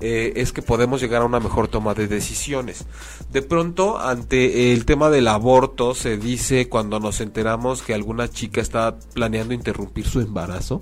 eh, 0.00 0.32
es 0.34 0.52
que 0.52 0.62
podemos 0.62 1.00
llegar 1.00 1.22
a 1.22 1.26
una 1.26 1.38
mejor 1.38 1.68
toma 1.68 1.94
de 1.94 2.08
decisiones. 2.08 2.86
De 3.30 3.40
pronto, 3.40 4.00
ante 4.00 4.72
el 4.72 4.84
tema 4.84 5.10
del 5.10 5.28
aborto, 5.28 5.94
se 5.94 6.16
dice 6.16 6.68
cuando 6.68 6.98
nos 6.98 7.20
enteramos 7.20 7.82
que 7.82 7.94
alguna 7.94 8.28
chica 8.28 8.60
está 8.60 8.98
planeando 9.14 9.54
interrumpir 9.54 10.04
su 10.08 10.20
embarazo, 10.20 10.80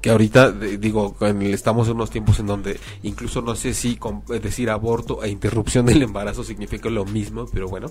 que 0.00 0.10
ahorita 0.10 0.52
digo 0.52 1.16
estamos 1.40 1.88
en 1.88 1.94
unos 1.94 2.10
tiempos 2.10 2.38
en 2.40 2.46
donde 2.46 2.78
incluso 3.02 3.42
no 3.42 3.54
sé 3.54 3.74
si 3.74 3.98
decir 4.42 4.70
aborto 4.70 5.22
e 5.22 5.28
interrupción 5.28 5.86
del 5.86 6.02
embarazo 6.02 6.44
significa 6.44 6.88
lo 6.88 7.04
mismo 7.04 7.46
pero 7.52 7.68
bueno. 7.68 7.90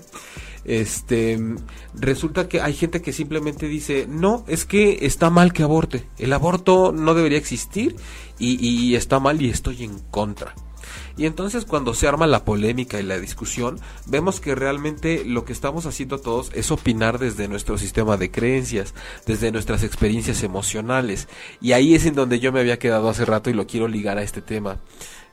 Este 0.64 1.38
resulta 1.94 2.48
que 2.48 2.60
hay 2.60 2.74
gente 2.74 3.02
que 3.02 3.12
simplemente 3.12 3.66
dice 3.66 4.06
no 4.08 4.44
es 4.46 4.64
que 4.64 4.98
está 5.02 5.30
mal 5.30 5.52
que 5.52 5.62
aborte. 5.62 6.04
El 6.18 6.32
aborto 6.32 6.92
no 6.92 7.14
debería 7.14 7.38
existir 7.38 7.96
y 8.38 8.94
está 8.94 9.18
mal 9.18 9.42
y 9.42 9.50
estoy 9.50 9.84
en 9.84 9.98
contra 10.10 10.54
y 11.18 11.26
entonces 11.26 11.64
cuando 11.64 11.94
se 11.94 12.06
arma 12.06 12.28
la 12.28 12.44
polémica 12.44 13.00
y 13.00 13.02
la 13.02 13.18
discusión, 13.18 13.80
vemos 14.06 14.40
que 14.40 14.54
realmente 14.54 15.24
lo 15.24 15.44
que 15.44 15.52
estamos 15.52 15.84
haciendo 15.84 16.18
todos 16.20 16.52
es 16.54 16.70
opinar 16.70 17.18
desde 17.18 17.48
nuestro 17.48 17.76
sistema 17.76 18.16
de 18.16 18.30
creencias, 18.30 18.94
desde 19.26 19.50
nuestras 19.50 19.82
experiencias 19.82 20.44
emocionales. 20.44 21.28
Y 21.60 21.72
ahí 21.72 21.96
es 21.96 22.06
en 22.06 22.14
donde 22.14 22.38
yo 22.38 22.52
me 22.52 22.60
había 22.60 22.78
quedado 22.78 23.08
hace 23.08 23.24
rato 23.24 23.50
y 23.50 23.54
lo 23.54 23.66
quiero 23.66 23.88
ligar 23.88 24.16
a 24.16 24.22
este 24.22 24.40
tema. 24.40 24.78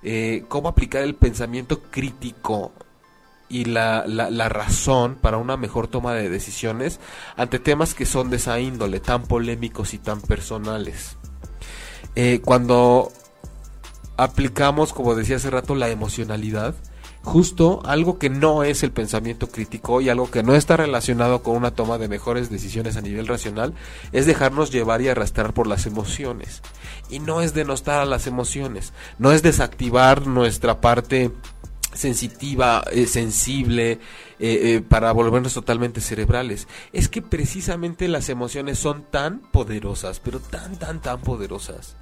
Eh, 0.02 0.44
¿Cómo 0.48 0.70
aplicar 0.70 1.04
el 1.04 1.14
pensamiento 1.14 1.80
crítico 1.84 2.74
y 3.48 3.66
la, 3.66 4.06
la, 4.08 4.50
razón 4.50 5.16
para 5.22 5.38
una 5.38 5.56
mejor 5.56 5.88
toma 5.88 6.16
de 6.16 6.30
decisiones 6.30 7.00
ante 7.38 7.60
temas 7.60 7.94
que 7.94 8.08
son 8.08 8.32
de 8.32 8.38
esa 8.38 8.60
índole, 8.60 9.00
tan 9.00 9.24
polémicos 9.24 9.94
y 9.94 10.00
tan 10.00 10.20
personales. 10.20 11.18
Eh, 12.16 12.42
cuando 12.44 13.12
aplicamos, 14.18 14.94
como 14.94 15.16
decía 15.16 15.38
hace 15.38 15.50
rato, 15.50 15.76
la 15.76 15.90
emocionalidad, 15.90 16.76
justo 17.26 17.82
algo 17.86 18.20
que 18.20 18.30
no 18.30 18.64
es 18.64 18.84
el 18.84 18.92
pensamiento 18.92 19.48
crítico 19.48 20.00
y 20.00 20.10
algo 20.10 20.30
que 20.30 20.44
no 20.44 20.56
está 20.56 20.78
relacionado 20.78 21.42
con 21.42 21.56
una 21.58 21.72
toma 21.72 21.98
de 21.98 22.08
mejores 22.08 22.50
decisiones 22.50 22.98
a 22.98 23.02
nivel 23.02 23.28
racional, 23.28 23.74
es 24.12 24.26
dejarnos 24.28 24.72
llevar 24.72 25.02
y 25.02 25.10
arrastrar 25.10 25.54
por 25.54 25.68
las 25.68 25.88
emociones. 25.88 26.62
Y 27.10 27.20
no 27.20 27.42
es 27.42 27.54
denostar 27.54 28.00
a 28.00 28.06
las 28.06 28.28
emociones, 28.28 28.94
no 29.18 29.32
es 29.32 29.42
desactivar 29.42 30.28
nuestra 30.28 30.82
parte 30.82 31.32
sensitiva, 31.96 32.84
eh, 32.92 33.08
sensible, 33.08 33.94
eh, 33.94 34.00
eh, 34.40 34.84
para 34.88 35.12
volvernos 35.12 35.54
totalmente 35.54 36.02
cerebrales. 36.02 36.68
Es 36.94 37.10
que 37.10 37.22
precisamente 37.22 38.08
las 38.08 38.30
emociones 38.30 38.78
son 38.78 39.04
tan 39.10 39.40
poderosas, 39.40 40.20
pero 40.20 40.40
tan, 40.40 40.78
tan, 40.78 41.02
tan 41.02 41.22
poderosas, 41.22 41.96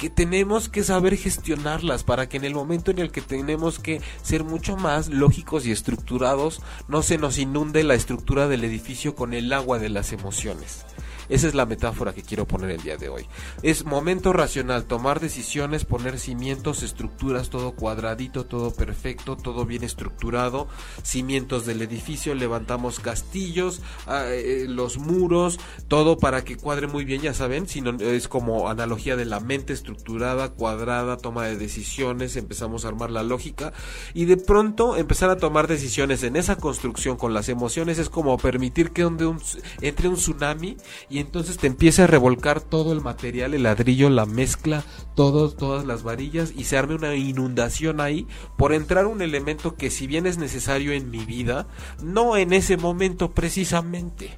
que 0.00 0.08
tenemos 0.08 0.70
que 0.70 0.82
saber 0.82 1.14
gestionarlas 1.18 2.04
para 2.04 2.26
que 2.26 2.38
en 2.38 2.44
el 2.46 2.54
momento 2.54 2.90
en 2.90 3.00
el 3.00 3.12
que 3.12 3.20
tenemos 3.20 3.78
que 3.78 4.00
ser 4.22 4.44
mucho 4.44 4.78
más 4.78 5.10
lógicos 5.10 5.66
y 5.66 5.72
estructurados, 5.72 6.62
no 6.88 7.02
se 7.02 7.18
nos 7.18 7.36
inunde 7.36 7.84
la 7.84 7.92
estructura 7.92 8.48
del 8.48 8.64
edificio 8.64 9.14
con 9.14 9.34
el 9.34 9.52
agua 9.52 9.78
de 9.78 9.90
las 9.90 10.14
emociones. 10.14 10.86
Esa 11.30 11.46
es 11.46 11.54
la 11.54 11.64
metáfora 11.64 12.12
que 12.12 12.22
quiero 12.22 12.46
poner 12.46 12.70
el 12.70 12.82
día 12.82 12.96
de 12.96 13.08
hoy. 13.08 13.26
Es 13.62 13.84
momento 13.84 14.32
racional, 14.32 14.84
tomar 14.84 15.20
decisiones, 15.20 15.84
poner 15.84 16.18
cimientos, 16.18 16.82
estructuras, 16.82 17.50
todo 17.50 17.72
cuadradito, 17.72 18.46
todo 18.46 18.72
perfecto, 18.72 19.36
todo 19.36 19.64
bien 19.64 19.84
estructurado, 19.84 20.66
cimientos 21.02 21.66
del 21.66 21.82
edificio, 21.82 22.34
levantamos 22.34 22.98
castillos, 22.98 23.80
ah, 24.08 24.24
eh, 24.26 24.66
los 24.68 24.98
muros, 24.98 25.60
todo 25.86 26.18
para 26.18 26.42
que 26.42 26.56
cuadre 26.56 26.88
muy 26.88 27.04
bien, 27.04 27.22
ya 27.22 27.32
saben, 27.32 27.68
sino 27.68 27.92
es 28.00 28.26
como 28.26 28.68
analogía 28.68 29.14
de 29.14 29.24
la 29.24 29.38
mente 29.38 29.72
estructurada, 29.72 30.50
cuadrada, 30.50 31.16
toma 31.16 31.46
de 31.46 31.56
decisiones, 31.56 32.34
empezamos 32.34 32.84
a 32.84 32.88
armar 32.88 33.10
la 33.10 33.22
lógica 33.22 33.72
y 34.14 34.24
de 34.24 34.36
pronto 34.36 34.96
empezar 34.96 35.30
a 35.30 35.36
tomar 35.36 35.68
decisiones 35.68 36.24
en 36.24 36.34
esa 36.34 36.56
construcción 36.56 37.16
con 37.16 37.34
las 37.34 37.48
emociones 37.48 37.98
es 37.98 38.08
como 38.08 38.36
permitir 38.36 38.90
que 38.90 39.02
entre 39.02 40.08
un 40.08 40.16
tsunami 40.16 40.76
y 41.08 41.19
entonces 41.20 41.58
te 41.58 41.66
empieza 41.66 42.04
a 42.04 42.06
revolcar 42.06 42.60
todo 42.60 42.92
el 42.92 43.00
material, 43.00 43.54
el 43.54 43.64
ladrillo, 43.64 44.10
la 44.10 44.26
mezcla, 44.26 44.82
todos, 45.14 45.56
todas 45.56 45.86
las 45.86 46.02
varillas 46.02 46.52
y 46.56 46.64
se 46.64 46.76
arme 46.76 46.94
una 46.94 47.14
inundación 47.14 48.00
ahí 48.00 48.26
por 48.56 48.72
entrar 48.72 49.06
un 49.06 49.22
elemento 49.22 49.76
que 49.76 49.90
si 49.90 50.06
bien 50.06 50.26
es 50.26 50.38
necesario 50.38 50.92
en 50.92 51.10
mi 51.10 51.24
vida, 51.24 51.66
no 52.02 52.36
en 52.36 52.52
ese 52.52 52.76
momento 52.76 53.32
precisamente. 53.32 54.34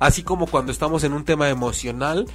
Así 0.00 0.22
como 0.22 0.46
cuando 0.46 0.72
estamos 0.72 1.04
en 1.04 1.12
un 1.12 1.24
tema 1.24 1.48
emocional, 1.48 2.26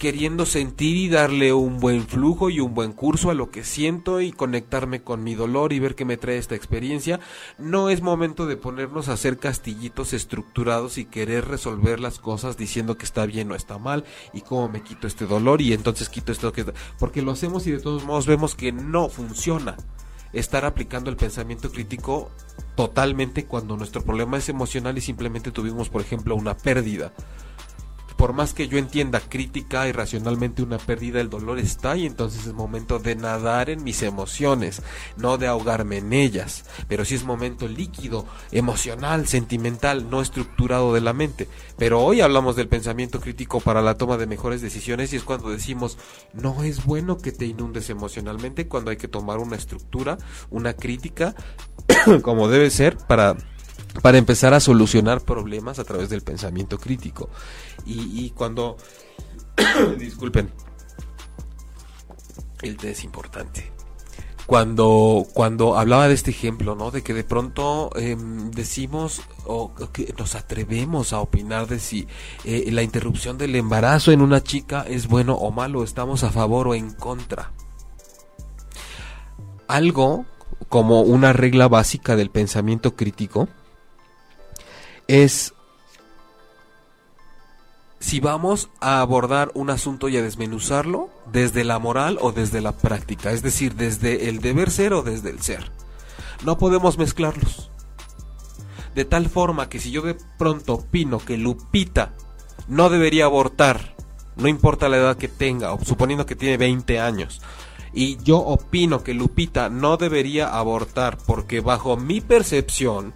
queriendo 0.00 0.46
sentir 0.46 0.96
y 0.96 1.10
darle 1.10 1.52
un 1.52 1.78
buen 1.78 2.08
flujo 2.08 2.48
y 2.48 2.58
un 2.58 2.72
buen 2.72 2.92
curso 2.92 3.30
a 3.30 3.34
lo 3.34 3.50
que 3.50 3.64
siento 3.64 4.22
y 4.22 4.32
conectarme 4.32 5.02
con 5.02 5.22
mi 5.22 5.34
dolor 5.34 5.74
y 5.74 5.78
ver 5.78 5.94
qué 5.94 6.06
me 6.06 6.16
trae 6.16 6.38
esta 6.38 6.54
experiencia. 6.54 7.20
No 7.58 7.90
es 7.90 8.00
momento 8.00 8.46
de 8.46 8.56
ponernos 8.56 9.08
a 9.08 9.12
hacer 9.12 9.36
castillitos 9.36 10.14
estructurados 10.14 10.96
y 10.96 11.04
querer 11.04 11.48
resolver 11.48 12.00
las 12.00 12.18
cosas 12.18 12.56
diciendo 12.56 12.96
que 12.96 13.04
está 13.04 13.26
bien 13.26 13.52
o 13.52 13.54
está 13.54 13.76
mal 13.76 14.04
y 14.32 14.40
cómo 14.40 14.70
me 14.70 14.82
quito 14.82 15.06
este 15.06 15.26
dolor 15.26 15.60
y 15.60 15.74
entonces 15.74 16.08
quito 16.08 16.32
esto 16.32 16.50
que 16.50 16.64
porque 16.98 17.20
lo 17.20 17.32
hacemos 17.32 17.66
y 17.66 17.72
de 17.72 17.80
todos 17.80 18.02
modos 18.04 18.26
vemos 18.26 18.54
que 18.54 18.72
no 18.72 19.10
funciona 19.10 19.76
estar 20.32 20.64
aplicando 20.64 21.10
el 21.10 21.16
pensamiento 21.16 21.70
crítico 21.70 22.30
totalmente 22.74 23.44
cuando 23.44 23.76
nuestro 23.76 24.02
problema 24.02 24.38
es 24.38 24.48
emocional 24.48 24.96
y 24.96 25.02
simplemente 25.02 25.50
tuvimos 25.50 25.90
por 25.90 26.00
ejemplo 26.00 26.36
una 26.36 26.56
pérdida 26.56 27.12
por 28.20 28.34
más 28.34 28.52
que 28.52 28.68
yo 28.68 28.76
entienda 28.76 29.18
crítica 29.18 29.88
y 29.88 29.92
racionalmente 29.92 30.62
una 30.62 30.76
pérdida, 30.76 31.22
el 31.22 31.30
dolor 31.30 31.58
está 31.58 31.96
y 31.96 32.04
entonces 32.04 32.46
es 32.46 32.52
momento 32.52 32.98
de 32.98 33.16
nadar 33.16 33.70
en 33.70 33.82
mis 33.82 34.02
emociones, 34.02 34.82
no 35.16 35.38
de 35.38 35.46
ahogarme 35.46 35.96
en 35.96 36.12
ellas. 36.12 36.66
Pero 36.86 37.06
sí 37.06 37.14
es 37.14 37.24
momento 37.24 37.66
líquido, 37.66 38.26
emocional, 38.52 39.26
sentimental, 39.26 40.10
no 40.10 40.20
estructurado 40.20 40.92
de 40.92 41.00
la 41.00 41.14
mente. 41.14 41.48
Pero 41.78 42.02
hoy 42.02 42.20
hablamos 42.20 42.56
del 42.56 42.68
pensamiento 42.68 43.22
crítico 43.22 43.58
para 43.58 43.80
la 43.80 43.96
toma 43.96 44.18
de 44.18 44.26
mejores 44.26 44.60
decisiones 44.60 45.14
y 45.14 45.16
es 45.16 45.24
cuando 45.24 45.48
decimos, 45.48 45.96
no 46.34 46.62
es 46.62 46.84
bueno 46.84 47.16
que 47.16 47.32
te 47.32 47.46
inundes 47.46 47.88
emocionalmente 47.88 48.68
cuando 48.68 48.90
hay 48.90 48.98
que 48.98 49.08
tomar 49.08 49.38
una 49.38 49.56
estructura, 49.56 50.18
una 50.50 50.74
crítica, 50.74 51.34
como 52.22 52.48
debe 52.48 52.68
ser 52.68 52.98
para 52.98 53.38
para 54.02 54.18
empezar 54.18 54.54
a 54.54 54.60
solucionar 54.60 55.20
problemas 55.22 55.78
a 55.78 55.84
través 55.84 56.08
del 56.08 56.22
pensamiento 56.22 56.78
crítico. 56.78 57.28
Y, 57.86 58.30
cuando... 58.30 58.76
disculpen. 59.98 60.50
El 62.62 62.76
té 62.76 62.90
es 62.90 63.04
importante. 63.04 63.72
Cuando, 64.46 65.26
cuando 65.32 65.78
hablaba 65.78 66.08
de 66.08 66.14
este 66.14 66.32
ejemplo, 66.32 66.74
¿no? 66.74 66.90
De 66.90 67.02
que 67.02 67.14
de 67.14 67.22
pronto 67.22 67.90
em, 67.94 68.50
decimos 68.50 69.22
o 69.46 69.72
que 69.92 70.12
nos 70.18 70.34
atrevemos 70.34 71.12
a 71.12 71.20
opinar 71.20 71.68
de 71.68 71.78
si 71.78 72.08
eh, 72.44 72.68
la 72.72 72.82
interrupción 72.82 73.38
del 73.38 73.54
embarazo 73.54 74.10
en 74.10 74.20
una 74.20 74.42
chica 74.42 74.84
es 74.88 75.06
bueno 75.06 75.34
o 75.34 75.52
malo, 75.52 75.84
estamos 75.84 76.24
a 76.24 76.30
favor 76.30 76.68
o 76.68 76.74
en 76.74 76.90
contra. 76.90 77.52
Algo 79.68 80.26
como 80.68 81.02
una 81.02 81.32
regla 81.32 81.68
básica 81.68 82.16
del 82.16 82.30
pensamiento 82.30 82.96
crítico 82.96 83.48
es 85.10 85.54
si 87.98 88.20
vamos 88.20 88.70
a 88.80 89.00
abordar 89.00 89.50
un 89.54 89.68
asunto 89.68 90.08
y 90.08 90.16
a 90.16 90.22
desmenuzarlo 90.22 91.10
desde 91.32 91.64
la 91.64 91.80
moral 91.80 92.16
o 92.20 92.30
desde 92.30 92.60
la 92.60 92.72
práctica, 92.72 93.32
es 93.32 93.42
decir, 93.42 93.74
desde 93.74 94.28
el 94.28 94.40
deber 94.40 94.70
ser 94.70 94.94
o 94.94 95.02
desde 95.02 95.30
el 95.30 95.42
ser. 95.42 95.72
No 96.44 96.58
podemos 96.58 96.96
mezclarlos. 96.96 97.70
De 98.94 99.04
tal 99.04 99.28
forma 99.28 99.68
que 99.68 99.80
si 99.80 99.90
yo 99.90 100.02
de 100.02 100.16
pronto 100.38 100.74
opino 100.74 101.18
que 101.18 101.36
Lupita 101.36 102.14
no 102.68 102.88
debería 102.88 103.24
abortar, 103.24 103.96
no 104.36 104.46
importa 104.46 104.88
la 104.88 104.96
edad 104.96 105.16
que 105.16 105.28
tenga, 105.28 105.76
suponiendo 105.84 106.24
que 106.24 106.36
tiene 106.36 106.56
20 106.56 107.00
años, 107.00 107.42
y 107.92 108.16
yo 108.22 108.38
opino 108.38 109.02
que 109.02 109.14
Lupita 109.14 109.68
no 109.68 109.96
debería 109.96 110.56
abortar 110.56 111.18
porque 111.26 111.60
bajo 111.60 111.96
mi 111.96 112.20
percepción, 112.20 113.12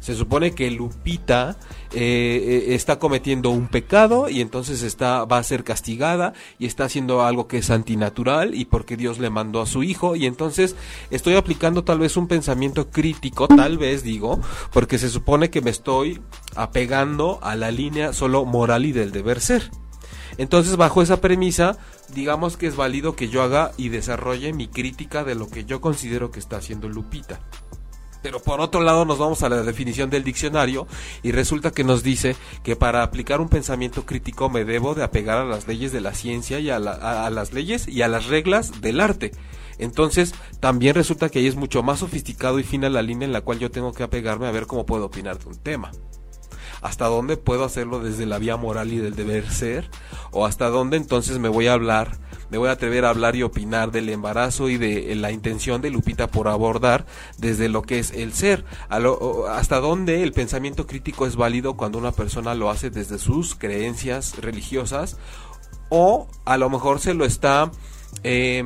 se 0.00 0.14
supone 0.14 0.54
que 0.54 0.70
Lupita 0.70 1.56
eh, 1.92 2.64
eh, 2.68 2.74
está 2.74 2.98
cometiendo 2.98 3.50
un 3.50 3.68
pecado 3.68 4.28
y 4.28 4.40
entonces 4.40 4.82
está 4.82 5.24
va 5.24 5.38
a 5.38 5.42
ser 5.42 5.64
castigada 5.64 6.32
y 6.58 6.66
está 6.66 6.84
haciendo 6.84 7.22
algo 7.22 7.48
que 7.48 7.58
es 7.58 7.70
antinatural 7.70 8.54
y 8.54 8.64
porque 8.64 8.96
Dios 8.96 9.18
le 9.18 9.30
mandó 9.30 9.60
a 9.60 9.66
su 9.66 9.82
hijo 9.82 10.16
y 10.16 10.26
entonces 10.26 10.76
estoy 11.10 11.36
aplicando 11.36 11.84
tal 11.84 11.98
vez 11.98 12.16
un 12.16 12.28
pensamiento 12.28 12.90
crítico, 12.90 13.48
tal 13.48 13.78
vez 13.78 14.02
digo, 14.02 14.40
porque 14.72 14.98
se 14.98 15.08
supone 15.08 15.50
que 15.50 15.60
me 15.60 15.70
estoy 15.70 16.20
apegando 16.54 17.38
a 17.42 17.56
la 17.56 17.70
línea 17.70 18.12
solo 18.12 18.44
moral 18.44 18.86
y 18.86 18.92
del 18.92 19.12
deber 19.12 19.40
ser. 19.40 19.70
Entonces, 20.38 20.76
bajo 20.76 21.02
esa 21.02 21.20
premisa, 21.20 21.76
digamos 22.14 22.56
que 22.56 22.66
es 22.66 22.76
válido 22.76 23.14
que 23.16 23.28
yo 23.28 23.42
haga 23.42 23.72
y 23.76 23.90
desarrolle 23.90 24.52
mi 24.52 24.68
crítica 24.68 25.24
de 25.24 25.34
lo 25.34 25.48
que 25.48 25.64
yo 25.64 25.80
considero 25.80 26.30
que 26.30 26.40
está 26.40 26.56
haciendo 26.56 26.88
Lupita. 26.88 27.40
Pero 28.22 28.40
por 28.40 28.60
otro 28.60 28.80
lado 28.80 29.04
nos 29.04 29.18
vamos 29.18 29.42
a 29.42 29.48
la 29.48 29.62
definición 29.62 30.10
del 30.10 30.24
diccionario 30.24 30.86
y 31.22 31.32
resulta 31.32 31.72
que 31.72 31.84
nos 31.84 32.02
dice 32.02 32.36
que 32.62 32.76
para 32.76 33.02
aplicar 33.02 33.40
un 33.40 33.48
pensamiento 33.48 34.06
crítico 34.06 34.48
me 34.48 34.64
debo 34.64 34.94
de 34.94 35.02
apegar 35.02 35.38
a 35.38 35.44
las 35.44 35.66
leyes 35.66 35.92
de 35.92 36.00
la 36.00 36.14
ciencia 36.14 36.60
y 36.60 36.70
a, 36.70 36.78
las 36.78 37.52
leyes 37.52 37.88
y 37.88 38.02
a 38.02 38.08
las 38.08 38.26
reglas 38.26 38.80
del 38.80 39.00
arte. 39.00 39.32
Entonces, 39.78 40.34
también 40.60 40.94
resulta 40.94 41.28
que 41.28 41.40
ahí 41.40 41.46
es 41.46 41.56
mucho 41.56 41.82
más 41.82 42.00
sofisticado 42.00 42.58
y 42.60 42.62
fina 42.62 42.88
la 42.88 43.02
línea 43.02 43.26
en 43.26 43.32
la 43.32 43.40
cual 43.40 43.58
yo 43.58 43.70
tengo 43.70 43.92
que 43.92 44.04
apegarme 44.04 44.46
a 44.46 44.52
ver 44.52 44.66
cómo 44.66 44.86
puedo 44.86 45.06
opinar 45.06 45.38
de 45.38 45.48
un 45.48 45.56
tema 45.56 45.90
hasta 46.82 47.06
dónde 47.06 47.36
puedo 47.36 47.64
hacerlo 47.64 48.00
desde 48.00 48.26
la 48.26 48.38
vía 48.38 48.56
moral 48.56 48.92
y 48.92 48.98
del 48.98 49.14
deber 49.14 49.48
ser, 49.50 49.88
o 50.32 50.44
hasta 50.44 50.68
dónde 50.68 50.96
entonces 50.96 51.38
me 51.38 51.48
voy 51.48 51.68
a 51.68 51.74
hablar, 51.74 52.18
me 52.52 52.58
voy 52.58 52.68
a 52.68 52.72
atrever 52.72 53.06
a 53.06 53.08
hablar 53.08 53.34
y 53.34 53.42
opinar 53.42 53.92
del 53.92 54.10
embarazo 54.10 54.68
y 54.68 54.76
de 54.76 55.14
la 55.14 55.32
intención 55.32 55.80
de 55.80 55.88
Lupita 55.88 56.26
por 56.26 56.48
abordar 56.48 57.06
desde 57.38 57.70
lo 57.70 57.80
que 57.80 57.98
es 57.98 58.10
el 58.10 58.34
ser, 58.34 58.66
hasta 58.90 59.80
dónde 59.80 60.22
el 60.22 60.34
pensamiento 60.34 60.86
crítico 60.86 61.26
es 61.26 61.36
válido 61.36 61.78
cuando 61.78 61.96
una 61.96 62.12
persona 62.12 62.54
lo 62.54 62.68
hace 62.68 62.90
desde 62.90 63.18
sus 63.18 63.54
creencias 63.54 64.36
religiosas, 64.36 65.16
o 65.88 66.28
a 66.44 66.58
lo 66.58 66.68
mejor 66.68 67.00
se 67.00 67.14
lo 67.14 67.24
está 67.24 67.72
eh, 68.24 68.62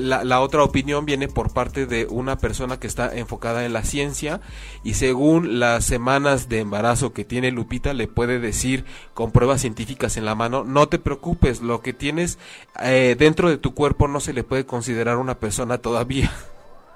la, 0.00 0.40
otra 0.40 0.64
opinión 0.64 1.06
viene 1.06 1.28
por 1.28 1.52
parte 1.52 1.86
de 1.86 2.06
una 2.06 2.38
persona 2.38 2.80
que 2.80 2.88
está 2.88 3.16
enfocada 3.16 3.64
en 3.64 3.72
la 3.72 3.84
ciencia 3.84 4.40
y 4.82 4.94
según 4.94 5.60
las 5.60 5.84
semanas 5.84 6.48
de 6.48 6.60
embarazo 6.60 7.12
que 7.12 7.24
tiene 7.24 7.52
Lupita 7.52 7.92
le 7.92 8.08
puede 8.08 8.40
decir 8.40 8.84
con 9.14 9.30
pruebas 9.30 9.60
científicas 9.60 10.16
en 10.16 10.24
la 10.24 10.34
mano, 10.34 10.64
no 10.64 10.88
te 10.88 10.98
preocupes, 10.98 11.60
lo 11.60 11.82
que 11.82 11.92
tienes 11.92 12.38
eh, 12.82 13.14
dentro 13.16 13.48
de 13.48 13.58
tu 13.58 13.74
cuerpo 13.74 14.08
no 14.08 14.18
se 14.18 14.32
le 14.32 14.42
puede 14.42 14.66
considerar 14.66 15.18
una 15.18 15.38
persona 15.38 15.78
todavía. 15.78 16.32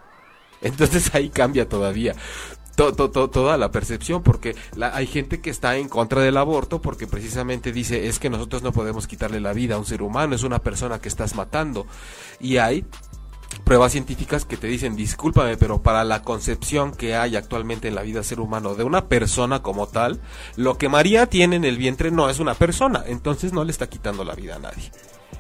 Entonces 0.63 1.15
ahí 1.15 1.29
cambia 1.29 1.69
todavía 1.69 2.17
toda 2.77 3.57
la 3.57 3.71
percepción, 3.71 4.23
porque 4.23 4.57
hay 4.81 5.07
gente 5.07 5.41
que 5.41 5.51
está 5.51 5.77
en 5.77 5.89
contra 5.89 6.23
del 6.23 6.37
aborto 6.37 6.81
porque 6.81 7.07
precisamente 7.07 7.73
dice 7.73 8.09
es 8.09 8.19
que 8.19 8.31
nosotros 8.31 8.63
no 8.63 8.73
podemos 8.73 9.07
quitarle 9.07 9.41
la 9.41 9.53
vida 9.53 9.75
a 9.75 9.79
un 9.79 9.85
ser 9.85 10.03
humano, 10.03 10.35
es 10.35 10.43
una 10.43 10.61
persona 10.61 11.01
que 11.01 11.09
estás 11.09 11.35
matando. 11.35 11.87
Y 12.41 12.57
hay 12.57 12.85
pruebas 13.65 13.93
científicas 13.93 14.45
que 14.45 14.57
te 14.57 14.67
dicen, 14.67 14.97
discúlpame, 14.97 15.57
pero 15.57 15.83
para 15.83 16.05
la 16.05 16.23
concepción 16.23 16.93
que 16.93 17.15
hay 17.15 17.37
actualmente 17.37 17.89
en 17.89 17.95
la 17.95 18.03
vida 18.03 18.23
ser 18.23 18.41
humano 18.41 18.75
de 18.75 18.85
una 18.85 19.09
persona 19.09 19.63
como 19.63 19.87
tal, 19.87 20.21
lo 20.57 20.79
que 20.79 20.89
María 20.89 21.27
tiene 21.27 21.57
en 21.57 21.65
el 21.65 21.77
vientre 21.77 22.11
no 22.11 22.29
es 22.31 22.39
una 22.39 22.55
persona, 22.55 23.05
entonces 23.07 23.53
no 23.53 23.65
le 23.65 23.71
está 23.71 23.89
quitando 23.89 24.25
la 24.25 24.35
vida 24.35 24.57
a 24.57 24.59
nadie. 24.59 24.91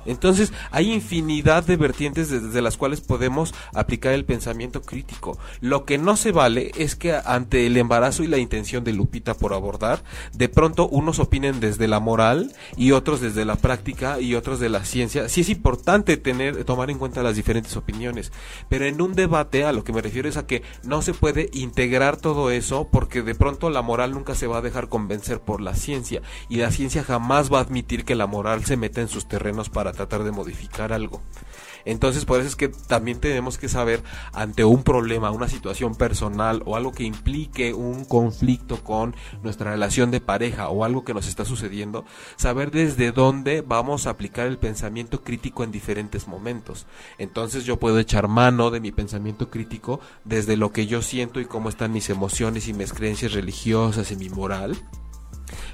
Entonces 0.06 0.52
hay 0.70 0.92
infinidad 0.92 1.64
de 1.64 1.76
vertientes 1.76 2.30
desde 2.30 2.62
las 2.62 2.76
cuales 2.76 3.00
podemos 3.00 3.54
aplicar 3.74 4.12
el 4.12 4.24
pensamiento 4.24 4.82
crítico. 4.82 5.38
Lo 5.60 5.84
que 5.84 5.98
no 5.98 6.16
se 6.16 6.32
vale 6.32 6.72
es 6.76 6.96
que 6.96 7.14
ante 7.14 7.66
el 7.66 7.76
embarazo 7.76 8.22
y 8.22 8.26
la 8.26 8.38
intención 8.38 8.84
de 8.84 8.92
Lupita 8.92 9.34
por 9.34 9.54
abordar, 9.54 10.02
de 10.32 10.48
pronto 10.48 10.88
unos 10.88 11.18
opinen 11.18 11.60
desde 11.60 11.88
la 11.88 12.00
moral 12.00 12.52
y 12.76 12.92
otros 12.92 13.20
desde 13.20 13.44
la 13.44 13.56
práctica 13.56 14.20
y 14.20 14.34
otros 14.34 14.60
de 14.60 14.68
la 14.68 14.84
ciencia. 14.84 15.28
Sí 15.28 15.42
es 15.42 15.48
importante 15.48 16.16
tener, 16.16 16.64
tomar 16.64 16.90
en 16.90 16.98
cuenta 16.98 17.22
las 17.22 17.36
diferentes 17.36 17.76
opiniones, 17.76 18.32
pero 18.68 18.86
en 18.86 19.00
un 19.00 19.14
debate 19.14 19.64
a 19.64 19.72
lo 19.72 19.84
que 19.84 19.92
me 19.92 20.02
refiero 20.02 20.28
es 20.28 20.36
a 20.36 20.46
que 20.46 20.62
no 20.82 21.02
se 21.02 21.14
puede 21.14 21.50
integrar 21.52 22.16
todo 22.16 22.50
eso 22.50 22.88
porque 22.90 23.22
de 23.22 23.34
pronto 23.34 23.70
la 23.70 23.82
moral 23.82 24.12
nunca 24.12 24.34
se 24.34 24.46
va 24.46 24.58
a 24.58 24.62
dejar 24.62 24.88
convencer 24.88 25.40
por 25.40 25.60
la 25.60 25.74
ciencia 25.74 26.22
y 26.48 26.56
la 26.56 26.70
ciencia 26.70 27.04
jamás 27.04 27.52
va 27.52 27.58
a 27.58 27.62
admitir 27.62 28.04
que 28.04 28.14
la 28.14 28.26
moral 28.26 28.64
se 28.64 28.76
meta 28.76 29.00
en 29.00 29.08
sus 29.08 29.26
terrenos 29.26 29.68
para 29.68 29.91
tratar 29.92 30.24
de 30.24 30.32
modificar 30.32 30.92
algo. 30.92 31.20
Entonces, 31.84 32.24
por 32.24 32.38
eso 32.38 32.48
es 32.48 32.56
que 32.56 32.68
también 32.68 33.20
tenemos 33.20 33.58
que 33.58 33.68
saber 33.68 34.02
ante 34.32 34.64
un 34.64 34.82
problema, 34.82 35.30
una 35.30 35.48
situación 35.48 35.94
personal 35.94 36.62
o 36.64 36.76
algo 36.76 36.92
que 36.92 37.04
implique 37.04 37.74
un 37.74 38.04
conflicto 38.04 38.82
con 38.82 39.14
nuestra 39.42 39.72
relación 39.72 40.10
de 40.10 40.20
pareja 40.20 40.68
o 40.68 40.84
algo 40.84 41.04
que 41.04 41.14
nos 41.14 41.26
está 41.26 41.44
sucediendo, 41.44 42.04
saber 42.36 42.70
desde 42.70 43.12
dónde 43.12 43.62
vamos 43.62 44.06
a 44.06 44.10
aplicar 44.10 44.46
el 44.46 44.58
pensamiento 44.58 45.22
crítico 45.22 45.64
en 45.64 45.72
diferentes 45.72 46.28
momentos. 46.28 46.86
Entonces, 47.18 47.64
yo 47.64 47.78
puedo 47.78 47.98
echar 47.98 48.28
mano 48.28 48.70
de 48.70 48.80
mi 48.80 48.92
pensamiento 48.92 49.50
crítico 49.50 50.00
desde 50.24 50.56
lo 50.56 50.72
que 50.72 50.86
yo 50.86 51.02
siento 51.02 51.40
y 51.40 51.46
cómo 51.46 51.68
están 51.68 51.92
mis 51.92 52.10
emociones 52.10 52.68
y 52.68 52.74
mis 52.74 52.92
creencias 52.92 53.32
religiosas 53.32 54.10
y 54.12 54.16
mi 54.16 54.28
moral 54.28 54.76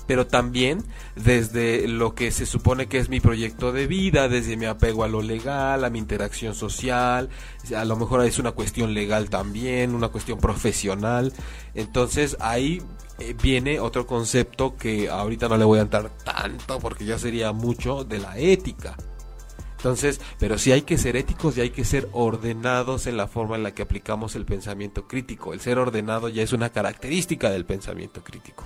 pero 0.09 0.27
también 0.27 0.83
desde 1.17 1.87
lo 1.87 2.15
que 2.15 2.33
se 2.33 2.47
supone 2.47 2.87
que 2.87 2.97
es 2.97 3.11
mi 3.11 3.21
proyecto 3.21 3.73
de 3.73 3.87
vida, 3.87 4.27
desde 4.29 4.57
mi 4.57 4.65
apego 4.65 5.05
a 5.05 5.09
lo 5.09 5.21
legal, 5.21 5.85
a 5.85 5.91
mi 5.91 5.99
interacción 5.99 6.55
social, 6.55 7.29
a 7.77 7.85
lo 7.85 7.97
mejor 7.97 8.25
es 8.25 8.39
una 8.39 8.53
cuestión 8.53 8.95
legal 8.95 9.29
también, 9.29 9.95
una 9.95 10.09
cuestión 10.09 10.39
profesional. 10.39 11.35
Entonces 11.75 12.39
ahí 12.41 12.81
eh, 13.19 13.37
viene 13.41 13.81
otro 13.81 14.07
concepto 14.07 14.77
que 14.79 15.11
ahorita 15.11 15.47
no 15.47 15.59
le 15.59 15.67
voy 15.67 15.79
a 15.79 15.83
entrar 15.83 16.11
tanto 16.25 16.79
porque 16.79 17.05
ya 17.05 17.19
sería 17.19 17.53
mucho 17.53 18.03
de 18.05 18.19
la 18.19 18.39
ética. 18.39 18.97
Entonces, 19.77 20.23
pero 20.39 20.57
sí 20.57 20.73
hay 20.73 20.83
que 20.83 20.97
ser 20.97 21.17
éticos 21.17 21.59
y 21.59 21.61
hay 21.61 21.71
que 21.71 21.85
ser 21.85 22.09
ordenados 22.13 23.07
en 23.07 23.19
la 23.19 23.29
forma 23.29 23.57
en 23.57 23.63
la 23.63 23.75
que 23.75 23.83
aplicamos 23.83 24.37
el 24.37 24.47
pensamiento 24.47 25.07
crítico. 25.07 25.53
El 25.53 25.61
ser 25.61 25.79
ordenado 25.79 26.31
ya 26.31 26.43
es 26.43 26.55
una 26.55 26.71
característica 26.71 27.51
del 27.51 27.67
pensamiento 27.67 28.25
crítico. 28.25 28.65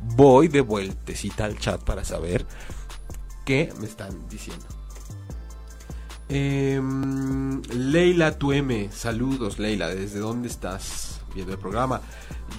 Voy 0.00 0.48
de 0.48 0.60
vueltecita 0.60 1.44
al 1.44 1.58
chat 1.58 1.82
para 1.82 2.04
saber 2.04 2.46
qué 3.44 3.72
me 3.80 3.86
están 3.86 4.28
diciendo. 4.28 4.66
Em, 6.28 7.62
Leila 7.62 8.36
Tueme, 8.36 8.90
saludos 8.92 9.58
Leila, 9.58 9.88
¿desde 9.88 10.18
dónde 10.18 10.48
estás 10.48 11.22
viendo 11.34 11.54
el 11.54 11.58
programa? 11.58 12.02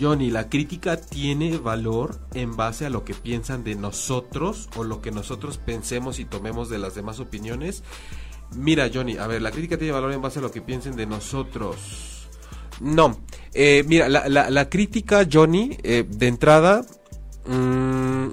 Johnny, 0.02 0.32
la 0.32 0.50
crítica 0.50 0.98
tiene 0.98 1.58
valor 1.58 2.20
en 2.34 2.56
base 2.56 2.88
a 2.88 2.90
lo 2.90 3.06
que 3.06 3.14
piensan 3.14 3.64
de 3.64 3.76
nosotros 3.76 4.70
o 4.76 4.84
lo 4.84 5.02
que 5.02 5.12
nosotros 5.12 5.58
pensemos 5.58 6.20
y 6.20 6.26
tomemos 6.26 6.70
de 6.70 6.80
las 6.80 6.96
demás 6.96 7.20
opiniones. 7.20 7.84
Mira, 8.56 8.90
Johnny, 8.92 9.18
a 9.18 9.28
ver, 9.28 9.42
la 9.42 9.52
crítica 9.52 9.78
tiene 9.78 9.94
valor 9.94 10.14
en 10.14 10.22
base 10.22 10.40
a 10.40 10.42
lo 10.42 10.52
que 10.52 10.62
piensen 10.62 10.96
de 10.96 11.06
nosotros. 11.06 12.28
No, 12.80 13.20
eh, 13.54 13.84
mira, 13.88 14.08
la, 14.10 14.70
crítica, 14.70 15.28
Johnny, 15.32 15.78
eh, 15.84 16.06
de 16.08 16.28
entrada, 16.28 16.86
mm, 17.50 18.32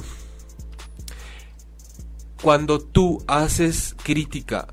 cuando 2.42 2.80
tú 2.80 3.22
haces 3.26 3.96
crítica 4.02 4.68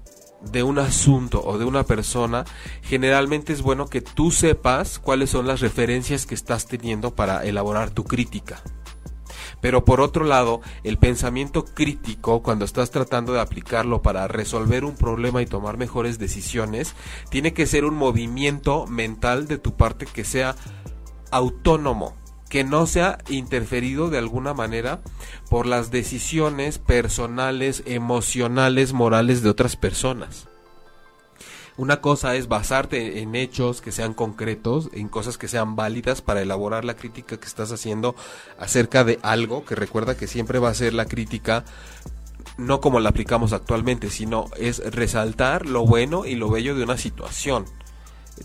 de 0.51 0.63
un 0.63 0.79
asunto 0.79 1.41
o 1.43 1.57
de 1.57 1.65
una 1.65 1.83
persona, 1.83 2.45
generalmente 2.81 3.53
es 3.53 3.61
bueno 3.61 3.87
que 3.87 4.01
tú 4.01 4.31
sepas 4.31 4.99
cuáles 4.99 5.29
son 5.29 5.47
las 5.47 5.61
referencias 5.61 6.25
que 6.25 6.35
estás 6.35 6.67
teniendo 6.67 7.15
para 7.15 7.45
elaborar 7.45 7.91
tu 7.91 8.03
crítica. 8.03 8.61
Pero 9.61 9.85
por 9.85 10.01
otro 10.01 10.25
lado, 10.25 10.59
el 10.83 10.97
pensamiento 10.97 11.63
crítico, 11.63 12.43
cuando 12.43 12.65
estás 12.65 12.91
tratando 12.91 13.31
de 13.31 13.39
aplicarlo 13.39 14.01
para 14.01 14.27
resolver 14.27 14.83
un 14.83 14.95
problema 14.95 15.41
y 15.41 15.45
tomar 15.45 15.77
mejores 15.77 16.19
decisiones, 16.19 16.95
tiene 17.29 17.53
que 17.53 17.65
ser 17.65 17.85
un 17.85 17.95
movimiento 17.95 18.85
mental 18.87 19.47
de 19.47 19.57
tu 19.57 19.75
parte 19.75 20.05
que 20.05 20.25
sea 20.25 20.55
autónomo, 21.31 22.13
que 22.53 22.63
no 22.63 22.85
sea 22.85 23.17
interferido 23.29 24.11
de 24.11 24.19
alguna 24.19 24.53
manera 24.53 25.01
por 25.49 25.65
las 25.65 25.89
decisiones 25.89 26.77
personales, 26.77 27.81
emocionales, 27.87 28.93
morales 28.93 29.41
de 29.41 29.49
otras 29.49 29.75
personas. 29.75 30.47
Una 31.77 31.99
cosa 31.99 32.35
es 32.35 32.47
basarte 32.47 33.23
en 33.23 33.33
hechos 33.33 33.81
que 33.81 33.91
sean 33.91 34.13
concretos, 34.13 34.91
en 34.93 35.09
cosas 35.09 35.39
que 35.39 35.47
sean 35.47 35.75
válidas 35.75 36.21
para 36.21 36.43
elaborar 36.43 36.85
la 36.85 36.95
crítica 36.95 37.37
que 37.37 37.47
estás 37.47 37.71
haciendo 37.71 38.15
acerca 38.59 39.03
de 39.03 39.17
algo, 39.23 39.65
que 39.65 39.73
recuerda 39.73 40.15
que 40.15 40.27
siempre 40.27 40.59
va 40.59 40.69
a 40.69 40.75
ser 40.75 40.93
la 40.93 41.05
crítica 41.05 41.65
no 42.59 42.81
como 42.81 42.99
la 42.99 43.09
aplicamos 43.09 43.51
actualmente, 43.51 44.11
sino 44.11 44.45
es 44.57 44.77
resaltar 44.93 45.65
lo 45.65 45.87
bueno 45.87 46.27
y 46.27 46.35
lo 46.35 46.51
bello 46.51 46.75
de 46.75 46.83
una 46.83 46.99
situación 46.99 47.65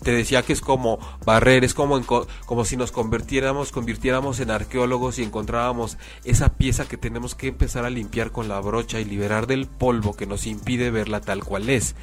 te 0.03 0.11
decía 0.11 0.43
que 0.43 0.53
es 0.53 0.61
como 0.61 0.99
barrer, 1.25 1.63
es 1.63 1.73
como, 1.73 2.01
como 2.45 2.65
si 2.65 2.77
nos 2.77 2.91
convirtiéramos, 2.91 3.71
convirtiéramos 3.71 4.39
en 4.39 4.51
arqueólogos 4.51 5.19
y 5.19 5.23
encontrábamos 5.23 5.97
esa 6.23 6.49
pieza 6.49 6.87
que 6.87 6.97
tenemos 6.97 7.35
que 7.35 7.47
empezar 7.47 7.85
a 7.85 7.89
limpiar 7.89 8.31
con 8.31 8.47
la 8.47 8.59
brocha 8.59 8.99
y 8.99 9.05
liberar 9.05 9.47
del 9.47 9.67
polvo 9.67 10.15
que 10.15 10.25
nos 10.25 10.45
impide 10.45 10.91
verla 10.91 11.21
tal 11.21 11.43
cual 11.43 11.69
es. 11.69 11.95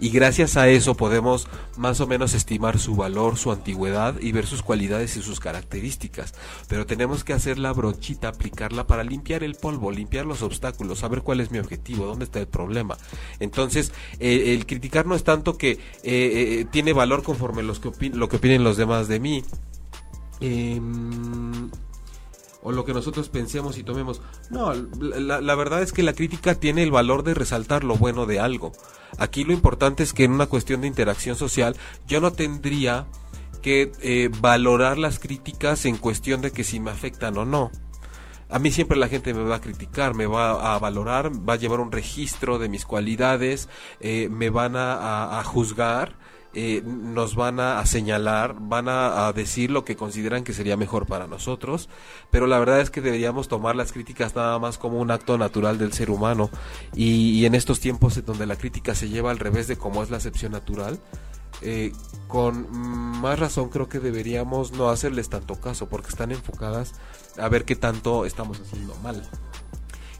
Y 0.00 0.08
gracias 0.08 0.56
a 0.56 0.68
eso 0.68 0.96
podemos 0.96 1.46
más 1.76 2.00
o 2.00 2.06
menos 2.06 2.32
estimar 2.32 2.78
su 2.78 2.96
valor, 2.96 3.36
su 3.36 3.52
antigüedad 3.52 4.18
y 4.18 4.32
ver 4.32 4.46
sus 4.46 4.62
cualidades 4.62 5.16
y 5.18 5.22
sus 5.22 5.40
características. 5.40 6.34
Pero 6.68 6.86
tenemos 6.86 7.22
que 7.22 7.34
hacer 7.34 7.58
la 7.58 7.72
brochita, 7.72 8.28
aplicarla 8.28 8.86
para 8.86 9.04
limpiar 9.04 9.44
el 9.44 9.56
polvo, 9.56 9.90
limpiar 9.90 10.24
los 10.24 10.40
obstáculos, 10.40 11.00
saber 11.00 11.20
cuál 11.20 11.40
es 11.40 11.50
mi 11.50 11.58
objetivo, 11.58 12.06
dónde 12.06 12.24
está 12.24 12.40
el 12.40 12.48
problema. 12.48 12.96
Entonces, 13.40 13.92
eh, 14.18 14.54
el 14.54 14.64
criticar 14.64 15.04
no 15.04 15.14
es 15.14 15.22
tanto 15.22 15.58
que 15.58 15.72
eh, 15.72 15.78
eh, 16.02 16.66
tiene 16.70 16.94
valor 16.94 17.22
conforme 17.22 17.62
los 17.62 17.78
que 17.78 17.90
lo 18.10 18.28
que 18.28 18.36
opinen 18.36 18.64
los 18.64 18.78
demás 18.78 19.06
de 19.06 19.20
mí. 19.20 19.44
O 22.62 22.72
lo 22.72 22.84
que 22.84 22.92
nosotros 22.92 23.28
pensemos 23.28 23.78
y 23.78 23.82
tomemos. 23.82 24.20
No, 24.50 24.72
la, 24.74 25.54
verdad 25.54 25.82
es 25.82 25.92
que 25.92 26.02
la 26.02 26.12
crítica 26.12 26.54
tiene 26.54 26.82
el 26.82 26.90
valor 26.90 27.22
de 27.22 27.34
resaltar 27.34 27.84
lo 27.84 27.96
bueno 27.96 28.26
de 28.26 28.38
algo. 28.38 28.72
Aquí 29.18 29.44
lo 29.44 29.52
importante 29.52 30.02
es 30.02 30.12
que 30.12 30.24
en 30.24 30.32
una 30.32 30.46
cuestión 30.46 30.82
de 30.82 30.86
interacción 30.86 31.36
social 31.36 31.76
yo 32.06 32.20
no 32.20 32.32
tendría 32.32 33.06
que 33.62 33.92
eh, 34.00 34.30
valorar 34.40 34.98
las 34.98 35.18
críticas 35.18 35.86
en 35.86 35.96
cuestión 35.96 36.40
de 36.42 36.50
que 36.50 36.64
si 36.64 36.80
me 36.80 36.90
afectan 36.90 37.36
o 37.38 37.44
no. 37.44 37.70
A 38.50 38.58
mí 38.58 38.70
siempre 38.70 38.98
la 38.98 39.08
gente 39.08 39.32
me 39.32 39.44
va 39.44 39.56
a 39.56 39.60
criticar, 39.60 40.14
me 40.14 40.26
va 40.26 40.74
a 40.74 40.78
valorar, 40.78 41.30
va 41.48 41.54
a 41.54 41.56
llevar 41.56 41.80
un 41.80 41.92
registro 41.92 42.58
de 42.58 42.68
mis 42.68 42.84
cualidades, 42.84 43.68
eh, 44.00 44.28
me 44.28 44.50
van 44.50 44.74
a 44.76 45.40
juzgar 45.44 46.19
eh, 46.52 46.82
nos 46.84 47.36
van 47.36 47.60
a, 47.60 47.84
señalar, 47.86 48.56
van 48.58 48.88
a, 48.88 49.32
decir 49.32 49.70
lo 49.70 49.84
que 49.84 49.94
consideran 49.94 50.42
que 50.42 50.52
sería 50.52 50.76
mejor 50.76 51.06
para 51.06 51.28
nosotros, 51.28 51.88
pero 52.30 52.48
la 52.48 52.58
verdad 52.58 52.80
es 52.80 52.90
que 52.90 53.00
deberíamos 53.00 53.46
tomar 53.46 53.76
las 53.76 53.92
críticas 53.92 54.34
nada 54.34 54.58
más 54.58 54.76
como 54.76 54.98
un 54.98 55.12
acto 55.12 55.38
natural 55.38 55.78
del 55.78 55.92
ser 55.92 56.10
humano 56.10 56.50
y, 56.94 57.44
en 57.44 57.54
estos 57.54 57.78
tiempos 57.78 58.16
en 58.16 58.24
donde 58.24 58.46
la 58.46 58.56
crítica 58.56 58.96
se 58.96 59.08
lleva 59.08 59.30
al 59.30 59.38
revés 59.38 59.68
de 59.68 59.76
cómo 59.76 60.02
es 60.02 60.10
la 60.10 60.16
acepción 60.16 60.50
natural, 60.50 60.98
eh, 61.62 61.92
con 62.26 62.68
más 63.20 63.38
razón 63.38 63.68
creo 63.68 63.88
que 63.88 64.00
deberíamos 64.00 64.72
no 64.72 64.88
hacerles 64.88 65.28
tanto 65.28 65.60
caso 65.60 65.88
porque 65.88 66.08
están 66.08 66.32
enfocadas 66.32 66.94
a 67.38 67.48
ver 67.48 67.64
qué 67.64 67.76
tanto 67.76 68.24
estamos 68.24 68.60
haciendo 68.60 68.96
mal. 68.96 69.22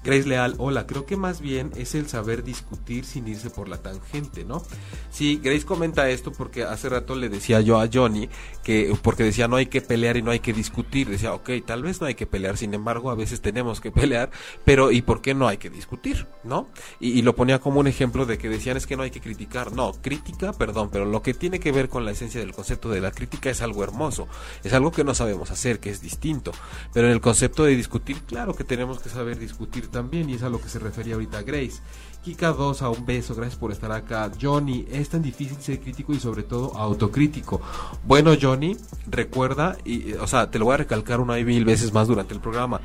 Grace 0.03 0.27
Leal, 0.27 0.55
hola, 0.57 0.87
creo 0.87 1.05
que 1.05 1.19
más 1.19 1.43
bien 1.43 1.73
es 1.77 1.95
el 1.95 2.09
saber 2.09 2.43
discutir 2.43 3.05
sin 3.05 3.29
irse 3.29 3.51
por 3.51 3.69
la 3.69 3.77
tangente, 3.79 4.47
¿no? 4.47 4.63
Sí, 5.11 5.39
Grace 5.43 5.67
comenta 5.67 6.09
esto 6.09 6.33
porque 6.33 6.65
hace 6.65 6.89
rato 6.89 7.15
le 7.15 7.29
decía 7.29 7.61
yo 7.61 7.79
a 7.79 7.89
Johnny 7.93 8.31
que, 8.65 8.97
porque 9.03 9.25
decía 9.25 9.47
no 9.47 9.57
hay 9.57 9.67
que 9.67 9.83
pelear 9.83 10.17
y 10.17 10.23
no 10.23 10.31
hay 10.31 10.41
que 10.41 10.55
discutir, 10.55 11.11
decía, 11.11 11.35
ok, 11.35 11.51
tal 11.67 11.83
vez 11.83 12.01
no 12.01 12.07
hay 12.07 12.15
que 12.15 12.27
pelear, 12.27 12.57
sin 12.57 12.73
embargo 12.73 13.11
a 13.11 13.15
veces 13.15 13.43
tenemos 13.43 13.83
que 13.83 13.93
pelear, 13.93 14.31
pero 14.65 14.91
¿y 14.91 15.03
por 15.03 15.21
qué 15.21 15.35
no 15.35 15.49
hay 15.49 15.59
que 15.59 15.69
discutir, 15.69 16.27
¿no? 16.45 16.69
Y, 16.99 17.11
y 17.11 17.23
lo 17.23 17.35
ponía 17.35 17.59
como 17.59 17.81
un 17.81 17.87
ejemplo 17.87 18.25
de 18.25 18.39
que 18.39 18.49
decían 18.49 18.79
es 18.79 18.87
que 18.87 18.97
no 18.97 19.03
hay 19.03 19.11
que 19.11 19.21
criticar, 19.21 19.73
no, 19.73 19.93
crítica, 19.93 20.55
perdón, 20.55 20.89
pero 20.91 21.05
lo 21.05 21.21
que 21.23 21.35
tiene 21.35 21.61
que 21.61 21.73
ver 21.73 21.91
con 21.91 22.07
la 22.07 22.13
esencia 22.13 22.41
del 22.41 22.53
concepto 22.53 22.89
de 22.89 23.03
la 23.03 23.11
crítica 23.11 23.51
es 23.51 23.61
algo 23.61 23.85
hermoso, 23.85 24.29
es 24.65 24.73
algo 24.73 24.93
que 24.93 25.05
no 25.05 25.15
sabemos 25.15 25.51
hacer, 25.51 25.79
que 25.79 25.91
es 25.91 26.01
distinto, 26.01 26.53
pero 26.95 27.07
en 27.07 27.13
el 27.13 27.21
concepto 27.21 27.65
de 27.65 27.77
discutir, 27.77 28.23
claro 28.23 28.55
que 28.55 28.65
tenemos 28.65 29.01
que 29.01 29.11
saber 29.11 29.39
discutir 29.39 29.90
también 29.91 30.31
y 30.31 30.35
es 30.35 30.43
a 30.43 30.49
lo 30.49 30.61
que 30.61 30.69
se 30.69 30.79
refería 30.79 31.15
ahorita 31.15 31.43
Grace. 31.43 31.81
Kika 32.23 32.53
2 32.53 32.83
a 32.83 32.91
un 32.91 33.07
beso, 33.07 33.35
gracias 33.35 33.59
por 33.59 33.73
estar 33.73 33.91
acá. 33.93 34.31
Johnny, 34.39 34.87
es 34.91 35.09
tan 35.09 35.23
difícil 35.23 35.57
ser 35.59 35.81
crítico 35.81 36.13
y 36.13 36.21
sobre 36.21 36.43
todo 36.43 36.77
autocrítico. 36.77 37.63
Bueno, 38.05 38.33
Johnny, 38.39 38.77
recuerda, 39.07 39.79
y, 39.87 40.13
o 40.13 40.27
sea, 40.27 40.51
te 40.51 40.59
lo 40.59 40.67
voy 40.67 40.75
a 40.75 40.79
recalcar 40.79 41.21
una 41.21 41.39
y 41.39 41.45
mil 41.47 41.65
veces 41.65 41.95
más 41.95 42.09
durante 42.09 42.35
el 42.35 42.41
programa. 42.41 42.83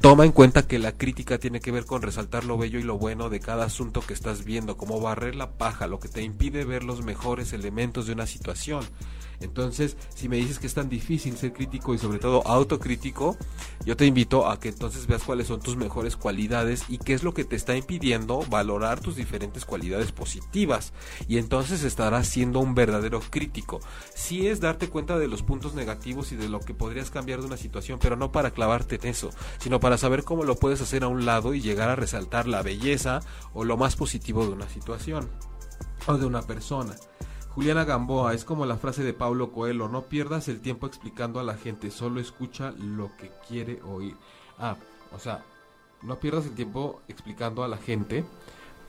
Toma 0.00 0.24
en 0.24 0.32
cuenta 0.32 0.66
que 0.66 0.78
la 0.78 0.92
crítica 0.92 1.36
tiene 1.36 1.60
que 1.60 1.70
ver 1.70 1.84
con 1.84 2.00
resaltar 2.00 2.44
lo 2.44 2.56
bello 2.56 2.78
y 2.78 2.82
lo 2.82 2.96
bueno 2.96 3.28
de 3.28 3.40
cada 3.40 3.66
asunto 3.66 4.00
que 4.00 4.14
estás 4.14 4.44
viendo, 4.44 4.78
como 4.78 5.00
barrer 5.00 5.34
la 5.34 5.50
paja, 5.50 5.86
lo 5.86 6.00
que 6.00 6.08
te 6.08 6.22
impide 6.22 6.64
ver 6.64 6.82
los 6.82 7.04
mejores 7.04 7.52
elementos 7.52 8.06
de 8.06 8.14
una 8.14 8.26
situación. 8.26 8.84
Entonces, 9.40 9.96
si 10.14 10.28
me 10.28 10.36
dices 10.36 10.58
que 10.58 10.66
es 10.66 10.74
tan 10.74 10.88
difícil 10.88 11.36
ser 11.36 11.52
crítico 11.52 11.94
y 11.94 11.98
sobre 11.98 12.18
todo 12.18 12.46
autocrítico, 12.46 13.36
yo 13.84 13.96
te 13.96 14.06
invito 14.06 14.48
a 14.48 14.58
que 14.58 14.68
entonces 14.68 15.06
veas 15.06 15.22
cuáles 15.22 15.46
son 15.46 15.60
tus 15.60 15.76
mejores 15.76 16.16
cualidades 16.16 16.84
y 16.88 16.98
qué 16.98 17.14
es 17.14 17.22
lo 17.22 17.34
que 17.34 17.44
te 17.44 17.56
está 17.56 17.76
impidiendo 17.76 18.40
valorar 18.50 19.00
tus 19.00 19.16
diferentes 19.16 19.64
cualidades 19.64 20.12
positivas. 20.12 20.92
Y 21.28 21.38
entonces 21.38 21.84
estarás 21.84 22.26
siendo 22.26 22.60
un 22.60 22.74
verdadero 22.74 23.20
crítico. 23.20 23.80
Si 24.14 24.48
es 24.48 24.60
darte 24.60 24.88
cuenta 24.88 25.18
de 25.18 25.28
los 25.28 25.42
puntos 25.42 25.74
negativos 25.74 26.32
y 26.32 26.36
de 26.36 26.48
lo 26.48 26.60
que 26.60 26.74
podrías 26.74 27.10
cambiar 27.10 27.40
de 27.40 27.46
una 27.46 27.56
situación, 27.56 27.98
pero 28.00 28.16
no 28.16 28.32
para 28.32 28.50
clavarte 28.50 28.96
en 28.96 29.06
eso, 29.06 29.30
sino 29.58 29.80
para 29.80 29.98
saber 29.98 30.24
cómo 30.24 30.44
lo 30.44 30.56
puedes 30.56 30.80
hacer 30.80 31.04
a 31.04 31.08
un 31.08 31.24
lado 31.24 31.54
y 31.54 31.60
llegar 31.60 31.88
a 31.88 31.96
resaltar 31.96 32.48
la 32.48 32.62
belleza 32.62 33.20
o 33.52 33.64
lo 33.64 33.76
más 33.76 33.96
positivo 33.96 34.44
de 34.44 34.52
una 34.52 34.68
situación 34.68 35.30
o 36.06 36.18
de 36.18 36.26
una 36.26 36.42
persona. 36.42 36.94
Juliana 37.58 37.84
Gamboa, 37.84 38.34
es 38.34 38.44
como 38.44 38.66
la 38.66 38.76
frase 38.76 39.02
de 39.02 39.12
Pablo 39.12 39.50
Coelho, 39.50 39.88
no 39.88 40.02
pierdas 40.02 40.46
el 40.46 40.60
tiempo 40.60 40.86
explicando 40.86 41.40
a 41.40 41.42
la 41.42 41.54
gente, 41.54 41.90
solo 41.90 42.20
escucha 42.20 42.72
lo 42.78 43.10
que 43.16 43.32
quiere 43.48 43.82
oír. 43.82 44.14
Ah, 44.60 44.76
o 45.10 45.18
sea, 45.18 45.42
no 46.02 46.20
pierdas 46.20 46.44
el 46.44 46.52
tiempo 46.52 47.02
explicando 47.08 47.64
a 47.64 47.68
la 47.68 47.76
gente, 47.76 48.24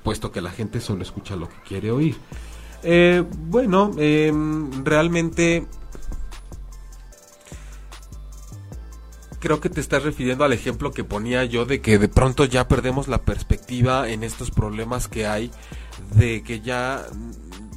puesto 0.03 0.31
que 0.31 0.41
la 0.41 0.51
gente 0.51 0.81
solo 0.81 1.01
escucha 1.01 1.35
lo 1.35 1.49
que 1.49 1.55
quiere 1.67 1.89
oír. 1.89 2.15
Eh, 2.83 3.23
bueno, 3.47 3.89
em, 3.97 4.85
realmente 4.85 5.65
creo 9.39 9.59
que 9.59 9.71
te 9.71 9.81
estás 9.81 10.03
refiriendo 10.03 10.43
al 10.43 10.53
ejemplo 10.53 10.91
que 10.91 11.03
ponía 11.03 11.43
yo 11.43 11.65
de 11.65 11.81
que 11.81 11.97
de 11.97 12.07
pronto 12.07 12.45
ya 12.45 12.67
perdemos 12.67 13.07
la 13.07 13.23
perspectiva 13.23 14.09
en 14.09 14.23
estos 14.23 14.51
problemas 14.51 15.07
que 15.07 15.25
hay, 15.25 15.49
de 16.13 16.43
que 16.43 16.61
ya 16.61 17.07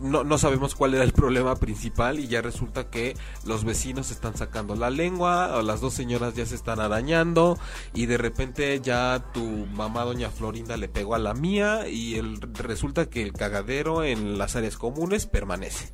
no, 0.03 0.25
no 0.25 0.39
sabemos 0.39 0.75
cuál 0.75 0.95
era 0.95 1.05
el 1.05 1.13
problema 1.13 1.57
principal 1.57 2.19
y 2.19 2.29
ya 2.29 2.43
resulta 2.43 2.91
que 2.91 3.17
los 3.45 3.65
vecinos 3.65 4.11
están 4.11 4.37
sacando 4.37 4.75
la 4.75 4.91
lengua, 4.91 5.57
o 5.57 5.63
las 5.63 5.81
dos 5.81 5.95
señoras 5.95 6.35
ya 6.35 6.45
se 6.47 6.55
están 6.55 6.81
arañando 6.81 7.59
y 7.95 8.07
de 8.07 8.19
repente 8.19 8.81
ya 8.81 9.25
tu 9.33 9.45
mamá 9.45 10.05
doña 10.05 10.31
Florinda 10.31 10.77
le 10.77 10.89
pegó 10.89 11.15
a 11.15 11.19
la 11.19 11.35
mía 11.35 11.89
y 11.89 12.17
el, 12.17 12.41
resulta 12.41 13.07
que 13.07 13.23
el 13.23 13.33
cagadero 13.33 14.05
en 14.05 14.39
las 14.39 14.57
áreas 14.57 14.77
comunes 14.77 15.27
permanece. 15.27 15.93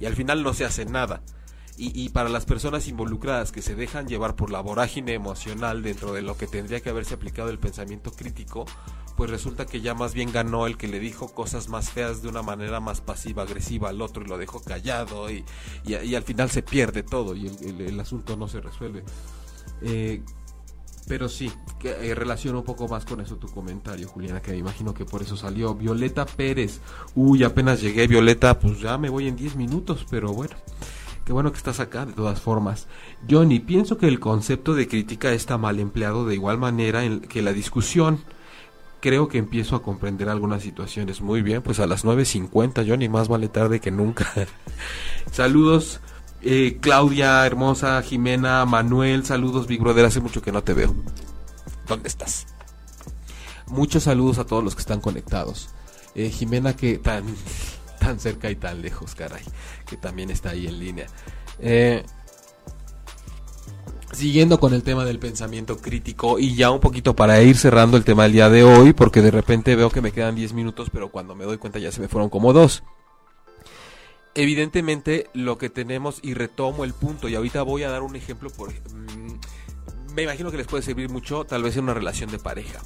Y 0.00 0.06
al 0.06 0.14
final 0.14 0.42
no 0.42 0.54
se 0.54 0.64
hace 0.64 0.84
nada. 0.84 1.22
Y, 1.76 2.00
y, 2.00 2.10
para 2.10 2.28
las 2.28 2.44
personas 2.44 2.86
involucradas 2.86 3.50
que 3.50 3.60
se 3.60 3.74
dejan 3.74 4.06
llevar 4.06 4.36
por 4.36 4.50
la 4.50 4.60
vorágine 4.60 5.12
emocional 5.12 5.82
dentro 5.82 6.12
de 6.12 6.22
lo 6.22 6.36
que 6.36 6.46
tendría 6.46 6.80
que 6.80 6.90
haberse 6.90 7.14
aplicado 7.14 7.50
el 7.50 7.58
pensamiento 7.58 8.12
crítico, 8.12 8.64
pues 9.16 9.30
resulta 9.30 9.66
que 9.66 9.80
ya 9.80 9.94
más 9.94 10.14
bien 10.14 10.32
ganó 10.32 10.66
el 10.66 10.76
que 10.76 10.88
le 10.88 10.98
dijo 10.98 11.28
cosas 11.28 11.68
más 11.68 11.90
feas 11.90 12.22
de 12.22 12.28
una 12.28 12.42
manera 12.42 12.80
más 12.80 13.00
pasiva-agresiva 13.00 13.88
al 13.88 14.02
otro 14.02 14.24
y 14.24 14.28
lo 14.28 14.38
dejó 14.38 14.60
callado 14.60 15.30
y, 15.30 15.44
y, 15.84 16.14
al 16.14 16.22
final 16.22 16.50
se 16.50 16.62
pierde 16.62 17.02
todo 17.02 17.34
y 17.34 17.46
el, 17.46 17.98
asunto 18.00 18.36
no 18.36 18.48
se 18.48 18.60
resuelve. 18.60 19.04
Eh, 19.82 20.22
pero 21.06 21.28
sí, 21.28 21.52
que, 21.78 21.90
eh, 21.90 22.14
relaciono 22.14 22.60
un 22.60 22.64
poco 22.64 22.88
más 22.88 23.04
con 23.04 23.20
eso 23.20 23.36
tu 23.36 23.48
comentario, 23.48 24.08
Juliana, 24.08 24.40
que 24.40 24.52
me 24.52 24.58
imagino 24.58 24.94
que 24.94 25.04
por 25.04 25.22
eso 25.22 25.36
salió. 25.36 25.74
Violeta 25.74 26.24
Pérez. 26.24 26.80
Uy, 27.14 27.44
apenas 27.44 27.80
llegué, 27.80 28.06
Violeta, 28.06 28.58
pues 28.58 28.80
ya 28.80 28.96
me 28.96 29.10
voy 29.10 29.28
en 29.28 29.36
10 29.36 29.56
minutos, 29.56 30.06
pero 30.10 30.32
bueno. 30.32 30.54
Qué 31.24 31.32
bueno 31.32 31.52
que 31.52 31.58
estás 31.58 31.80
acá, 31.80 32.04
de 32.04 32.12
todas 32.12 32.40
formas. 32.40 32.86
Johnny, 33.28 33.58
pienso 33.58 33.96
que 33.96 34.06
el 34.06 34.20
concepto 34.20 34.74
de 34.74 34.88
crítica 34.88 35.32
está 35.32 35.56
mal 35.56 35.80
empleado 35.80 36.26
de 36.26 36.34
igual 36.34 36.58
manera 36.58 37.02
que 37.20 37.40
la 37.40 37.52
discusión 37.52 38.22
creo 39.00 39.28
que 39.28 39.38
empiezo 39.38 39.76
a 39.76 39.82
comprender 39.82 40.28
algunas 40.28 40.62
situaciones. 40.62 41.20
Muy 41.20 41.42
bien, 41.42 41.62
pues 41.62 41.80
a 41.80 41.86
las 41.86 42.04
9.50, 42.04 42.88
Johnny, 42.88 43.08
más 43.08 43.28
vale 43.28 43.48
tarde 43.48 43.80
que 43.80 43.90
nunca. 43.90 44.30
saludos, 45.30 46.00
eh, 46.42 46.78
Claudia, 46.80 47.44
hermosa, 47.46 48.02
Jimena, 48.02 48.64
Manuel, 48.66 49.24
saludos, 49.24 49.66
Big 49.66 49.80
Brother, 49.80 50.04
hace 50.04 50.20
mucho 50.20 50.42
que 50.42 50.52
no 50.52 50.62
te 50.62 50.74
veo. 50.74 50.94
¿Dónde 51.86 52.08
estás? 52.08 52.46
Muchos 53.66 54.02
saludos 54.02 54.38
a 54.38 54.44
todos 54.44 54.62
los 54.62 54.74
que 54.74 54.80
están 54.80 55.00
conectados. 55.00 55.70
Eh, 56.14 56.30
Jimena, 56.30 56.76
que 56.76 56.98
tan, 56.98 57.24
tan 58.04 58.20
cerca 58.20 58.50
y 58.50 58.56
tan 58.56 58.82
lejos, 58.82 59.14
caray, 59.14 59.42
que 59.86 59.96
también 59.96 60.30
está 60.30 60.50
ahí 60.50 60.66
en 60.66 60.78
línea. 60.78 61.06
Eh, 61.58 62.04
siguiendo 64.12 64.60
con 64.60 64.74
el 64.74 64.82
tema 64.82 65.04
del 65.04 65.18
pensamiento 65.18 65.78
crítico 65.78 66.38
y 66.38 66.54
ya 66.54 66.70
un 66.70 66.80
poquito 66.80 67.16
para 67.16 67.40
ir 67.42 67.56
cerrando 67.56 67.96
el 67.96 68.04
tema 68.04 68.24
del 68.24 68.32
día 68.32 68.50
de 68.50 68.62
hoy, 68.62 68.92
porque 68.92 69.22
de 69.22 69.30
repente 69.30 69.74
veo 69.74 69.90
que 69.90 70.02
me 70.02 70.12
quedan 70.12 70.34
10 70.34 70.52
minutos, 70.52 70.90
pero 70.92 71.10
cuando 71.10 71.34
me 71.34 71.44
doy 71.44 71.56
cuenta 71.56 71.78
ya 71.78 71.90
se 71.90 72.00
me 72.00 72.08
fueron 72.08 72.28
como 72.28 72.52
dos. 72.52 72.82
Evidentemente 74.34 75.30
lo 75.32 75.56
que 75.58 75.70
tenemos, 75.70 76.18
y 76.22 76.34
retomo 76.34 76.84
el 76.84 76.92
punto, 76.92 77.28
y 77.28 77.36
ahorita 77.36 77.62
voy 77.62 77.84
a 77.84 77.90
dar 77.90 78.02
un 78.02 78.16
ejemplo, 78.16 78.50
por, 78.50 78.70
mm, 78.70 79.40
me 80.14 80.24
imagino 80.24 80.50
que 80.50 80.58
les 80.58 80.66
puede 80.66 80.82
servir 80.82 81.08
mucho, 81.08 81.44
tal 81.44 81.62
vez 81.62 81.76
en 81.76 81.84
una 81.84 81.94
relación 81.94 82.30
de 82.30 82.38
pareja, 82.38 82.80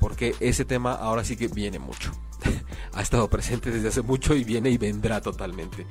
porque 0.00 0.34
ese 0.40 0.64
tema 0.64 0.94
ahora 0.94 1.24
sí 1.24 1.36
que 1.36 1.48
viene 1.48 1.78
mucho. 1.78 2.12
ha 2.92 3.02
estado 3.02 3.28
presente 3.28 3.70
desde 3.70 3.88
hace 3.88 4.02
mucho 4.02 4.34
y 4.34 4.44
viene 4.44 4.70
y 4.70 4.78
vendrá 4.78 5.20
totalmente. 5.20 5.86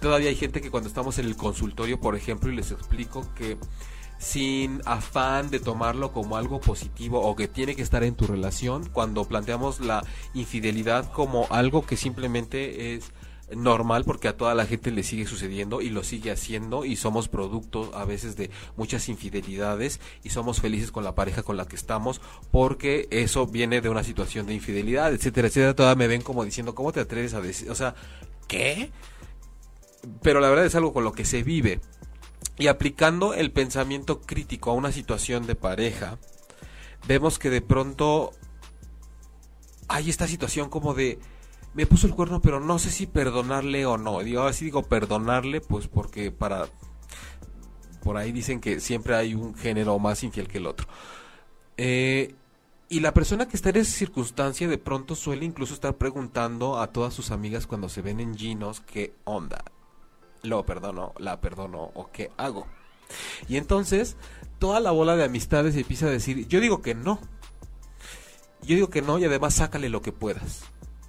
Todavía 0.00 0.28
hay 0.28 0.36
gente 0.36 0.60
que 0.60 0.70
cuando 0.70 0.88
estamos 0.88 1.18
en 1.18 1.26
el 1.26 1.36
consultorio, 1.36 2.00
por 2.00 2.14
ejemplo, 2.14 2.50
y 2.50 2.56
les 2.56 2.70
explico 2.70 3.26
que 3.34 3.58
sin 4.18 4.82
afán 4.84 5.50
de 5.50 5.60
tomarlo 5.60 6.12
como 6.12 6.36
algo 6.36 6.60
positivo 6.60 7.20
o 7.20 7.36
que 7.36 7.48
tiene 7.48 7.76
que 7.76 7.82
estar 7.82 8.02
en 8.02 8.16
tu 8.16 8.26
relación 8.26 8.88
cuando 8.92 9.24
planteamos 9.24 9.80
la 9.80 10.04
infidelidad 10.34 11.10
como 11.12 11.46
algo 11.50 11.86
que 11.86 11.96
simplemente 11.96 12.94
es 12.94 13.12
normal 13.56 14.04
porque 14.04 14.28
a 14.28 14.36
toda 14.36 14.54
la 14.54 14.66
gente 14.66 14.90
le 14.90 15.02
sigue 15.02 15.26
sucediendo 15.26 15.80
y 15.80 15.88
lo 15.88 16.04
sigue 16.04 16.30
haciendo 16.30 16.84
y 16.84 16.96
somos 16.96 17.28
producto 17.28 17.90
a 17.94 18.04
veces 18.04 18.36
de 18.36 18.50
muchas 18.76 19.08
infidelidades 19.08 20.00
y 20.22 20.30
somos 20.30 20.60
felices 20.60 20.92
con 20.92 21.04
la 21.04 21.14
pareja 21.14 21.42
con 21.42 21.56
la 21.56 21.66
que 21.66 21.76
estamos 21.76 22.20
porque 22.50 23.08
eso 23.10 23.46
viene 23.46 23.80
de 23.80 23.88
una 23.88 24.04
situación 24.04 24.46
de 24.46 24.54
infidelidad, 24.54 25.12
etcétera, 25.12 25.48
etcétera. 25.48 25.74
Todas 25.74 25.96
me 25.96 26.08
ven 26.08 26.22
como 26.22 26.44
diciendo, 26.44 26.74
¿cómo 26.74 26.92
te 26.92 27.00
atreves 27.00 27.34
a 27.34 27.40
decir? 27.40 27.70
O 27.70 27.74
sea, 27.74 27.94
¿qué? 28.46 28.90
Pero 30.22 30.40
la 30.40 30.48
verdad 30.48 30.66
es 30.66 30.74
algo 30.74 30.92
con 30.92 31.04
lo 31.04 31.12
que 31.12 31.24
se 31.24 31.42
vive. 31.42 31.80
Y 32.58 32.66
aplicando 32.66 33.34
el 33.34 33.52
pensamiento 33.52 34.20
crítico 34.20 34.70
a 34.70 34.74
una 34.74 34.92
situación 34.92 35.46
de 35.46 35.54
pareja, 35.54 36.18
vemos 37.06 37.38
que 37.38 37.50
de 37.50 37.62
pronto 37.62 38.32
hay 39.86 40.10
esta 40.10 40.26
situación 40.26 40.68
como 40.68 40.92
de 40.92 41.18
me 41.78 41.86
puso 41.86 42.08
el 42.08 42.14
cuerno, 42.16 42.42
pero 42.42 42.58
no 42.58 42.80
sé 42.80 42.90
si 42.90 43.06
perdonarle 43.06 43.86
o 43.86 43.98
no. 43.98 44.18
Digo, 44.18 44.42
así 44.42 44.64
digo 44.64 44.82
perdonarle, 44.82 45.60
pues 45.60 45.86
porque 45.86 46.32
para 46.32 46.66
por 48.02 48.16
ahí 48.16 48.32
dicen 48.32 48.60
que 48.60 48.80
siempre 48.80 49.14
hay 49.14 49.36
un 49.36 49.54
género 49.54 49.96
más 50.00 50.24
infiel 50.24 50.48
que 50.48 50.58
el 50.58 50.66
otro. 50.66 50.88
Eh, 51.76 52.34
y 52.88 52.98
la 52.98 53.14
persona 53.14 53.46
que 53.46 53.56
está 53.56 53.70
en 53.70 53.76
esa 53.76 53.92
circunstancia 53.92 54.66
de 54.66 54.76
pronto 54.76 55.14
suele 55.14 55.44
incluso 55.44 55.72
estar 55.72 55.94
preguntando 55.94 56.80
a 56.80 56.88
todas 56.88 57.14
sus 57.14 57.30
amigas 57.30 57.68
cuando 57.68 57.88
se 57.88 58.02
ven 58.02 58.18
en 58.18 58.36
Ginos 58.36 58.80
qué 58.80 59.14
onda 59.22 59.62
lo 60.42 60.66
perdono, 60.66 61.12
la 61.18 61.40
perdono 61.40 61.92
o 61.94 62.10
qué 62.10 62.32
hago. 62.38 62.66
Y 63.46 63.56
entonces 63.56 64.16
toda 64.58 64.80
la 64.80 64.90
bola 64.90 65.14
de 65.14 65.22
amistades 65.22 65.76
empieza 65.76 66.06
a 66.06 66.10
decir, 66.10 66.48
yo 66.48 66.58
digo 66.58 66.82
que 66.82 66.96
no. 66.96 67.20
Yo 68.62 68.74
digo 68.74 68.90
que 68.90 69.00
no 69.00 69.20
y 69.20 69.24
además 69.26 69.54
sácale 69.54 69.88
lo 69.88 70.02
que 70.02 70.10
puedas. 70.10 70.64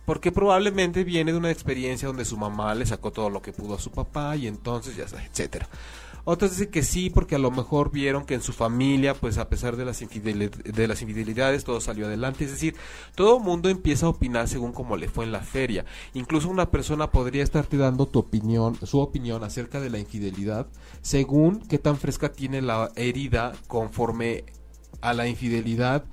Porque 0.10 0.32
probablemente 0.32 1.04
viene 1.04 1.34
de 1.34 1.38
una 1.38 1.52
experiencia 1.52 2.08
donde 2.08 2.26
su 2.26 2.36
mamá 2.36 2.74
le 2.74 2.84
sacó 2.88 3.12
todo 3.12 3.30
lo 3.30 3.44
que 3.44 3.54
pudo 3.54 3.76
a 3.76 3.80
su 3.80 3.92
papá 3.92 4.36
y 4.36 4.48
entonces 4.48 4.96
ya 4.96 5.04
está, 5.04 5.24
etcétera. 5.24 5.70
Otros 6.24 6.50
dicen 6.50 6.72
que 6.72 6.82
sí, 6.82 7.12
porque 7.12 7.36
a 7.36 7.38
lo 7.38 7.52
mejor 7.52 7.92
vieron 7.92 8.26
que 8.26 8.34
en 8.34 8.42
su 8.42 8.52
familia, 8.52 9.14
pues 9.14 9.38
a 9.38 9.50
pesar 9.50 9.76
de 9.76 9.86
las, 9.86 10.00
de 10.00 10.88
las 10.88 11.02
infidelidades, 11.04 11.64
todo 11.64 11.80
salió 11.80 12.08
adelante. 12.08 12.46
Es 12.46 12.50
decir, 12.50 12.76
todo 13.14 13.40
mundo 13.40 13.70
empieza 13.70 14.08
a 14.08 14.10
opinar 14.10 14.48
según 14.48 14.74
como 14.74 14.98
le 14.98 15.10
fue 15.10 15.26
en 15.26 15.32
la 15.32 15.42
feria. 15.42 15.86
Incluso 16.16 16.50
una 16.50 16.72
persona 16.72 17.12
podría 17.12 17.44
estarte 17.44 17.78
dando 17.78 18.08
tu 18.08 18.18
opinión, 18.18 18.80
su 18.82 18.98
opinión 18.98 19.44
acerca 19.44 19.80
de 19.80 19.92
la 19.92 20.00
infidelidad, 20.00 20.66
según 21.04 21.60
qué 21.68 21.78
tan 21.78 21.98
fresca 21.98 22.32
tiene 22.32 22.64
la 22.64 22.90
herida 22.96 23.54
conforme 23.68 24.46
a 25.02 25.14
la 25.14 25.28
infidelidad 25.28 26.04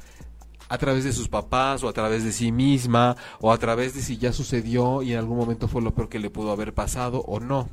a 0.69 0.79
través 0.79 1.05
de 1.05 1.13
sus 1.13 1.29
papás 1.29 1.83
o 1.85 1.89
a 1.89 1.93
través 1.93 2.25
de 2.25 2.33
sí 2.33 2.53
misma 2.53 3.17
o 3.41 3.53
a 3.53 3.59
través 3.59 3.95
de 3.95 4.03
si 4.03 4.17
ya 4.19 4.33
sucedió 4.33 5.03
y 5.03 5.13
en 5.13 5.19
algún 5.19 5.39
momento 5.39 5.69
fue 5.69 5.83
lo 5.83 5.95
peor 5.95 6.09
que 6.09 6.19
le 6.19 6.31
pudo 6.31 6.51
haber 6.51 6.75
pasado 6.75 7.21
o 7.27 7.41
no. 7.41 7.69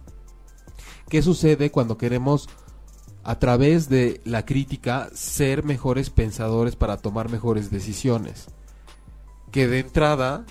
¿Qué 1.10 1.22
sucede 1.22 1.72
cuando 1.72 1.98
queremos 1.98 2.50
a 3.24 3.40
través 3.40 3.90
de 3.90 4.22
la 4.26 4.46
crítica 4.46 5.10
ser 5.14 5.64
mejores 5.64 6.10
pensadores 6.10 6.76
para 6.76 6.98
tomar 6.98 7.30
mejores 7.30 7.72
decisiones? 7.72 8.48
Que 9.52 9.68
de 9.68 9.80
entrada, 9.80 10.46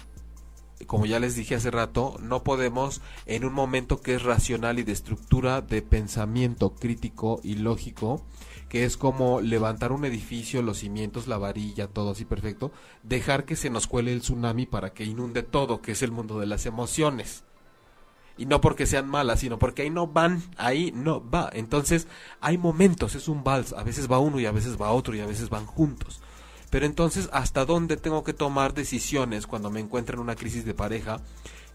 como 0.86 1.06
ya 1.06 1.18
les 1.18 1.34
dije 1.34 1.54
hace 1.54 1.70
rato, 1.70 2.16
no 2.20 2.44
podemos 2.44 3.00
en 3.26 3.44
un 3.44 3.52
momento 3.52 4.00
que 4.00 4.14
es 4.14 4.22
racional 4.22 4.78
y 4.78 4.84
de 4.84 4.92
estructura 4.92 5.60
de 5.60 5.82
pensamiento 5.82 6.74
crítico 6.74 7.40
y 7.42 7.56
lógico, 7.56 8.24
que 8.72 8.86
es 8.86 8.96
como 8.96 9.42
levantar 9.42 9.92
un 9.92 10.06
edificio, 10.06 10.62
los 10.62 10.78
cimientos, 10.78 11.26
la 11.26 11.36
varilla, 11.36 11.88
todo 11.88 12.12
así 12.12 12.24
perfecto, 12.24 12.72
dejar 13.02 13.44
que 13.44 13.54
se 13.54 13.68
nos 13.68 13.86
cuele 13.86 14.14
el 14.14 14.22
tsunami 14.22 14.64
para 14.64 14.94
que 14.94 15.04
inunde 15.04 15.42
todo, 15.42 15.82
que 15.82 15.92
es 15.92 16.00
el 16.00 16.10
mundo 16.10 16.40
de 16.40 16.46
las 16.46 16.64
emociones. 16.64 17.44
Y 18.38 18.46
no 18.46 18.62
porque 18.62 18.86
sean 18.86 19.10
malas, 19.10 19.40
sino 19.40 19.58
porque 19.58 19.82
ahí 19.82 19.90
no 19.90 20.06
van, 20.06 20.42
ahí 20.56 20.90
no 20.90 21.22
va. 21.22 21.50
Entonces 21.52 22.08
hay 22.40 22.56
momentos, 22.56 23.14
es 23.14 23.28
un 23.28 23.44
vals, 23.44 23.74
a 23.74 23.82
veces 23.82 24.10
va 24.10 24.18
uno 24.18 24.40
y 24.40 24.46
a 24.46 24.52
veces 24.52 24.80
va 24.80 24.90
otro 24.92 25.14
y 25.14 25.20
a 25.20 25.26
veces 25.26 25.50
van 25.50 25.66
juntos. 25.66 26.22
Pero 26.70 26.86
entonces, 26.86 27.28
¿hasta 27.34 27.66
dónde 27.66 27.98
tengo 27.98 28.24
que 28.24 28.32
tomar 28.32 28.72
decisiones 28.72 29.46
cuando 29.46 29.68
me 29.68 29.80
encuentro 29.80 30.14
en 30.14 30.22
una 30.22 30.34
crisis 30.34 30.64
de 30.64 30.72
pareja? 30.72 31.20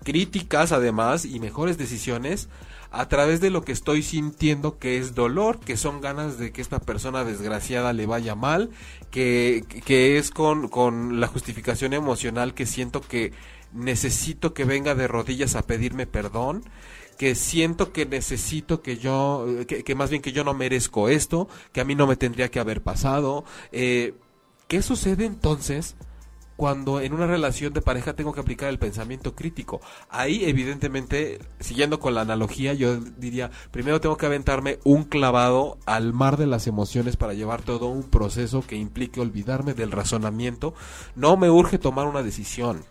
Críticas 0.03 0.71
además 0.71 1.25
y 1.25 1.39
mejores 1.39 1.77
decisiones 1.77 2.49
a 2.91 3.07
través 3.07 3.41
de 3.41 3.49
lo 3.49 3.63
que 3.63 3.71
estoy 3.71 4.01
sintiendo 4.01 4.77
que 4.79 4.97
es 4.97 5.15
dolor, 5.15 5.59
que 5.59 5.77
son 5.77 6.01
ganas 6.01 6.37
de 6.37 6.51
que 6.51 6.61
esta 6.61 6.79
persona 6.79 7.23
desgraciada 7.23 7.93
le 7.93 8.05
vaya 8.05 8.35
mal, 8.35 8.69
que, 9.11 9.65
que 9.85 10.17
es 10.17 10.31
con, 10.31 10.67
con 10.67 11.19
la 11.19 11.27
justificación 11.27 11.93
emocional 11.93 12.53
que 12.53 12.65
siento 12.65 13.01
que 13.01 13.33
necesito 13.73 14.53
que 14.53 14.65
venga 14.65 14.95
de 14.95 15.07
rodillas 15.07 15.55
a 15.55 15.63
pedirme 15.63 16.07
perdón, 16.07 16.63
que 17.17 17.35
siento 17.35 17.91
que 17.91 18.05
necesito 18.05 18.81
que 18.81 18.97
yo, 18.97 19.45
que, 19.67 19.95
más 19.95 20.09
bien 20.09 20.21
que 20.21 20.31
yo 20.31 20.43
no 20.43 20.53
merezco 20.53 21.09
esto, 21.09 21.47
que 21.71 21.81
a 21.81 21.85
mí 21.85 21.95
no 21.95 22.07
me 22.07 22.15
tendría 22.15 22.49
que 22.49 22.59
haber 22.59 22.81
pasado. 22.81 23.43
Eh, 23.71 24.13
¿Qué 24.67 24.81
sucede 24.81 25.25
entonces? 25.25 25.95
Cuando 26.57 26.99
en 26.99 27.13
una 27.13 27.27
relación 27.27 27.71
de 27.71 27.81
pareja 27.81 28.15
tengo 28.15 28.33
que 28.33 28.41
aplicar 28.41 28.67
el 28.69 28.79
pensamiento 28.79 29.35
crítico. 29.35 29.79
Ahí, 30.09 30.43
evidentemente, 30.43 31.39
siguiendo 31.59 31.99
con 31.99 32.15
la 32.15 32.21
analogía, 32.21 32.73
yo 32.73 32.97
diría, 32.97 33.51
primero 33.71 34.01
tengo 34.01 34.17
que 34.17 34.25
aventarme 34.25 34.79
un 34.83 35.03
clavado 35.03 35.77
al 35.85 36.11
mar 36.11 36.35
de 36.35 36.47
las 36.47 36.67
emociones 36.67 37.15
para 37.15 37.33
llevar 37.33 37.61
todo 37.61 37.87
un 37.87 38.03
proceso 38.03 38.63
que 38.67 38.75
implique 38.75 39.21
olvidarme 39.21 39.75
del 39.75 39.91
razonamiento. 39.91 40.73
No 41.15 41.37
me 41.37 41.49
urge 41.49 41.77
tomar 41.77 42.07
una 42.07 42.23
decisión 42.23 42.83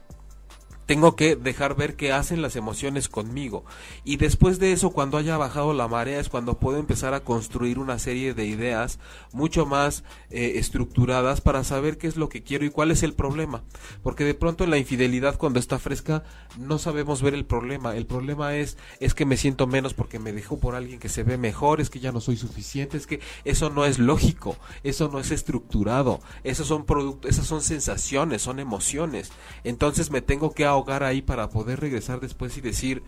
tengo 0.87 1.17
que 1.17 1.37
dejar 1.37 1.77
ver 1.77 1.97
qué 1.97 2.13
hacen 2.13 2.41
las 2.41 2.57
emociones 2.57 3.09
conmigo. 3.09 3.65
Y 4.05 4.17
después 4.17 4.59
de 4.59 4.73
eso, 4.73 4.91
cuando 4.91 5.19
haya 5.19 5.37
bajado 5.37 5.75
la 5.75 5.89
marea, 5.89 6.21
es 6.21 6.29
cuando 6.29 6.59
puedo 6.59 6.79
empezar 6.79 7.13
a 7.13 7.21
construir 7.21 7.79
una 7.79 7.99
serie 7.99 8.35
de 8.35 8.47
ideas 8.47 8.99
mucho 9.33 9.67
más 9.67 10.05
eh, 10.31 10.53
estructuradas 10.57 11.41
para 11.41 11.65
saber 11.65 11.99
qué 11.99 12.07
es 12.07 12.17
lo 12.17 12.29
que 12.29 12.43
quiero 12.43 12.65
y 12.65 12.71
cuál 12.71 12.93
es 12.93 13.03
el 13.03 13.15
problema. 13.15 13.63
Porque 14.03 14.25
de 14.25 14.35
pronto 14.35 14.65
en 14.65 14.71
la 14.71 14.79
infidelidad, 14.79 15.37
cuando 15.37 15.59
está 15.59 15.79
fresca, 15.79 16.23
no 16.57 16.79
sabemos 16.79 17.21
ver 17.21 17.35
el 17.35 17.45
problema. 17.45 17.97
El 17.97 18.07
problema 18.07 18.55
es, 18.55 18.79
es 19.01 19.15
que 19.15 19.27
me 19.27 19.37
siento 19.37 19.67
menos 19.67 19.93
porque 19.93 20.21
me 20.21 20.33
dejó 20.33 20.59
por 20.59 20.77
alguien 20.77 21.01
que 21.01 21.09
se 21.09 21.25
ve 21.25 21.37
mejor, 21.37 21.81
es 21.81 21.91
que 21.91 22.01
ya 22.01 22.13
no 22.13 22.21
soy 22.21 22.37
suficiente, 22.37 22.97
es 22.97 23.07
que 23.07 23.21
eso 23.45 23.71
no 23.71 23.85
es 23.85 23.99
lógico, 23.99 24.57
eso 24.85 25.09
no 25.09 25.19
es 25.19 25.33
estructurado, 25.33 26.21
esos 26.45 26.69
son 26.69 26.85
productos, 26.85 27.31
esas 27.31 27.47
son 27.47 27.61
sensaciones, 27.61 28.43
son 28.43 28.61
emociones. 28.61 29.33
Entonces 29.65 30.11
me 30.11 30.23
tengo 30.23 30.53
que 30.53 30.65
ahogar 30.77 31.03
ahí 31.03 31.23
para 31.23 31.51
poder 31.51 31.81
regresar 31.81 32.21
después 32.21 32.57
y 32.57 32.61
decir, 32.61 33.03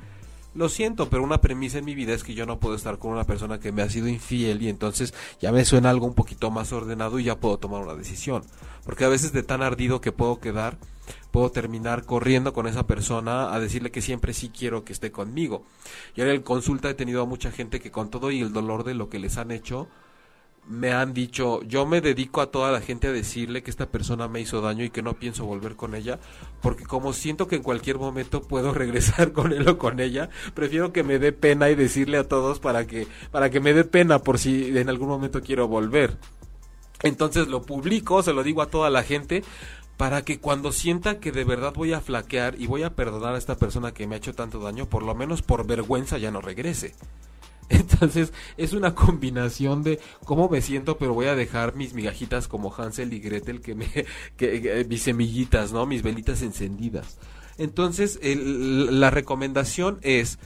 lo 0.54 0.68
siento, 0.68 1.08
pero 1.08 1.22
una 1.22 1.40
premisa 1.40 1.78
en 1.78 1.84
mi 1.84 1.94
vida 1.94 2.14
es 2.14 2.24
que 2.24 2.34
yo 2.34 2.46
no 2.46 2.58
puedo 2.58 2.74
estar 2.74 2.98
con 2.98 3.12
una 3.12 3.24
persona 3.24 3.60
que 3.60 3.70
me 3.70 3.82
ha 3.82 3.90
sido 3.90 4.08
infiel 4.08 4.62
y 4.62 4.68
entonces 4.68 5.14
ya 5.40 5.52
me 5.52 5.64
suena 5.64 5.90
algo 5.90 6.06
un 6.06 6.14
poquito 6.14 6.50
más 6.50 6.72
ordenado 6.72 7.18
y 7.18 7.24
ya 7.24 7.38
puedo 7.38 7.58
tomar 7.58 7.82
una 7.82 7.94
decisión. 7.94 8.42
Porque 8.84 9.04
a 9.04 9.08
veces 9.08 9.32
de 9.32 9.42
tan 9.42 9.62
ardido 9.62 10.00
que 10.00 10.10
puedo 10.10 10.40
quedar, 10.40 10.78
puedo 11.30 11.50
terminar 11.50 12.04
corriendo 12.04 12.52
con 12.52 12.66
esa 12.66 12.86
persona 12.86 13.54
a 13.54 13.60
decirle 13.60 13.90
que 13.90 14.02
siempre 14.02 14.32
sí 14.32 14.48
quiero 14.48 14.84
que 14.84 14.92
esté 14.92 15.12
conmigo. 15.12 15.64
Y 16.16 16.22
en 16.22 16.42
consulta 16.42 16.90
he 16.90 16.94
tenido 16.94 17.22
a 17.22 17.26
mucha 17.26 17.52
gente 17.52 17.80
que 17.80 17.90
con 17.90 18.10
todo 18.10 18.30
y 18.30 18.40
el 18.40 18.52
dolor 18.52 18.84
de 18.84 18.94
lo 18.94 19.08
que 19.08 19.18
les 19.18 19.36
han 19.36 19.50
hecho, 19.50 19.88
me 20.68 20.92
han 20.92 21.14
dicho, 21.14 21.62
yo 21.62 21.86
me 21.86 22.00
dedico 22.00 22.40
a 22.40 22.50
toda 22.50 22.70
la 22.70 22.80
gente 22.80 23.08
a 23.08 23.12
decirle 23.12 23.62
que 23.62 23.70
esta 23.70 23.86
persona 23.86 24.28
me 24.28 24.40
hizo 24.40 24.60
daño 24.60 24.84
y 24.84 24.90
que 24.90 25.02
no 25.02 25.14
pienso 25.14 25.46
volver 25.46 25.76
con 25.76 25.94
ella, 25.94 26.20
porque 26.60 26.84
como 26.84 27.12
siento 27.12 27.48
que 27.48 27.56
en 27.56 27.62
cualquier 27.62 27.98
momento 27.98 28.42
puedo 28.48 28.74
regresar 28.74 29.32
con 29.32 29.52
él 29.52 29.66
o 29.68 29.78
con 29.78 29.98
ella, 29.98 30.28
prefiero 30.54 30.92
que 30.92 31.02
me 31.02 31.18
dé 31.18 31.32
pena 31.32 31.70
y 31.70 31.74
decirle 31.74 32.18
a 32.18 32.28
todos 32.28 32.58
para 32.58 32.86
que 32.86 33.06
para 33.30 33.50
que 33.50 33.60
me 33.60 33.72
dé 33.72 33.84
pena 33.84 34.18
por 34.18 34.38
si 34.38 34.76
en 34.76 34.88
algún 34.88 35.08
momento 35.08 35.40
quiero 35.40 35.68
volver. 35.68 36.16
Entonces 37.02 37.48
lo 37.48 37.62
publico, 37.62 38.22
se 38.22 38.32
lo 38.32 38.42
digo 38.42 38.60
a 38.60 38.66
toda 38.66 38.90
la 38.90 39.04
gente 39.04 39.44
para 39.96 40.22
que 40.22 40.38
cuando 40.38 40.70
sienta 40.70 41.18
que 41.18 41.32
de 41.32 41.44
verdad 41.44 41.72
voy 41.74 41.92
a 41.92 42.00
flaquear 42.00 42.54
y 42.58 42.66
voy 42.66 42.82
a 42.84 42.94
perdonar 42.94 43.34
a 43.34 43.38
esta 43.38 43.56
persona 43.56 43.92
que 43.92 44.06
me 44.06 44.14
ha 44.14 44.18
hecho 44.18 44.34
tanto 44.34 44.60
daño, 44.60 44.86
por 44.86 45.02
lo 45.02 45.14
menos 45.14 45.42
por 45.42 45.66
vergüenza 45.66 46.18
ya 46.18 46.30
no 46.30 46.40
regrese. 46.40 46.94
Entonces 47.68 48.32
es 48.56 48.72
una 48.72 48.94
combinación 48.94 49.82
de 49.82 50.00
cómo 50.24 50.48
me 50.48 50.62
siento, 50.62 50.98
pero 50.98 51.14
voy 51.14 51.26
a 51.26 51.34
dejar 51.34 51.74
mis 51.76 51.94
migajitas 51.94 52.48
como 52.48 52.74
Hansel 52.74 53.12
y 53.12 53.20
Gretel, 53.20 53.60
que 53.60 53.74
me, 53.74 53.86
que, 54.36 54.86
mis 54.88 55.02
semillitas, 55.02 55.72
¿no? 55.72 55.86
Mis 55.86 56.02
velitas 56.02 56.42
encendidas. 56.42 57.18
Entonces 57.58 58.20
la 58.22 59.10
recomendación 59.10 59.98
es 60.02 60.38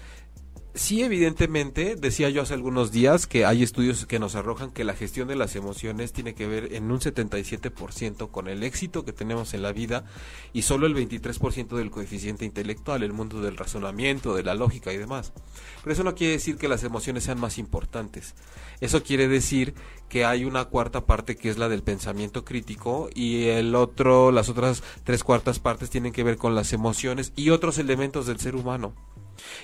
Sí, 0.74 1.02
evidentemente, 1.02 1.96
decía 1.96 2.30
yo 2.30 2.40
hace 2.40 2.54
algunos 2.54 2.90
días 2.90 3.26
que 3.26 3.44
hay 3.44 3.62
estudios 3.62 4.06
que 4.06 4.18
nos 4.18 4.36
arrojan 4.36 4.70
que 4.70 4.84
la 4.84 4.94
gestión 4.94 5.28
de 5.28 5.36
las 5.36 5.54
emociones 5.54 6.14
tiene 6.14 6.34
que 6.34 6.46
ver 6.46 6.72
en 6.72 6.90
un 6.90 6.98
77% 6.98 8.30
con 8.30 8.48
el 8.48 8.62
éxito 8.62 9.04
que 9.04 9.12
tenemos 9.12 9.52
en 9.52 9.60
la 9.60 9.72
vida 9.72 10.06
y 10.54 10.62
solo 10.62 10.86
el 10.86 10.94
23% 10.94 11.76
del 11.76 11.90
coeficiente 11.90 12.46
intelectual, 12.46 13.02
el 13.02 13.12
mundo 13.12 13.42
del 13.42 13.58
razonamiento, 13.58 14.34
de 14.34 14.44
la 14.44 14.54
lógica 14.54 14.94
y 14.94 14.96
demás. 14.96 15.34
Pero 15.82 15.92
eso 15.92 16.04
no 16.04 16.14
quiere 16.14 16.32
decir 16.32 16.56
que 16.56 16.68
las 16.68 16.84
emociones 16.84 17.24
sean 17.24 17.38
más 17.38 17.58
importantes. 17.58 18.34
Eso 18.80 19.02
quiere 19.02 19.28
decir 19.28 19.74
que 20.08 20.24
hay 20.24 20.46
una 20.46 20.64
cuarta 20.64 21.04
parte 21.04 21.36
que 21.36 21.50
es 21.50 21.58
la 21.58 21.68
del 21.68 21.82
pensamiento 21.82 22.46
crítico 22.46 23.10
y 23.14 23.48
el 23.48 23.74
otro, 23.74 24.32
las 24.32 24.48
otras 24.48 24.82
tres 25.04 25.22
cuartas 25.22 25.58
partes 25.58 25.90
tienen 25.90 26.14
que 26.14 26.24
ver 26.24 26.38
con 26.38 26.54
las 26.54 26.72
emociones 26.72 27.34
y 27.36 27.50
otros 27.50 27.76
elementos 27.76 28.26
del 28.26 28.40
ser 28.40 28.56
humano. 28.56 28.94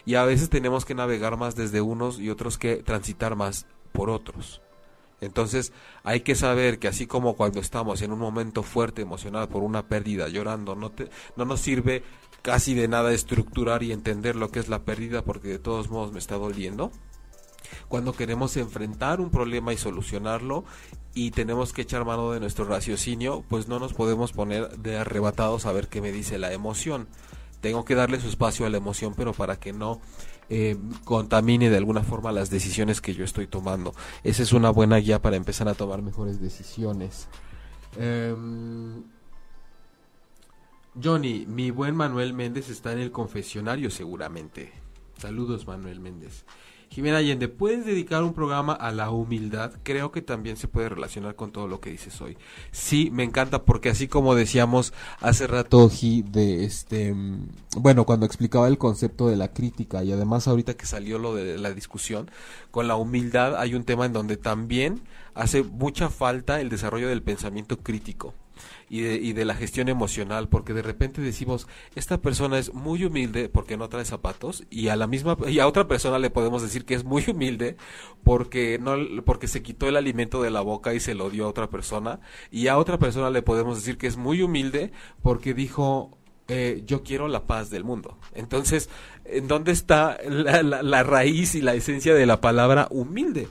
Y 0.04 0.14
a 0.14 0.24
veces 0.24 0.50
tenemos 0.50 0.84
que 0.84 0.94
navegar 0.94 1.36
más 1.36 1.56
desde 1.56 1.80
unos 1.80 2.18
y 2.18 2.30
otros 2.30 2.58
que 2.58 2.76
transitar 2.76 3.36
más 3.36 3.66
por 3.92 4.10
otros. 4.10 4.60
Entonces 5.20 5.72
hay 6.04 6.20
que 6.20 6.34
saber 6.34 6.78
que 6.78 6.88
así 6.88 7.06
como 7.06 7.34
cuando 7.34 7.60
estamos 7.60 8.02
en 8.02 8.12
un 8.12 8.18
momento 8.18 8.62
fuerte 8.62 9.02
emocional 9.02 9.48
por 9.48 9.62
una 9.62 9.88
pérdida, 9.88 10.28
llorando, 10.28 10.74
no, 10.74 10.90
te, 10.90 11.10
no 11.36 11.44
nos 11.44 11.60
sirve 11.60 12.02
casi 12.42 12.74
de 12.74 12.88
nada 12.88 13.12
estructurar 13.12 13.82
y 13.82 13.92
entender 13.92 14.36
lo 14.36 14.50
que 14.50 14.60
es 14.60 14.68
la 14.68 14.84
pérdida 14.84 15.22
porque 15.22 15.48
de 15.48 15.58
todos 15.58 15.90
modos 15.90 16.12
me 16.12 16.18
está 16.18 16.36
doliendo. 16.36 16.92
Cuando 17.88 18.12
queremos 18.12 18.56
enfrentar 18.56 19.20
un 19.20 19.30
problema 19.30 19.72
y 19.72 19.76
solucionarlo 19.76 20.64
y 21.12 21.32
tenemos 21.32 21.72
que 21.72 21.82
echar 21.82 22.04
mano 22.04 22.30
de 22.30 22.40
nuestro 22.40 22.64
raciocinio, 22.64 23.44
pues 23.48 23.66
no 23.66 23.78
nos 23.78 23.92
podemos 23.92 24.32
poner 24.32 24.78
de 24.78 24.96
arrebatados 24.96 25.66
a 25.66 25.72
ver 25.72 25.88
qué 25.88 26.00
me 26.00 26.12
dice 26.12 26.38
la 26.38 26.52
emoción 26.52 27.08
tengo 27.60 27.84
que 27.84 27.94
darle 27.94 28.20
su 28.20 28.28
espacio 28.28 28.66
a 28.66 28.70
la 28.70 28.76
emoción, 28.76 29.14
pero 29.16 29.32
para 29.32 29.58
que 29.58 29.72
no 29.72 30.00
eh, 30.48 30.76
contamine 31.04 31.70
de 31.70 31.76
alguna 31.76 32.02
forma 32.02 32.32
las 32.32 32.50
decisiones 32.50 33.00
que 33.00 33.14
yo 33.14 33.24
estoy 33.24 33.46
tomando. 33.46 33.94
Esa 34.24 34.42
es 34.42 34.52
una 34.52 34.70
buena 34.70 34.96
guía 34.96 35.20
para 35.20 35.36
empezar 35.36 35.68
a 35.68 35.74
tomar 35.74 36.02
mejores 36.02 36.40
decisiones. 36.40 37.28
Em, 37.96 39.02
Johnny, 41.02 41.46
mi 41.46 41.70
buen 41.70 41.94
Manuel 41.94 42.32
Méndez 42.32 42.70
está 42.70 42.92
en 42.92 42.98
el 42.98 43.12
confesionario 43.12 43.90
seguramente. 43.90 44.72
Saludos 45.18 45.66
Manuel 45.66 46.00
Méndez. 46.00 46.44
Jimena 46.90 47.18
Allende, 47.18 47.48
¿puedes 47.48 47.84
dedicar 47.84 48.22
un 48.22 48.32
programa 48.32 48.72
a 48.72 48.90
la 48.92 49.10
humildad? 49.10 49.72
Creo 49.82 50.10
que 50.10 50.22
también 50.22 50.56
se 50.56 50.68
puede 50.68 50.88
relacionar 50.88 51.34
con 51.34 51.52
todo 51.52 51.68
lo 51.68 51.80
que 51.80 51.90
dices 51.90 52.20
hoy. 52.20 52.38
Sí, 52.70 53.10
me 53.12 53.24
encanta 53.24 53.62
porque 53.64 53.90
así 53.90 54.08
como 54.08 54.34
decíamos 54.34 54.92
hace 55.20 55.46
rato, 55.46 55.88
de 55.88 56.64
este, 56.64 57.12
mm, 57.12 57.48
bueno, 57.76 58.04
cuando 58.04 58.26
explicaba 58.26 58.68
el 58.68 58.78
concepto 58.78 59.28
de 59.28 59.36
la 59.36 59.52
crítica 59.52 60.02
y 60.02 60.12
además 60.12 60.48
ahorita 60.48 60.74
que 60.74 60.86
salió 60.86 61.18
lo 61.18 61.34
de 61.34 61.58
la 61.58 61.72
discusión, 61.72 62.30
con 62.70 62.88
la 62.88 62.96
humildad 62.96 63.56
hay 63.56 63.74
un 63.74 63.84
tema 63.84 64.06
en 64.06 64.12
donde 64.12 64.36
también 64.36 65.02
hace 65.34 65.62
mucha 65.62 66.08
falta 66.08 66.60
el 66.60 66.68
desarrollo 66.68 67.08
del 67.08 67.22
pensamiento 67.22 67.78
crítico 67.78 68.34
y 68.88 69.00
de, 69.00 69.14
y 69.16 69.32
de 69.32 69.44
la 69.44 69.54
gestión 69.54 69.88
emocional, 69.88 70.48
porque 70.48 70.72
de 70.72 70.82
repente 70.82 71.20
decimos, 71.20 71.66
esta 71.94 72.20
persona 72.20 72.58
es 72.58 72.72
muy 72.72 73.04
humilde 73.04 73.48
porque 73.48 73.76
no 73.76 73.88
trae 73.88 74.04
zapatos 74.04 74.64
y 74.70 74.88
a 74.88 74.96
la 74.96 75.06
misma 75.06 75.36
y 75.46 75.58
a 75.58 75.66
otra 75.66 75.88
persona 75.88 76.18
le 76.18 76.30
podemos 76.30 76.62
decir 76.62 76.84
que 76.84 76.94
es 76.94 77.04
muy 77.04 77.24
humilde 77.28 77.76
porque 78.24 78.78
no 78.80 78.96
porque 79.24 79.48
se 79.48 79.62
quitó 79.62 79.88
el 79.88 79.96
alimento 79.96 80.42
de 80.42 80.50
la 80.50 80.60
boca 80.60 80.94
y 80.94 81.00
se 81.00 81.14
lo 81.14 81.30
dio 81.30 81.46
a 81.46 81.48
otra 81.48 81.70
persona 81.70 82.20
y 82.50 82.68
a 82.68 82.78
otra 82.78 82.98
persona 82.98 83.30
le 83.30 83.42
podemos 83.42 83.76
decir 83.76 83.98
que 83.98 84.06
es 84.06 84.16
muy 84.16 84.42
humilde 84.42 84.92
porque 85.22 85.54
dijo 85.54 86.18
eh, 86.48 86.82
yo 86.86 87.02
quiero 87.02 87.28
la 87.28 87.46
paz 87.46 87.68
del 87.68 87.84
mundo. 87.84 88.16
Entonces, 88.34 88.88
¿en 89.26 89.48
dónde 89.48 89.72
está 89.72 90.16
la, 90.26 90.62
la 90.62 91.02
raíz 91.02 91.54
y 91.54 91.60
la 91.60 91.74
esencia 91.74 92.14
de 92.14 92.24
la 92.24 92.40
palabra 92.40 92.88
humilde? 92.90 93.48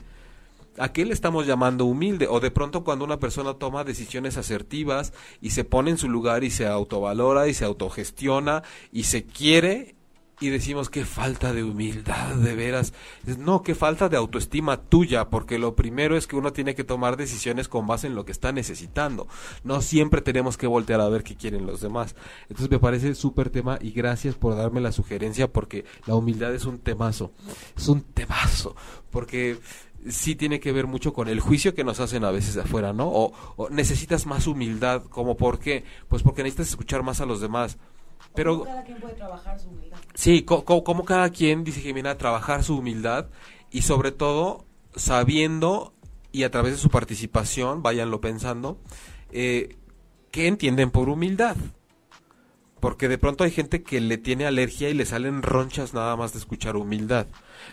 ¿A 0.78 0.92
qué 0.92 1.04
le 1.04 1.12
estamos 1.12 1.46
llamando 1.46 1.84
humilde? 1.84 2.26
O 2.28 2.40
de 2.40 2.50
pronto 2.50 2.84
cuando 2.84 3.04
una 3.04 3.18
persona 3.18 3.54
toma 3.54 3.84
decisiones 3.84 4.36
asertivas 4.36 5.12
y 5.40 5.50
se 5.50 5.64
pone 5.64 5.90
en 5.90 5.98
su 5.98 6.08
lugar 6.08 6.44
y 6.44 6.50
se 6.50 6.66
autovalora 6.66 7.48
y 7.48 7.54
se 7.54 7.64
autogestiona 7.64 8.62
y 8.92 9.04
se 9.04 9.24
quiere 9.24 9.96
y 10.40 10.50
decimos 10.50 10.88
qué 10.88 11.04
falta 11.04 11.52
de 11.52 11.64
humildad, 11.64 12.36
de 12.36 12.54
veras. 12.54 12.92
No, 13.38 13.62
qué 13.62 13.74
falta 13.74 14.08
de 14.08 14.16
autoestima 14.16 14.76
tuya, 14.80 15.28
porque 15.30 15.58
lo 15.58 15.74
primero 15.74 16.16
es 16.16 16.26
que 16.26 16.36
uno 16.36 16.52
tiene 16.52 16.74
que 16.74 16.84
tomar 16.84 17.16
decisiones 17.16 17.68
con 17.68 17.86
base 17.86 18.06
en 18.06 18.14
lo 18.14 18.24
que 18.24 18.32
está 18.32 18.52
necesitando. 18.52 19.26
No 19.64 19.82
siempre 19.82 20.22
tenemos 20.22 20.56
que 20.56 20.66
voltear 20.66 21.00
a 21.00 21.08
ver 21.08 21.24
qué 21.24 21.36
quieren 21.36 21.66
los 21.66 21.80
demás. 21.80 22.14
Entonces 22.42 22.70
me 22.70 22.78
parece 22.78 23.14
súper 23.14 23.50
tema 23.50 23.78
y 23.80 23.90
gracias 23.90 24.36
por 24.36 24.56
darme 24.56 24.80
la 24.80 24.92
sugerencia 24.92 25.52
porque 25.52 25.84
la 26.06 26.14
humildad 26.14 26.54
es 26.54 26.64
un 26.66 26.78
temazo. 26.78 27.32
Es 27.76 27.88
un 27.88 28.02
temazo. 28.02 28.76
Porque 29.10 29.58
sí 30.08 30.34
tiene 30.34 30.60
que 30.60 30.72
ver 30.72 30.86
mucho 30.86 31.12
con 31.12 31.28
el 31.28 31.40
juicio 31.40 31.74
que 31.74 31.84
nos 31.84 32.00
hacen 32.00 32.24
a 32.24 32.30
veces 32.30 32.54
de 32.54 32.62
afuera, 32.62 32.92
¿no? 32.92 33.08
O, 33.08 33.68
necesitas 33.70 34.26
más 34.26 34.46
humildad, 34.46 35.02
como 35.04 35.36
por 35.36 35.58
qué? 35.58 35.84
Pues 36.08 36.22
porque 36.22 36.42
necesitas 36.42 36.68
escuchar 36.68 37.02
más 37.02 37.20
a 37.20 37.26
los 37.26 37.40
demás. 37.40 37.78
Pero 38.34 38.64
cada 38.64 38.84
quien 38.84 39.00
puede 39.00 39.14
trabajar 39.14 39.58
su 39.58 39.68
humildad. 39.68 39.98
Sí, 40.14 40.42
como 40.42 41.04
cada 41.04 41.30
quien 41.30 41.64
dice 41.64 41.80
Jimena 41.80 42.18
trabajar 42.18 42.64
su 42.64 42.78
humildad 42.78 43.26
y 43.70 43.82
sobre 43.82 44.12
todo 44.12 44.64
sabiendo 44.94 45.94
y 46.32 46.42
a 46.42 46.50
través 46.50 46.72
de 46.72 46.78
su 46.78 46.90
participación, 46.90 47.82
váyanlo 47.82 48.20
pensando, 48.20 48.78
eh, 49.30 49.76
¿qué 50.30 50.46
entienden 50.46 50.90
por 50.90 51.08
humildad? 51.08 51.56
Porque 52.80 53.08
de 53.08 53.18
pronto 53.18 53.44
hay 53.44 53.50
gente 53.50 53.82
que 53.82 54.00
le 54.00 54.18
tiene 54.18 54.46
alergia 54.46 54.88
y 54.88 54.94
le 54.94 55.06
salen 55.06 55.42
ronchas 55.42 55.94
nada 55.94 56.16
más 56.16 56.32
de 56.32 56.38
escuchar 56.38 56.76
humildad. 56.76 57.26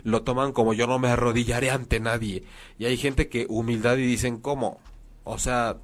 Lo 0.03 0.23
toman 0.23 0.51
como 0.51 0.73
yo 0.73 0.87
no 0.87 0.99
me 0.99 1.09
arrodillaré 1.09 1.71
ante 1.71 1.99
nadie. 1.99 2.43
Y 2.79 2.85
hay 2.85 2.97
gente 2.97 3.29
que 3.29 3.45
humildad 3.49 3.97
y 3.97 4.05
dicen, 4.05 4.37
¿cómo? 4.37 4.79
O 5.23 5.37
sea, 5.37 5.77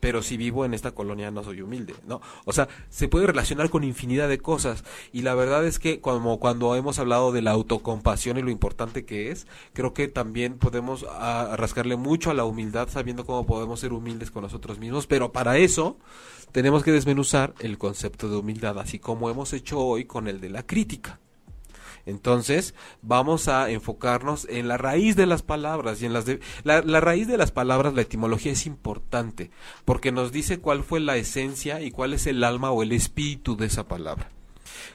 pero 0.00 0.22
si 0.22 0.36
vivo 0.36 0.64
en 0.64 0.74
esta 0.74 0.92
colonia 0.92 1.30
no 1.30 1.42
soy 1.42 1.62
humilde, 1.62 1.94
¿no? 2.06 2.20
O 2.44 2.52
sea, 2.52 2.68
se 2.90 3.08
puede 3.08 3.26
relacionar 3.26 3.70
con 3.70 3.82
infinidad 3.82 4.28
de 4.28 4.38
cosas 4.38 4.84
y 5.12 5.22
la 5.22 5.34
verdad 5.34 5.66
es 5.66 5.78
que 5.78 6.00
como 6.00 6.38
cuando 6.38 6.76
hemos 6.76 6.98
hablado 6.98 7.32
de 7.32 7.42
la 7.42 7.52
autocompasión 7.52 8.38
y 8.38 8.42
lo 8.42 8.50
importante 8.50 9.04
que 9.04 9.30
es, 9.30 9.46
creo 9.72 9.94
que 9.94 10.08
también 10.08 10.58
podemos 10.58 11.06
ah, 11.10 11.54
rascarle 11.56 11.96
mucho 11.96 12.30
a 12.30 12.34
la 12.34 12.44
humildad 12.44 12.88
sabiendo 12.88 13.24
cómo 13.24 13.46
podemos 13.46 13.80
ser 13.80 13.92
humildes 13.92 14.30
con 14.30 14.42
nosotros 14.42 14.78
mismos, 14.78 15.06
pero 15.06 15.32
para 15.32 15.56
eso 15.58 15.98
tenemos 16.52 16.82
que 16.82 16.92
desmenuzar 16.92 17.54
el 17.60 17.78
concepto 17.78 18.28
de 18.28 18.36
humildad, 18.36 18.78
así 18.78 18.98
como 18.98 19.30
hemos 19.30 19.52
hecho 19.52 19.78
hoy 19.80 20.04
con 20.04 20.28
el 20.28 20.40
de 20.40 20.50
la 20.50 20.64
crítica. 20.64 21.20
Entonces, 22.06 22.74
vamos 23.02 23.48
a 23.48 23.68
enfocarnos 23.70 24.46
en 24.48 24.68
la 24.68 24.78
raíz 24.78 25.16
de 25.16 25.26
las 25.26 25.42
palabras 25.42 26.00
y 26.00 26.06
en 26.06 26.12
las 26.12 26.24
de, 26.24 26.38
la, 26.62 26.80
la, 26.82 27.00
raíz 27.00 27.26
de 27.26 27.36
las 27.36 27.50
palabras, 27.50 27.94
la 27.94 28.02
etimología 28.02 28.52
es 28.52 28.64
importante, 28.64 29.50
porque 29.84 30.12
nos 30.12 30.30
dice 30.30 30.60
cuál 30.60 30.84
fue 30.84 31.00
la 31.00 31.16
esencia 31.16 31.82
y 31.82 31.90
cuál 31.90 32.14
es 32.14 32.28
el 32.28 32.44
alma 32.44 32.70
o 32.70 32.84
el 32.84 32.92
espíritu 32.92 33.56
de 33.56 33.66
esa 33.66 33.88
palabra. 33.88 34.30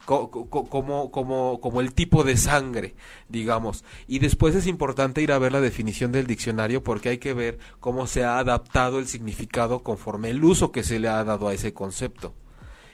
Como, 0.05 1.09
como, 1.11 1.61
como 1.61 1.81
el 1.81 1.93
tipo 1.93 2.23
de 2.23 2.35
sangre, 2.35 2.95
digamos. 3.29 3.83
Y 4.07 4.19
después 4.19 4.55
es 4.55 4.67
importante 4.67 5.21
ir 5.21 5.31
a 5.31 5.39
ver 5.39 5.51
la 5.51 5.61
definición 5.61 6.11
del 6.11 6.27
diccionario 6.27 6.83
porque 6.83 7.09
hay 7.09 7.17
que 7.17 7.33
ver 7.33 7.59
cómo 7.79 8.07
se 8.07 8.23
ha 8.23 8.39
adaptado 8.39 8.99
el 8.99 9.07
significado 9.07 9.83
conforme 9.83 10.29
el 10.31 10.43
uso 10.43 10.71
que 10.71 10.83
se 10.83 10.99
le 10.99 11.07
ha 11.07 11.23
dado 11.23 11.47
a 11.47 11.53
ese 11.53 11.73
concepto 11.73 12.33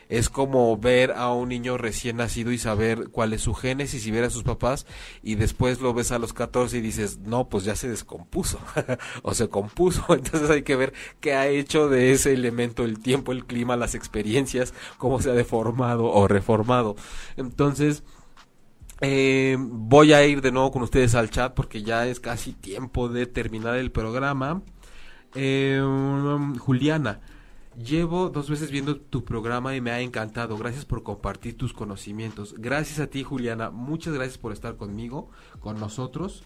es 0.09 0.29
como 0.29 0.77
ver 0.77 1.11
a 1.11 1.31
un 1.31 1.49
niño 1.49 1.77
recién 1.77 2.17
nacido 2.17 2.51
y 2.51 2.57
saber 2.57 3.09
cuál 3.09 3.33
es 3.33 3.41
su 3.41 3.53
génesis 3.53 4.05
y 4.05 4.11
ver 4.11 4.23
a 4.23 4.29
sus 4.29 4.43
papás 4.43 4.85
y 5.21 5.35
después 5.35 5.81
lo 5.81 5.93
ves 5.93 6.11
a 6.11 6.19
los 6.19 6.33
14 6.33 6.77
y 6.77 6.81
dices, 6.81 7.19
no, 7.19 7.49
pues 7.49 7.63
ya 7.63 7.75
se 7.75 7.89
descompuso 7.89 8.59
o 9.21 9.33
se 9.33 9.49
compuso. 9.49 10.05
Entonces 10.09 10.49
hay 10.49 10.63
que 10.63 10.75
ver 10.75 10.93
qué 11.19 11.33
ha 11.33 11.47
hecho 11.47 11.89
de 11.89 12.11
ese 12.11 12.33
elemento 12.33 12.83
el 12.83 12.99
tiempo, 12.99 13.31
el 13.31 13.45
clima, 13.45 13.75
las 13.75 13.95
experiencias, 13.95 14.73
cómo 14.97 15.21
se 15.21 15.29
ha 15.29 15.33
deformado 15.33 16.05
o 16.05 16.27
reformado. 16.27 16.95
Entonces, 17.35 18.03
eh, 19.01 19.57
voy 19.59 20.13
a 20.13 20.25
ir 20.25 20.41
de 20.41 20.51
nuevo 20.51 20.71
con 20.71 20.81
ustedes 20.81 21.15
al 21.15 21.29
chat 21.29 21.53
porque 21.53 21.83
ya 21.83 22.07
es 22.07 22.19
casi 22.19 22.53
tiempo 22.53 23.09
de 23.09 23.25
terminar 23.25 23.75
el 23.75 23.91
programa. 23.91 24.61
Eh, 25.35 25.81
Juliana. 26.59 27.21
Llevo 27.77 28.29
dos 28.29 28.49
veces 28.49 28.71
viendo 28.71 28.97
tu 28.97 29.23
programa 29.23 29.75
y 29.75 29.81
me 29.81 29.91
ha 29.91 29.99
encantado. 29.99 30.57
Gracias 30.57 30.83
por 30.83 31.03
compartir 31.03 31.57
tus 31.57 31.73
conocimientos. 31.73 32.55
Gracias 32.57 32.99
a 32.99 33.07
ti, 33.07 33.23
Juliana. 33.23 33.69
Muchas 33.69 34.15
gracias 34.15 34.39
por 34.39 34.51
estar 34.51 34.77
conmigo, 34.77 35.29
con 35.59 35.79
nosotros. 35.79 36.43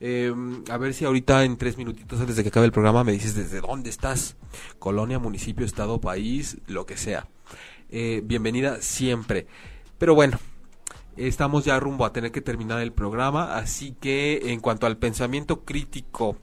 Eh, 0.00 0.32
a 0.70 0.76
ver 0.76 0.94
si 0.94 1.04
ahorita 1.04 1.42
en 1.42 1.56
tres 1.56 1.76
minutitos 1.76 2.20
antes 2.20 2.36
de 2.36 2.44
que 2.44 2.50
acabe 2.50 2.66
el 2.66 2.72
programa 2.72 3.02
me 3.02 3.10
dices 3.10 3.34
desde 3.34 3.60
dónde 3.60 3.90
estás. 3.90 4.36
Colonia, 4.78 5.18
municipio, 5.18 5.66
estado, 5.66 6.00
país, 6.00 6.58
lo 6.68 6.86
que 6.86 6.96
sea. 6.96 7.26
Eh, 7.90 8.22
bienvenida 8.24 8.80
siempre. 8.80 9.48
Pero 9.98 10.14
bueno, 10.14 10.38
estamos 11.18 11.64
ya 11.64 11.80
rumbo 11.80 12.04
a 12.04 12.12
tener 12.12 12.32
que 12.32 12.40
terminar 12.40 12.80
el 12.80 12.92
programa. 12.92 13.56
Así 13.56 13.96
que 14.00 14.52
en 14.52 14.60
cuanto 14.60 14.86
al 14.86 14.98
pensamiento 14.98 15.64
crítico 15.64 16.36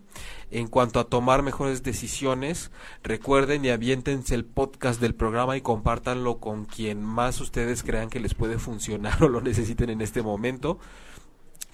en 0.52 0.68
cuanto 0.68 1.00
a 1.00 1.06
tomar 1.06 1.42
mejores 1.42 1.84
decisiones, 1.84 2.72
recuerden 3.04 3.66
y 3.66 3.70
aviéntense 3.70 4.36
el 4.36 4.46
podcast 4.46 5.02
del 5.02 5.16
programa 5.16 5.58
y 5.58 5.62
compártanlo 5.62 6.40
con 6.40 6.66
quien 6.66 7.04
más 7.04 7.42
ustedes 7.42 7.84
crean 7.84 8.10
que 8.10 8.20
les 8.20 8.36
puede 8.36 8.58
funcionar 8.60 9.22
o 9.24 9.30
lo 9.30 9.42
necesiten 9.42 9.90
en 9.90 10.02
este 10.02 10.22
momento 10.22 10.80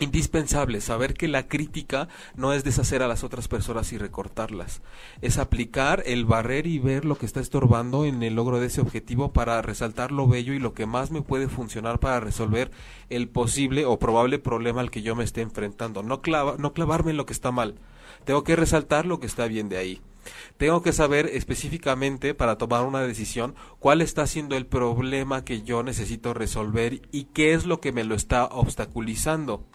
indispensable 0.04 0.82
saber 0.82 1.14
que 1.14 1.28
la 1.28 1.48
crítica 1.48 2.08
no 2.36 2.54
es 2.54 2.64
deshacer 2.64 3.04
a 3.04 3.08
las 3.08 3.24
otras 3.24 3.48
personas 3.48 3.94
y 3.94 3.98
recortarlas, 3.98 4.82
es 5.22 5.38
aplicar 5.38 6.04
el 6.06 6.26
barrer 6.26 6.68
y 6.68 6.80
ver 6.80 7.06
lo 7.06 7.18
que 7.18 7.26
está 7.26 7.40
estorbando 7.40 8.06
en 8.06 8.24
el 8.24 8.36
logro 8.36 8.60
de 8.60 8.68
ese 8.68 8.82
objetivo 8.82 9.32
para 9.34 9.62
resaltar 9.62 10.12
lo 10.12 10.28
bello 10.28 10.54
y 10.54 10.60
lo 10.60 10.74
que 10.74 10.86
más 10.86 11.12
me 11.12 11.22
puede 11.22 11.48
funcionar 11.48 12.00
para 12.00 12.20
resolver 12.20 12.72
el 13.10 13.30
posible 13.30 13.86
o 13.86 14.00
probable 14.00 14.40
problema 14.40 14.82
al 14.82 14.92
que 14.92 15.02
yo 15.02 15.16
me 15.16 15.24
esté 15.24 15.42
enfrentando, 15.42 16.04
no, 16.04 16.22
clava, 16.22 16.56
no 16.58 16.74
clavarme 16.74 17.12
en 17.12 17.18
lo 17.18 17.26
que 17.26 17.34
está 17.34 17.52
mal, 17.52 17.76
tengo 18.26 18.44
que 18.44 18.56
resaltar 18.56 19.06
lo 19.06 19.20
que 19.20 19.28
está 19.28 19.48
bien 19.48 19.70
de 19.70 19.78
ahí. 19.78 20.02
Tengo 20.58 20.84
que 20.84 20.94
saber 20.94 21.28
específicamente 21.34 22.36
para 22.36 22.58
tomar 22.58 22.86
una 22.86 23.02
decisión 23.02 23.56
cuál 23.80 24.02
está 24.02 24.28
siendo 24.28 24.56
el 24.56 24.68
problema 24.68 25.44
que 25.44 25.64
yo 25.64 25.82
necesito 25.82 26.34
resolver 26.34 27.02
y 27.12 27.26
qué 27.26 27.54
es 27.54 27.66
lo 27.66 27.82
que 27.82 27.92
me 27.92 28.04
lo 28.04 28.14
está 28.14 28.46
obstaculizando. 28.46 29.66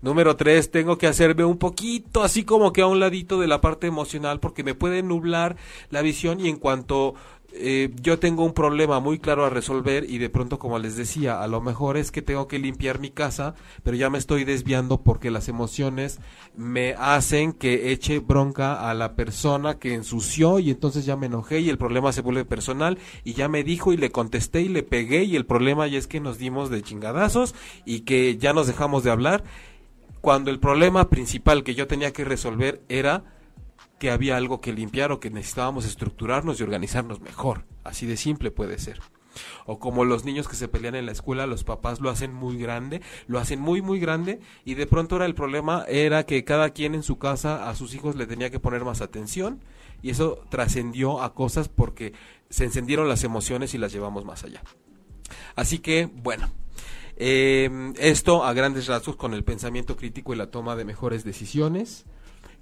Número 0.00 0.36
tres, 0.36 0.70
tengo 0.70 0.98
que 0.98 1.06
hacerme 1.06 1.44
un 1.44 1.58
poquito 1.58 2.22
así 2.22 2.44
como 2.44 2.72
que 2.72 2.82
a 2.82 2.86
un 2.86 3.00
ladito 3.00 3.40
de 3.40 3.46
la 3.46 3.60
parte 3.60 3.86
emocional 3.86 4.40
porque 4.40 4.64
me 4.64 4.74
puede 4.74 5.02
nublar 5.02 5.56
la 5.90 6.02
visión 6.02 6.40
y 6.40 6.48
en 6.48 6.56
cuanto 6.56 7.14
eh, 7.54 7.90
yo 8.00 8.18
tengo 8.18 8.44
un 8.44 8.54
problema 8.54 8.98
muy 9.00 9.18
claro 9.18 9.44
a 9.44 9.50
resolver 9.50 10.08
y 10.08 10.18
de 10.18 10.30
pronto, 10.30 10.58
como 10.58 10.78
les 10.78 10.96
decía, 10.96 11.42
a 11.42 11.46
lo 11.46 11.60
mejor 11.60 11.96
es 11.96 12.10
que 12.10 12.22
tengo 12.22 12.48
que 12.48 12.58
limpiar 12.58 12.98
mi 12.98 13.10
casa, 13.10 13.54
pero 13.82 13.96
ya 13.96 14.08
me 14.08 14.18
estoy 14.18 14.44
desviando 14.44 15.02
porque 15.02 15.30
las 15.30 15.48
emociones 15.48 16.18
me 16.56 16.94
hacen 16.98 17.52
que 17.52 17.92
eche 17.92 18.20
bronca 18.20 18.88
a 18.88 18.94
la 18.94 19.14
persona 19.16 19.78
que 19.78 19.94
ensució 19.94 20.58
y 20.58 20.70
entonces 20.70 21.04
ya 21.04 21.16
me 21.16 21.26
enojé 21.26 21.60
y 21.60 21.68
el 21.68 21.78
problema 21.78 22.12
se 22.12 22.22
vuelve 22.22 22.44
personal 22.44 22.98
y 23.22 23.34
ya 23.34 23.48
me 23.48 23.64
dijo 23.64 23.92
y 23.92 23.96
le 23.96 24.10
contesté 24.10 24.62
y 24.62 24.68
le 24.68 24.82
pegué 24.82 25.24
y 25.24 25.36
el 25.36 25.44
problema 25.44 25.86
ya 25.86 25.98
es 25.98 26.06
que 26.06 26.20
nos 26.20 26.38
dimos 26.38 26.70
de 26.70 26.82
chingadazos 26.82 27.54
y 27.84 28.00
que 28.00 28.38
ya 28.38 28.52
nos 28.52 28.66
dejamos 28.66 29.04
de 29.04 29.10
hablar. 29.10 29.44
Cuando 30.22 30.50
el 30.50 30.60
problema 30.60 31.10
principal 31.10 31.64
que 31.64 31.74
yo 31.74 31.86
tenía 31.86 32.12
que 32.12 32.24
resolver 32.24 32.82
era 32.88 33.24
que 34.02 34.10
había 34.10 34.36
algo 34.36 34.60
que 34.60 34.72
limpiar 34.72 35.12
o 35.12 35.20
que 35.20 35.30
necesitábamos 35.30 35.84
estructurarnos 35.84 36.58
y 36.58 36.64
organizarnos 36.64 37.20
mejor. 37.20 37.66
Así 37.84 38.04
de 38.04 38.16
simple 38.16 38.50
puede 38.50 38.80
ser. 38.80 38.98
O 39.64 39.78
como 39.78 40.04
los 40.04 40.24
niños 40.24 40.48
que 40.48 40.56
se 40.56 40.66
pelean 40.66 40.96
en 40.96 41.06
la 41.06 41.12
escuela, 41.12 41.46
los 41.46 41.62
papás 41.62 42.00
lo 42.00 42.10
hacen 42.10 42.34
muy 42.34 42.58
grande, 42.58 43.00
lo 43.28 43.38
hacen 43.38 43.60
muy 43.60 43.80
muy 43.80 44.00
grande 44.00 44.40
y 44.64 44.74
de 44.74 44.88
pronto 44.88 45.14
era 45.14 45.24
el 45.24 45.36
problema 45.36 45.84
era 45.86 46.26
que 46.26 46.42
cada 46.42 46.70
quien 46.70 46.96
en 46.96 47.04
su 47.04 47.18
casa 47.18 47.70
a 47.70 47.76
sus 47.76 47.94
hijos 47.94 48.16
le 48.16 48.26
tenía 48.26 48.50
que 48.50 48.58
poner 48.58 48.84
más 48.84 49.02
atención 49.02 49.60
y 50.02 50.10
eso 50.10 50.40
trascendió 50.48 51.22
a 51.22 51.32
cosas 51.32 51.68
porque 51.68 52.12
se 52.50 52.64
encendieron 52.64 53.08
las 53.08 53.22
emociones 53.22 53.72
y 53.72 53.78
las 53.78 53.92
llevamos 53.92 54.24
más 54.24 54.42
allá. 54.42 54.64
Así 55.54 55.78
que, 55.78 56.10
bueno, 56.12 56.50
eh, 57.18 57.92
esto 58.00 58.42
a 58.42 58.52
grandes 58.52 58.88
rasgos 58.88 59.14
con 59.14 59.32
el 59.32 59.44
pensamiento 59.44 59.96
crítico 59.96 60.34
y 60.34 60.36
la 60.36 60.50
toma 60.50 60.74
de 60.74 60.84
mejores 60.84 61.22
decisiones. 61.22 62.04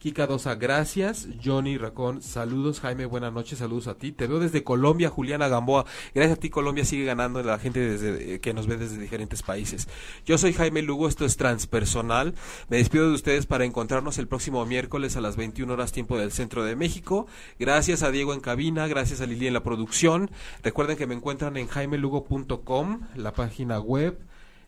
Kika 0.01 0.27
Dosa, 0.27 0.55
gracias. 0.55 1.29
Johnny 1.45 1.77
Racón, 1.77 2.23
saludos. 2.23 2.81
Jaime, 2.81 3.05
buenas 3.05 3.35
noches, 3.35 3.59
saludos 3.59 3.87
a 3.87 3.99
ti. 3.99 4.13
Te 4.13 4.27
veo 4.27 4.41
desde 4.41 4.65
Colombia, 4.65 5.11
Juliana 5.11 5.47
Gamboa. 5.47 5.85
Gracias 6.15 6.39
a 6.39 6.41
ti, 6.41 6.49
Colombia 6.49 6.87
sigue 6.87 7.05
ganando 7.05 7.43
la 7.43 7.59
gente 7.59 7.81
desde, 7.81 8.37
eh, 8.37 8.41
que 8.41 8.55
nos 8.55 8.67
ve 8.67 8.79
desde 8.79 8.97
diferentes 8.97 9.43
países. 9.43 9.89
Yo 10.25 10.39
soy 10.39 10.55
Jaime 10.55 10.81
Lugo, 10.81 11.07
esto 11.07 11.27
es 11.27 11.37
Transpersonal. 11.37 12.33
Me 12.71 12.79
despido 12.79 13.09
de 13.09 13.15
ustedes 13.15 13.45
para 13.45 13.67
encontrarnos 13.67 14.17
el 14.17 14.27
próximo 14.27 14.65
miércoles 14.65 15.19
a 15.19 15.21
las 15.21 15.37
21 15.37 15.71
horas 15.71 15.93
tiempo 15.93 16.17
del 16.17 16.33
Centro 16.33 16.65
de 16.65 16.77
México. 16.77 17.27
Gracias 17.59 18.03
a 18.03 18.11
Diego 18.11 18.33
en 18.33 18.41
cabina, 18.41 18.87
gracias 18.87 19.21
a 19.21 19.27
Lili 19.27 19.49
en 19.49 19.53
la 19.53 19.63
producción. 19.63 20.31
Recuerden 20.63 20.97
que 20.97 21.07
me 21.07 21.15
encuentran 21.15 21.59
en 21.59 21.67
jaimelugo.com, 21.67 23.01
la 23.17 23.35
página 23.35 23.79
web 23.79 24.19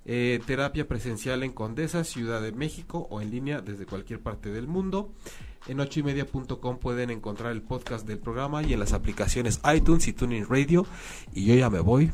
eh, 0.04 0.40
terapia 0.46 0.88
presencial 0.88 1.42
en 1.42 1.52
Condesa, 1.52 2.04
Ciudad 2.04 2.42
de 2.42 2.52
México 2.52 3.06
o 3.10 3.20
en 3.20 3.30
línea 3.30 3.60
desde 3.60 3.86
cualquier 3.86 4.20
parte 4.20 4.50
del 4.50 4.66
mundo. 4.66 5.12
En 5.68 5.80
ochoymedia.com 5.80 6.78
pueden 6.78 7.10
encontrar 7.10 7.52
el 7.52 7.62
podcast 7.62 8.06
del 8.06 8.18
programa 8.18 8.62
y 8.62 8.72
en 8.72 8.80
las 8.80 8.92
aplicaciones 8.92 9.60
iTunes 9.72 10.08
y 10.08 10.12
Tuning 10.12 10.46
Radio. 10.48 10.86
Y 11.32 11.44
yo 11.44 11.54
ya 11.54 11.70
me 11.70 11.80
voy 11.80 12.12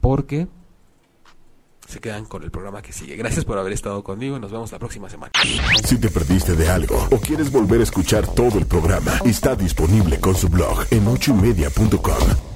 porque 0.00 0.48
se 1.86 2.00
quedan 2.00 2.24
con 2.24 2.42
el 2.42 2.50
programa 2.50 2.82
que 2.82 2.92
sigue. 2.92 3.16
Gracias 3.16 3.44
por 3.44 3.58
haber 3.58 3.72
estado 3.72 4.02
conmigo 4.02 4.38
nos 4.38 4.50
vemos 4.50 4.72
la 4.72 4.78
próxima 4.78 5.08
semana. 5.08 5.32
Si 5.84 5.98
te 5.98 6.08
perdiste 6.08 6.54
de 6.56 6.68
algo 6.68 6.96
o 7.10 7.18
quieres 7.18 7.52
volver 7.52 7.80
a 7.80 7.84
escuchar 7.84 8.26
todo 8.26 8.58
el 8.58 8.66
programa, 8.66 9.12
está 9.24 9.54
disponible 9.54 10.18
con 10.18 10.34
su 10.34 10.48
blog 10.48 10.84
en 10.90 11.06
ochoymedia.com 11.06 12.55